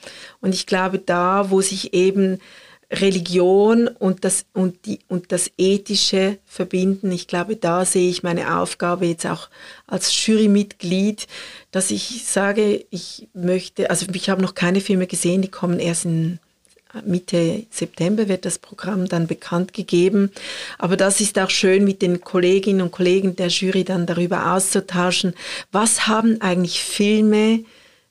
Und 0.40 0.54
ich 0.54 0.66
glaube, 0.66 0.98
da, 0.98 1.50
wo 1.50 1.62
sich 1.62 1.94
eben 1.94 2.40
Religion 2.90 3.88
und 3.88 4.24
das, 4.24 4.44
und, 4.52 4.84
die, 4.84 4.98
und 5.08 5.32
das 5.32 5.50
Ethische 5.56 6.38
verbinden. 6.44 7.10
Ich 7.10 7.26
glaube, 7.26 7.56
da 7.56 7.86
sehe 7.86 8.10
ich 8.10 8.22
meine 8.22 8.58
Aufgabe 8.58 9.06
jetzt 9.06 9.24
auch 9.24 9.48
als 9.86 10.26
Jurymitglied, 10.26 11.26
dass 11.70 11.90
ich 11.90 12.24
sage, 12.26 12.84
ich 12.90 13.28
möchte, 13.32 13.88
also 13.88 14.04
ich 14.12 14.28
habe 14.28 14.42
noch 14.42 14.54
keine 14.54 14.82
Filme 14.82 15.06
gesehen, 15.06 15.40
die 15.40 15.50
kommen 15.50 15.80
erst 15.80 16.04
in 16.04 16.38
Mitte 17.04 17.64
September 17.70 18.28
wird 18.28 18.44
das 18.44 18.58
Programm 18.58 19.08
dann 19.08 19.26
bekannt 19.26 19.72
gegeben. 19.72 20.30
Aber 20.78 20.96
das 20.96 21.20
ist 21.20 21.38
auch 21.38 21.50
schön, 21.50 21.84
mit 21.84 22.02
den 22.02 22.20
Kolleginnen 22.20 22.82
und 22.82 22.92
Kollegen 22.92 23.36
der 23.36 23.48
Jury 23.48 23.84
dann 23.84 24.06
darüber 24.06 24.54
auszutauschen, 24.54 25.34
was 25.70 26.06
haben 26.06 26.40
eigentlich 26.40 26.82
Filme 26.82 27.64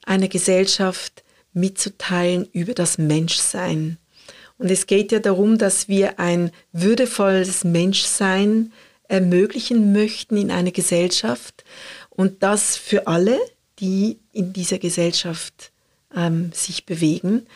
einer 0.06 0.28
Gesellschaft 0.28 1.24
mitzuteilen 1.54 2.48
über 2.54 2.74
das 2.74 2.98
Menschsein. 2.98 3.98
Und 4.58 4.70
es 4.70 4.88
geht 4.88 5.12
ja 5.12 5.20
darum, 5.20 5.58
dass 5.58 5.88
wir 5.88 6.20
ein 6.20 6.52
würdevolles 6.72 7.64
Menschsein 7.64 8.72
ermöglichen 9.08 9.92
möchten 9.92 10.38
in 10.38 10.52
einer 10.52 10.72
Gesellschaft 10.72 11.64
und 12.10 12.44
das 12.44 12.78
für 12.78 13.08
alle, 13.08 13.40
die 13.80 14.20
in 14.32 14.54
dieser 14.54 14.78
Gesellschaft 14.78 15.72
ähm, 16.16 16.52
sich 16.54 16.86
bewegen. 16.86 17.48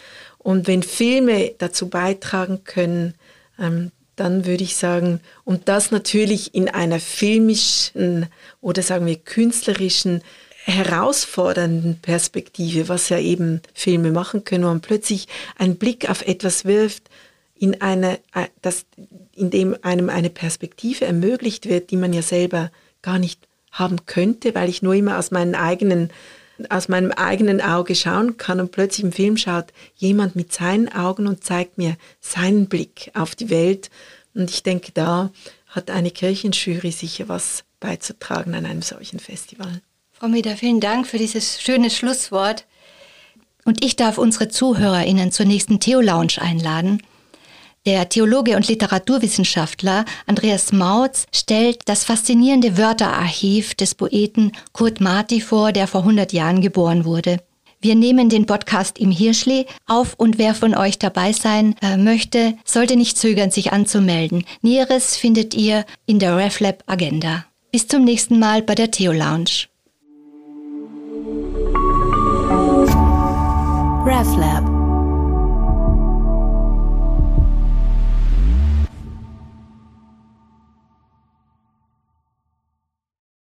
Und 0.45 0.67
wenn 0.67 0.83
Filme 0.83 1.55
dazu 1.57 1.89
beitragen 1.89 2.65
können, 2.65 3.15
ähm, 3.59 3.91
dann 4.15 4.45
würde 4.45 4.63
ich 4.63 4.75
sagen, 4.75 5.19
und 5.43 5.67
das 5.67 5.89
natürlich 5.89 6.53
in 6.53 6.69
einer 6.69 6.99
filmischen 6.99 8.27
oder 8.61 8.83
sagen 8.83 9.07
wir 9.07 9.15
künstlerischen 9.15 10.21
herausfordernden 10.65 11.97
Perspektive, 11.99 12.89
was 12.89 13.09
ja 13.09 13.17
eben 13.17 13.61
Filme 13.73 14.11
machen 14.11 14.43
können, 14.43 14.65
wo 14.65 14.67
man 14.67 14.81
plötzlich 14.81 15.27
einen 15.57 15.77
Blick 15.77 16.11
auf 16.11 16.21
etwas 16.27 16.63
wirft, 16.63 17.09
in 17.55 17.81
eine, 17.81 18.19
äh, 18.35 18.45
das, 18.61 18.85
in 19.35 19.49
dem 19.49 19.75
einem 19.81 20.09
eine 20.09 20.29
Perspektive 20.29 21.05
ermöglicht 21.05 21.67
wird, 21.67 21.89
die 21.89 21.97
man 21.97 22.13
ja 22.13 22.21
selber 22.21 22.71
gar 23.01 23.17
nicht 23.17 23.39
haben 23.71 24.05
könnte, 24.05 24.53
weil 24.53 24.69
ich 24.69 24.83
nur 24.83 24.93
immer 24.93 25.17
aus 25.17 25.31
meinen 25.31 25.55
eigenen 25.55 26.11
aus 26.69 26.87
meinem 26.87 27.11
eigenen 27.11 27.61
Auge 27.61 27.95
schauen 27.95 28.37
kann 28.37 28.59
und 28.59 28.71
plötzlich 28.71 29.03
im 29.03 29.11
Film 29.11 29.37
schaut 29.37 29.67
jemand 29.95 30.35
mit 30.35 30.53
seinen 30.53 30.91
Augen 30.91 31.27
und 31.27 31.43
zeigt 31.43 31.77
mir 31.77 31.97
seinen 32.21 32.67
Blick 32.67 33.11
auf 33.13 33.35
die 33.35 33.49
Welt. 33.49 33.89
Und 34.33 34.49
ich 34.49 34.63
denke, 34.63 34.91
da 34.93 35.31
hat 35.67 35.89
eine 35.89 36.11
Kirchenjury 36.11 36.91
sicher 36.91 37.27
was 37.27 37.63
beizutragen 37.79 38.55
an 38.55 38.65
einem 38.65 38.81
solchen 38.81 39.19
Festival. 39.19 39.81
Frau 40.11 40.27
Meder, 40.27 40.55
vielen 40.55 40.79
Dank 40.79 41.07
für 41.07 41.17
dieses 41.17 41.61
schöne 41.61 41.89
Schlusswort. 41.89 42.65
Und 43.65 43.83
ich 43.83 43.95
darf 43.95 44.17
unsere 44.17 44.47
ZuhörerInnen 44.47 45.31
zur 45.31 45.45
nächsten 45.45 45.79
Theo-Lounge 45.79 46.37
einladen. 46.39 47.01
Der 47.85 48.09
Theologe 48.09 48.55
und 48.55 48.67
Literaturwissenschaftler 48.67 50.05
Andreas 50.25 50.71
Mautz 50.71 51.27
stellt 51.31 51.81
das 51.85 52.03
faszinierende 52.03 52.79
Wörterarchiv 52.79 53.75
des 53.75 53.93
Poeten 53.93 54.53
Kurt 54.71 55.01
Marti 55.01 55.39
vor, 55.39 55.71
der 55.71 55.87
vor 55.87 56.01
100 56.01 56.33
Jahren 56.33 56.61
geboren 56.61 57.05
wurde. 57.05 57.37
Wir 57.81 57.93
nehmen 57.93 58.29
den 58.29 58.47
Podcast 58.47 58.97
im 58.97 59.11
Hirschli 59.11 59.67
auf 59.85 60.15
und 60.17 60.39
wer 60.39 60.55
von 60.55 60.73
euch 60.73 60.97
dabei 60.97 61.31
sein 61.33 61.75
äh, 61.83 61.97
möchte, 61.97 62.55
sollte 62.65 62.95
nicht 62.95 63.19
zögern, 63.19 63.51
sich 63.51 63.71
anzumelden. 63.71 64.45
Näheres 64.63 65.15
findet 65.15 65.53
ihr 65.53 65.85
in 66.07 66.17
der 66.17 66.35
RefLab 66.35 66.83
Agenda. 66.87 67.45
Bis 67.71 67.87
zum 67.87 68.03
nächsten 68.03 68.39
Mal 68.39 68.63
bei 68.63 68.73
der 68.73 68.89
Theo 68.89 69.11
Lounge. 69.11 69.67
RefLab 74.07 74.74